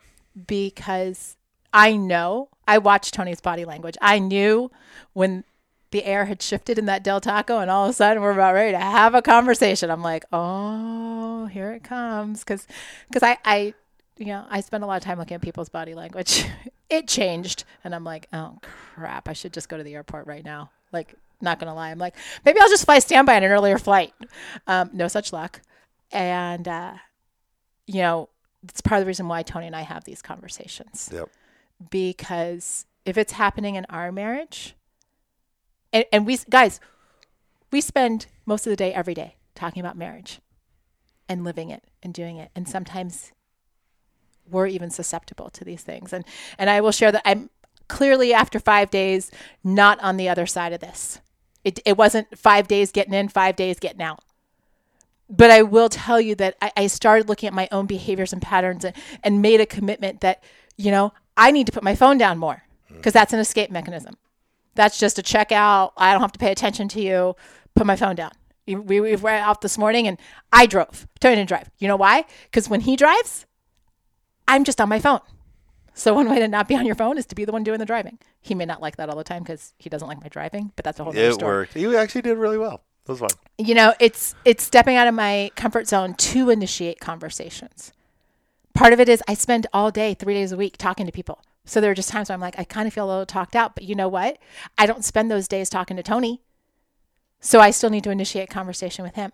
because 0.47 1.37
I 1.73 1.95
know 1.95 2.49
I 2.67 2.77
watched 2.79 3.13
Tony's 3.13 3.39
body 3.41 3.63
language. 3.65 3.97
I 4.01 4.19
knew 4.19 4.71
when 5.13 5.43
the 5.91 6.03
air 6.05 6.25
had 6.25 6.41
shifted 6.41 6.77
in 6.79 6.85
that 6.85 7.03
Del 7.03 7.21
Taco, 7.21 7.59
and 7.59 7.69
all 7.69 7.85
of 7.85 7.91
a 7.91 7.93
sudden 7.93 8.21
we're 8.23 8.31
about 8.31 8.53
ready 8.53 8.71
to 8.71 8.79
have 8.79 9.13
a 9.13 9.21
conversation. 9.21 9.89
I'm 9.91 10.01
like, 10.01 10.25
oh, 10.33 11.45
here 11.47 11.71
it 11.71 11.83
comes, 11.83 12.39
because 12.39 12.65
because 13.09 13.23
I 13.23 13.37
I 13.45 13.73
you 14.17 14.27
know 14.27 14.45
I 14.49 14.61
spend 14.61 14.83
a 14.83 14.87
lot 14.87 14.97
of 14.97 15.03
time 15.03 15.19
looking 15.19 15.35
at 15.35 15.41
people's 15.41 15.69
body 15.69 15.93
language. 15.93 16.45
it 16.89 17.07
changed, 17.07 17.63
and 17.83 17.93
I'm 17.93 18.03
like, 18.03 18.27
oh 18.33 18.57
crap, 18.61 19.27
I 19.29 19.33
should 19.33 19.53
just 19.53 19.69
go 19.69 19.77
to 19.77 19.83
the 19.83 19.95
airport 19.95 20.27
right 20.27 20.43
now. 20.45 20.71
Like, 20.91 21.15
not 21.41 21.59
gonna 21.59 21.75
lie, 21.75 21.91
I'm 21.91 21.99
like, 21.99 22.15
maybe 22.45 22.59
I'll 22.59 22.69
just 22.69 22.85
fly 22.85 22.99
standby 22.99 23.35
on 23.37 23.43
an 23.43 23.51
earlier 23.51 23.77
flight. 23.77 24.13
Um, 24.67 24.89
no 24.93 25.07
such 25.07 25.31
luck, 25.33 25.61
and 26.11 26.67
uh, 26.67 26.93
you 27.87 28.01
know. 28.01 28.29
It's 28.63 28.79
part 28.79 28.99
of 28.99 29.05
the 29.05 29.07
reason 29.07 29.27
why 29.27 29.41
Tony 29.41 29.65
and 29.65 29.75
I 29.75 29.81
have 29.81 30.03
these 30.03 30.21
conversations 30.21 31.09
Yep. 31.11 31.29
because 31.89 32.85
if 33.05 33.17
it's 33.17 33.33
happening 33.33 33.73
in 33.73 33.85
our 33.89 34.11
marriage, 34.11 34.75
and, 35.93 36.05
and 36.11 36.25
we 36.25 36.37
guys, 36.49 36.79
we 37.71 37.81
spend 37.81 38.27
most 38.45 38.65
of 38.65 38.71
the 38.71 38.75
day 38.75 38.93
every 38.93 39.13
day 39.13 39.35
talking 39.55 39.79
about 39.79 39.97
marriage 39.97 40.39
and 41.27 41.43
living 41.43 41.69
it 41.69 41.83
and 42.03 42.13
doing 42.13 42.37
it, 42.37 42.51
and 42.55 42.67
sometimes 42.67 43.31
we're 44.49 44.67
even 44.67 44.89
susceptible 44.89 45.49
to 45.49 45.63
these 45.63 45.83
things. 45.83 46.13
And 46.13 46.25
and 46.57 46.69
I 46.69 46.81
will 46.81 46.91
share 46.91 47.11
that 47.11 47.21
I'm 47.25 47.49
clearly 47.87 48.33
after 48.33 48.59
five 48.59 48.89
days 48.89 49.31
not 49.63 49.99
on 50.01 50.17
the 50.17 50.29
other 50.29 50.45
side 50.45 50.73
of 50.73 50.79
this. 50.79 51.19
It 51.63 51.79
it 51.85 51.97
wasn't 51.97 52.37
five 52.37 52.67
days 52.67 52.91
getting 52.91 53.13
in, 53.13 53.29
five 53.29 53.55
days 53.55 53.79
getting 53.79 54.01
out 54.01 54.23
but 55.31 55.49
I 55.49 55.61
will 55.61 55.87
tell 55.87 56.19
you 56.19 56.35
that 56.35 56.57
I, 56.61 56.71
I 56.75 56.87
started 56.87 57.29
looking 57.29 57.47
at 57.47 57.53
my 57.53 57.69
own 57.71 57.85
behaviors 57.85 58.33
and 58.33 58.41
patterns 58.41 58.83
and, 58.83 58.95
and 59.23 59.41
made 59.41 59.61
a 59.61 59.65
commitment 59.65 60.19
that, 60.21 60.43
you 60.75 60.91
know, 60.91 61.13
I 61.37 61.51
need 61.51 61.67
to 61.67 61.71
put 61.71 61.83
my 61.83 61.95
phone 61.95 62.17
down 62.17 62.37
more 62.37 62.63
because 62.89 63.13
that's 63.13 63.31
an 63.31 63.39
escape 63.39 63.71
mechanism. 63.71 64.17
That's 64.75 64.97
just 64.99 65.19
a 65.19 65.21
checkout. 65.21 65.91
I 65.97 66.11
don't 66.13 66.21
have 66.21 66.31
to 66.33 66.39
pay 66.39 66.51
attention 66.51 66.87
to 66.89 67.01
you. 67.01 67.35
Put 67.75 67.85
my 67.85 67.95
phone 67.95 68.15
down. 68.15 68.31
We, 68.67 68.75
we 68.75 69.01
we 69.01 69.15
were 69.15 69.29
out 69.29 69.61
this 69.61 69.77
morning 69.77 70.07
and 70.07 70.17
I 70.53 70.65
drove. 70.65 71.07
Tony 71.19 71.35
didn't 71.35 71.49
drive. 71.49 71.69
You 71.79 71.87
know 71.87 71.95
why? 71.97 72.25
Because 72.45 72.69
when 72.69 72.81
he 72.81 72.95
drives, 72.95 73.45
I'm 74.47 74.63
just 74.63 74.79
on 74.79 74.87
my 74.89 74.99
phone. 74.99 75.19
So 75.93 76.13
one 76.13 76.29
way 76.29 76.39
to 76.39 76.47
not 76.47 76.67
be 76.67 76.75
on 76.75 76.85
your 76.85 76.95
phone 76.95 77.17
is 77.17 77.25
to 77.27 77.35
be 77.35 77.43
the 77.43 77.51
one 77.51 77.63
doing 77.63 77.79
the 77.79 77.85
driving. 77.85 78.17
He 78.39 78.55
may 78.55 78.65
not 78.65 78.81
like 78.81 78.95
that 78.95 79.09
all 79.09 79.17
the 79.17 79.23
time 79.25 79.43
because 79.43 79.73
he 79.77 79.89
doesn't 79.89 80.07
like 80.07 80.21
my 80.21 80.29
driving, 80.29 80.71
but 80.75 80.85
that's 80.85 80.99
a 80.99 81.03
whole 81.03 81.11
other 81.11 81.21
It 81.21 81.41
worked. 81.41 81.75
You 81.75 81.97
actually 81.97 82.21
did 82.21 82.37
really 82.37 82.57
well. 82.57 82.83
That 83.05 83.13
was 83.13 83.19
fun. 83.19 83.29
you 83.57 83.73
know 83.73 83.93
it's 83.99 84.35
it's 84.45 84.63
stepping 84.63 84.95
out 84.95 85.07
of 85.07 85.13
my 85.15 85.51
comfort 85.55 85.87
zone 85.87 86.13
to 86.13 86.49
initiate 86.51 86.99
conversations 86.99 87.91
part 88.75 88.93
of 88.93 88.99
it 88.99 89.09
is 89.09 89.23
i 89.27 89.33
spend 89.33 89.65
all 89.73 89.89
day 89.89 90.13
three 90.13 90.35
days 90.35 90.51
a 90.51 90.55
week 90.55 90.77
talking 90.77 91.07
to 91.07 91.11
people 91.11 91.41
so 91.65 91.79
there 91.79 91.91
are 91.91 91.95
just 91.95 92.09
times 92.09 92.29
where 92.29 92.33
i'm 92.33 92.41
like 92.41 92.57
i 92.57 92.63
kind 92.63 92.87
of 92.87 92.93
feel 92.93 93.05
a 93.05 93.09
little 93.09 93.25
talked 93.25 93.55
out 93.55 93.75
but 93.75 93.83
you 93.83 93.95
know 93.95 94.07
what? 94.07 94.37
I 94.77 94.85
don't 94.85 95.05
spend 95.05 95.29
those 95.29 95.47
days 95.47 95.69
talking 95.69 95.97
to 95.97 96.03
tony. 96.03 96.41
So 97.39 97.59
i 97.59 97.71
still 97.71 97.89
need 97.89 98.03
to 98.03 98.11
initiate 98.11 98.49
conversation 98.49 99.03
with 99.03 99.15
him. 99.15 99.31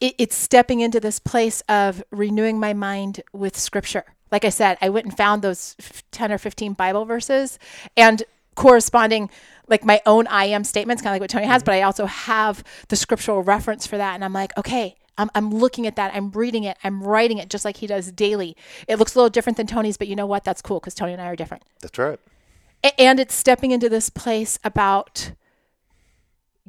It, 0.00 0.14
it's 0.18 0.36
stepping 0.36 0.80
into 0.80 1.00
this 1.00 1.18
place 1.18 1.62
of 1.68 2.02
renewing 2.10 2.58
my 2.58 2.72
mind 2.72 3.22
with 3.32 3.56
scripture. 3.56 4.04
Like 4.30 4.44
i 4.44 4.50
said 4.50 4.78
i 4.80 4.88
went 4.88 5.06
and 5.06 5.16
found 5.16 5.42
those 5.42 5.76
f- 5.78 6.02
10 6.10 6.32
or 6.32 6.38
15 6.38 6.74
bible 6.74 7.04
verses 7.04 7.58
and 7.96 8.22
corresponding 8.54 9.30
like 9.68 9.84
my 9.84 10.00
own 10.06 10.26
I 10.26 10.46
am 10.46 10.64
statements, 10.64 11.02
kind 11.02 11.12
of 11.12 11.14
like 11.14 11.22
what 11.22 11.30
Tony 11.30 11.46
has, 11.46 11.62
mm-hmm. 11.62 11.66
but 11.66 11.74
I 11.74 11.82
also 11.82 12.06
have 12.06 12.62
the 12.88 12.96
scriptural 12.96 13.42
reference 13.42 13.86
for 13.86 13.96
that. 13.96 14.14
And 14.14 14.24
I'm 14.24 14.32
like, 14.32 14.56
okay, 14.58 14.96
I'm, 15.18 15.30
I'm 15.34 15.50
looking 15.50 15.86
at 15.86 15.96
that. 15.96 16.14
I'm 16.14 16.30
reading 16.30 16.64
it. 16.64 16.76
I'm 16.82 17.02
writing 17.02 17.38
it 17.38 17.50
just 17.50 17.64
like 17.64 17.78
he 17.78 17.86
does 17.86 18.10
daily. 18.12 18.56
It 18.88 18.98
looks 18.98 19.14
a 19.14 19.18
little 19.18 19.30
different 19.30 19.56
than 19.56 19.66
Tony's, 19.66 19.96
but 19.96 20.08
you 20.08 20.16
know 20.16 20.26
what? 20.26 20.44
That's 20.44 20.62
cool 20.62 20.80
because 20.80 20.94
Tony 20.94 21.12
and 21.12 21.20
I 21.20 21.26
are 21.26 21.36
different. 21.36 21.64
That's 21.80 21.98
right. 21.98 22.18
A- 22.84 23.00
and 23.00 23.20
it's 23.20 23.34
stepping 23.34 23.70
into 23.70 23.88
this 23.88 24.08
place 24.08 24.58
about 24.64 25.32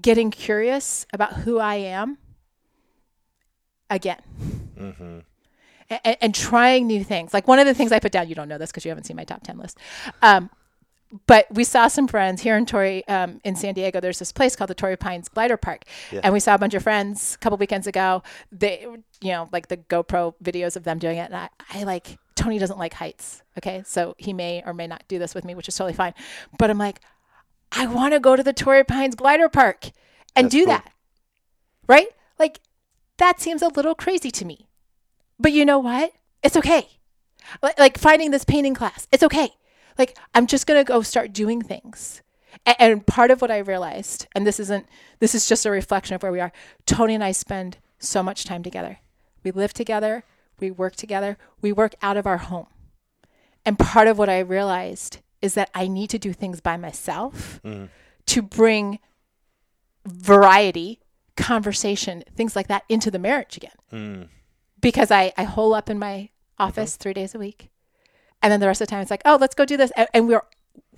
getting 0.02 0.32
curious 0.32 1.06
about 1.14 1.34
who 1.34 1.60
I 1.60 1.76
am 1.76 2.18
again. 3.90 4.22
Mm-hmm. 4.78 5.20
And, 6.04 6.18
and, 6.22 6.34
trying 6.34 6.88
new 6.88 7.04
things. 7.04 7.34
Like 7.34 7.48
one 7.48 7.60
of 7.60 7.68
the 7.68 7.74
things 7.74 7.92
I 7.92 8.00
put 8.00 8.12
down, 8.12 8.28
you 8.28 8.36
don't 8.36 8.48
know 8.48 8.58
this 8.58 8.72
because 8.72 8.84
you 8.84 8.90
haven't 8.90 9.04
seen 9.04 9.16
my 9.16 9.26
top 9.26 9.44
10 9.44 9.58
list. 9.58 9.78
Um, 10.22 10.50
but 11.28 11.46
we 11.52 11.64
saw 11.64 11.88
some 11.88 12.08
friends 12.08 12.42
here 12.42 12.58
in 12.58 12.66
Torrey, 12.66 13.08
um, 13.08 13.40
in 13.44 13.56
San 13.56 13.76
Diego. 13.76 14.00
There's 14.00 14.18
this 14.18 14.32
place 14.32 14.56
called 14.56 14.70
the 14.70 14.76
Torrey 14.76 14.98
Pines 14.98 15.30
Glider 15.30 15.58
Park, 15.58 15.84
yeah. 16.12 16.22
and 16.24 16.34
we 16.34 16.40
saw 16.40 16.56
a 16.56 16.58
bunch 16.58 16.74
of 16.74 16.82
friends 16.82 17.36
a 17.36 17.38
couple 17.38 17.58
weekends 17.58 17.86
ago. 17.86 18.24
They, 18.52 18.86
you 19.22 19.32
know, 19.32 19.48
like 19.52 19.68
the 19.68 19.78
GoPro 19.78 20.34
videos 20.44 20.76
of 20.76 20.84
them 20.84 20.98
doing 20.98 21.18
it, 21.18 21.32
and 21.32 21.36
I, 21.36 21.50
I 21.72 21.84
like 21.84 22.18
Tony 22.36 22.58
doesn't 22.58 22.80
like 22.80 22.96
heights. 22.96 23.44
Okay, 23.60 23.84
so 23.86 24.16
he 24.18 24.34
may 24.34 24.64
or 24.66 24.74
may 24.74 24.88
not 24.88 25.04
do 25.08 25.20
this 25.20 25.36
with 25.36 25.46
me, 25.46 25.54
which 25.54 25.68
is 25.68 25.76
totally 25.76 25.94
fine. 25.94 26.16
But 26.58 26.72
I'm 26.72 26.80
like, 26.80 27.00
I 27.72 27.86
want 27.86 28.14
to 28.16 28.20
go 28.20 28.36
to 28.36 28.44
the 28.44 28.54
Torrey 28.54 28.84
Pines 28.84 29.14
Glider 29.14 29.50
Park 29.50 29.92
and 30.36 30.46
That's 30.46 30.52
do 30.52 30.60
cool. 30.62 30.74
that, 30.74 30.92
right? 31.88 32.08
Like 32.40 32.60
that 33.18 33.40
seems 33.40 33.62
a 33.62 33.68
little 33.68 33.94
crazy 33.94 34.32
to 34.32 34.46
me, 34.46 34.68
but 35.40 35.52
you 35.52 35.64
know 35.64 35.78
what? 35.78 36.14
It's 36.42 36.58
okay. 36.58 36.88
Like, 37.62 37.78
like 37.78 37.98
finding 38.00 38.32
this 38.32 38.46
painting 38.46 38.74
class, 38.74 39.08
it's 39.12 39.22
okay 39.22 39.54
like, 39.98 40.18
I'm 40.34 40.48
just 40.48 40.68
going 40.68 40.80
to 40.80 40.88
go 40.88 41.02
start 41.02 41.34
doing 41.34 41.62
things. 41.62 42.22
And, 42.66 42.76
and 42.80 43.08
part 43.08 43.32
of 43.32 43.42
what 43.42 43.52
I 43.52 43.60
realized, 43.60 44.28
and 44.36 44.46
this 44.46 44.60
isn't, 44.60 44.88
this 45.20 45.36
is 45.36 45.48
just 45.48 45.66
a 45.66 45.72
reflection 45.72 46.16
of 46.16 46.24
where 46.24 46.32
we 46.32 46.40
are. 46.40 46.52
Tony 46.86 47.14
and 47.16 47.24
I 47.24 47.32
spend 47.32 47.78
so 48.00 48.22
much 48.24 48.46
time 48.46 48.64
together. 48.64 49.00
We 49.44 49.52
live 49.52 49.74
together, 49.74 50.24
we 50.60 50.72
work 50.72 50.96
together, 50.96 51.38
we 51.62 51.72
work 51.72 51.96
out 52.02 52.18
of 52.18 52.26
our 52.26 52.38
home. 52.38 52.68
And 53.66 53.80
part 53.80 54.08
of 54.08 54.18
what 54.18 54.30
I 54.30 54.40
realized 54.40 55.20
is 55.42 55.54
that 55.56 55.70
I 55.74 55.88
need 55.88 56.10
to 56.12 56.20
do 56.20 56.34
things 56.34 56.62
by 56.62 56.78
myself 56.78 57.60
mm. 57.64 57.90
to 58.28 58.42
bring 58.42 59.00
variety, 60.06 61.00
conversation, 61.36 62.24
things 62.36 62.56
like 62.56 62.68
that 62.68 62.84
into 62.88 63.12
the 63.12 63.20
marriage 63.20 63.58
again. 63.58 63.72
Mm. 63.92 64.28
Because 64.80 65.12
I, 65.12 65.34
I 65.38 65.44
hole 65.44 65.74
up 65.74 65.90
in 65.90 66.00
my 66.00 66.30
office 66.60 66.96
three 66.96 67.14
days 67.14 67.34
a 67.36 67.40
week 67.40 67.70
and 68.44 68.52
then 68.52 68.60
the 68.60 68.68
rest 68.68 68.82
of 68.82 68.88
the 68.88 68.92
time 68.92 69.02
it's 69.02 69.10
like 69.10 69.22
oh 69.26 69.38
let's 69.42 69.56
go 69.56 69.66
do 69.66 69.78
this 69.78 69.92
and, 69.98 70.08
and 70.14 70.28
we're 70.28 70.44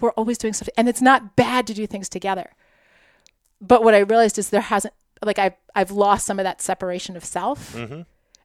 we're 0.01 0.11
always 0.11 0.37
doing 0.37 0.53
stuff 0.53 0.67
and 0.77 0.89
it's 0.89 1.01
not 1.01 1.35
bad 1.35 1.65
to 1.67 1.73
do 1.73 1.87
things 1.87 2.09
together 2.09 2.51
but 3.61 3.83
what 3.83 3.93
i 3.93 3.99
realized 3.99 4.37
is 4.37 4.49
there 4.49 4.61
hasn't 4.61 4.93
like 5.23 5.39
i've, 5.39 5.55
I've 5.73 5.91
lost 5.91 6.25
some 6.25 6.39
of 6.39 6.43
that 6.43 6.61
separation 6.61 7.15
of 7.15 7.23
self 7.23 7.73
mm-hmm. 7.73 8.01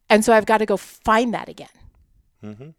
and 0.09 0.25
so 0.25 0.33
i've 0.33 0.47
got 0.47 0.59
to 0.59 0.67
go 0.67 0.77
find 0.77 1.35
that 1.35 1.49
again 1.49 1.69
mm-hmm. 2.45 2.71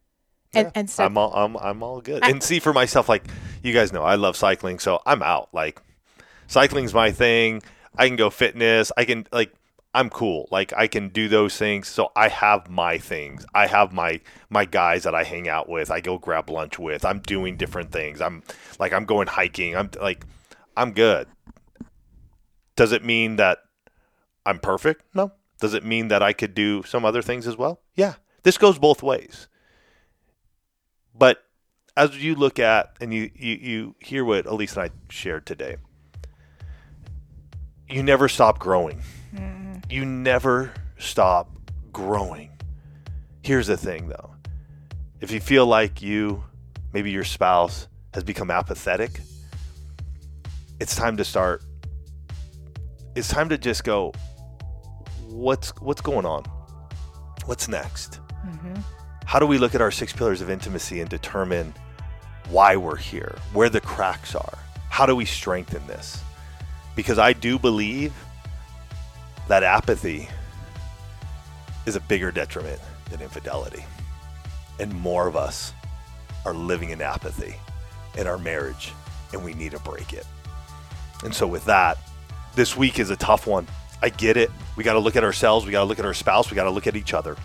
And, 0.54 0.72
and 0.76 0.90
so 0.90 1.06
I'm 1.06 1.18
all 1.18 1.34
I'm, 1.34 1.56
I'm 1.56 1.82
all 1.82 2.02
good. 2.02 2.24
I, 2.24 2.30
and 2.30 2.44
see 2.44 2.60
for 2.60 2.74
myself, 2.74 3.08
like 3.08 3.24
you 3.64 3.74
guys 3.74 3.94
know, 3.94 4.04
I 4.04 4.16
love 4.16 4.36
cycling, 4.36 4.80
so 4.80 5.02
I'm 5.06 5.24
out. 5.24 5.48
Like 5.54 5.82
cycling's 6.48 6.94
my 6.94 7.12
thing. 7.12 7.62
I 7.98 8.08
can 8.08 8.18
go 8.18 8.30
fitness. 8.30 8.92
I 8.98 9.06
can 9.06 9.28
like 9.32 9.54
I'm 9.94 10.10
cool. 10.10 10.48
Like 10.52 10.72
I 10.76 10.88
can 10.88 11.10
do 11.10 11.28
those 11.28 11.58
things. 11.58 11.88
So 11.88 12.12
I 12.16 12.30
have 12.30 12.70
my 12.70 12.98
things. 12.98 13.46
I 13.54 13.68
have 13.68 13.92
my 13.92 14.22
my 14.50 14.66
guys 14.66 15.04
that 15.04 15.14
I 15.16 15.24
hang 15.24 15.50
out 15.50 15.68
with. 15.68 15.92
I 15.92 16.00
go 16.00 16.18
grab 16.18 16.50
lunch 16.50 16.80
with. 16.80 17.04
I'm 17.04 17.20
doing 17.20 17.58
different 17.58 17.92
things. 17.92 18.22
I'm 18.22 18.44
like 18.80 18.94
I'm 18.94 19.06
going 19.06 19.28
hiking. 19.28 19.76
I'm 19.76 19.90
like 20.00 20.26
I'm 20.78 20.94
good. 20.94 21.28
Does 22.78 22.94
it 22.94 23.04
mean 23.04 23.36
that 23.36 23.60
I'm 24.46 24.60
perfect? 24.60 25.04
No. 25.14 25.34
Does 25.60 25.74
it 25.74 25.84
mean 25.84 26.08
that 26.08 26.24
I 26.24 26.34
could 26.34 26.56
do 26.56 26.84
some 26.84 27.04
other 27.04 27.22
things 27.22 27.46
as 27.46 27.58
well? 27.58 27.82
Yeah. 27.96 28.16
This 28.44 28.58
goes 28.58 28.80
both 28.80 29.04
ways. 29.04 29.48
But 31.14 31.44
as 31.98 32.24
you 32.24 32.36
look 32.36 32.60
at 32.60 32.96
and 33.02 33.14
you 33.14 33.30
you, 33.36 33.56
you 33.56 33.96
hear 34.00 34.24
what 34.24 34.46
Elise 34.46 34.78
and 34.78 34.84
I 34.84 34.90
shared 35.10 35.46
today, 35.46 35.76
you 37.90 38.04
never 38.04 38.30
stop 38.30 38.58
growing. 38.58 39.02
You 39.92 40.06
never 40.06 40.72
stop 40.98 41.50
growing. 41.92 42.50
Here's 43.42 43.68
the 43.68 43.76
thing 43.76 44.08
though 44.08 44.34
if 45.20 45.32
you 45.32 45.42
feel 45.42 45.66
like 45.66 46.02
you, 46.02 46.46
maybe 46.94 47.12
your 47.12 47.26
spouse, 47.26 47.90
has 48.14 48.24
become 48.24 48.50
apathetic, 48.50 49.20
it's 50.80 50.96
time 50.96 51.18
to 51.18 51.26
start. 51.26 51.62
It's 53.16 53.28
time 53.28 53.50
to 53.50 53.58
just 53.58 53.84
go, 53.84 54.14
what's 55.28 55.72
what's 55.82 56.00
going 56.00 56.26
on? 56.26 56.46
What's 57.46 57.68
next? 57.68 58.22
Mm-hmm. 58.48 58.76
How 59.26 59.40
do 59.40 59.46
we 59.46 59.58
look 59.58 59.76
at 59.76 59.82
our 59.82 59.92
six 59.92 60.14
pillars 60.14 60.40
of 60.40 60.50
intimacy 60.50 61.02
and 61.02 61.10
determine 61.10 61.74
why 62.50 62.78
we're 62.78 62.96
here, 62.96 63.38
where 63.52 63.68
the 63.68 63.82
cracks 63.82 64.36
are? 64.36 64.58
How 64.90 65.06
do 65.06 65.18
we 65.18 65.26
strengthen 65.26 65.86
this? 65.86 66.24
Because 66.96 67.20
I 67.20 67.34
do 67.34 67.60
believe 67.60 68.14
that 69.52 69.64
apathy 69.64 70.30
is 71.86 71.98
a 71.98 72.00
bigger 72.00 72.32
detriment 72.32 72.80
than 73.10 73.20
infidelity. 73.20 73.84
And 74.80 74.94
more 74.94 75.28
of 75.28 75.36
us 75.36 75.74
are 76.46 76.54
living 76.54 76.92
in 76.92 77.02
apathy 77.02 77.56
in 78.18 78.28
our 78.28 78.38
marriage, 78.38 78.94
and 79.34 79.44
we 79.44 79.54
need 79.54 79.72
to 79.72 79.80
break 79.80 80.14
it. 80.14 80.26
And 81.26 81.36
so, 81.36 81.48
with 81.48 81.66
that, 81.66 81.98
this 82.56 82.78
week 82.78 82.98
is 82.98 83.10
a 83.10 83.18
tough 83.18 83.46
one. 83.46 83.68
I 84.02 84.08
get 84.08 84.38
it. 84.38 84.50
We 84.78 84.86
got 84.86 84.94
to 84.94 85.00
look 85.00 85.18
at 85.18 85.24
ourselves, 85.26 85.66
we 85.66 85.74
got 85.74 85.82
to 85.82 85.86
look 85.86 86.00
at 86.00 86.06
our 86.06 86.14
spouse, 86.14 86.50
we 86.50 86.56
got 86.56 86.64
to 86.64 86.72
look 86.72 86.88
at 86.88 86.96
each 86.96 87.14
other. 87.14 87.36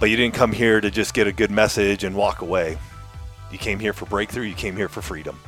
But 0.00 0.10
you 0.10 0.16
didn't 0.18 0.34
come 0.34 0.52
here 0.52 0.82
to 0.82 0.90
just 0.90 1.14
get 1.14 1.28
a 1.28 1.32
good 1.32 1.50
message 1.50 2.04
and 2.04 2.14
walk 2.14 2.42
away. 2.42 2.76
You 3.50 3.56
came 3.56 3.78
here 3.78 3.94
for 3.94 4.04
breakthrough, 4.04 4.44
you 4.44 4.54
came 4.54 4.76
here 4.76 4.90
for 4.90 5.00
freedom, 5.00 5.40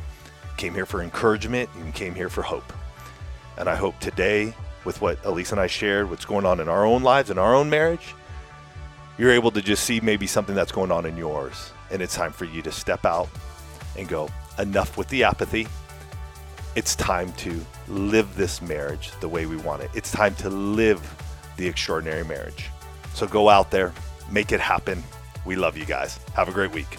you 0.44 0.56
came 0.56 0.72
here 0.72 0.86
for 0.86 1.02
encouragement, 1.02 1.68
you 1.76 1.92
came 1.92 2.14
here 2.14 2.30
for 2.30 2.40
hope. 2.40 2.72
And 3.58 3.68
I 3.68 3.76
hope 3.76 4.00
today, 4.00 4.54
with 4.84 5.00
what 5.00 5.24
Elise 5.24 5.52
and 5.52 5.60
I 5.60 5.66
shared, 5.66 6.10
what's 6.10 6.24
going 6.24 6.46
on 6.46 6.60
in 6.60 6.68
our 6.68 6.84
own 6.84 7.02
lives, 7.02 7.30
in 7.30 7.38
our 7.38 7.54
own 7.54 7.70
marriage, 7.70 8.14
you're 9.18 9.30
able 9.30 9.50
to 9.52 9.62
just 9.62 9.84
see 9.84 10.00
maybe 10.00 10.26
something 10.26 10.54
that's 10.54 10.72
going 10.72 10.90
on 10.90 11.06
in 11.06 11.16
yours. 11.16 11.72
And 11.90 12.02
it's 12.02 12.14
time 12.14 12.32
for 12.32 12.44
you 12.44 12.62
to 12.62 12.72
step 12.72 13.04
out 13.04 13.28
and 13.96 14.08
go, 14.08 14.28
enough 14.58 14.96
with 14.96 15.08
the 15.08 15.24
apathy. 15.24 15.66
It's 16.74 16.96
time 16.96 17.32
to 17.34 17.64
live 17.88 18.34
this 18.36 18.62
marriage 18.62 19.12
the 19.20 19.28
way 19.28 19.46
we 19.46 19.56
want 19.56 19.82
it. 19.82 19.90
It's 19.94 20.10
time 20.10 20.34
to 20.36 20.48
live 20.48 21.00
the 21.56 21.66
extraordinary 21.66 22.24
marriage. 22.24 22.70
So 23.14 23.26
go 23.26 23.48
out 23.48 23.70
there, 23.70 23.92
make 24.30 24.52
it 24.52 24.60
happen. 24.60 25.02
We 25.44 25.56
love 25.56 25.76
you 25.76 25.84
guys. 25.84 26.18
Have 26.34 26.48
a 26.48 26.52
great 26.52 26.72
week. 26.72 26.98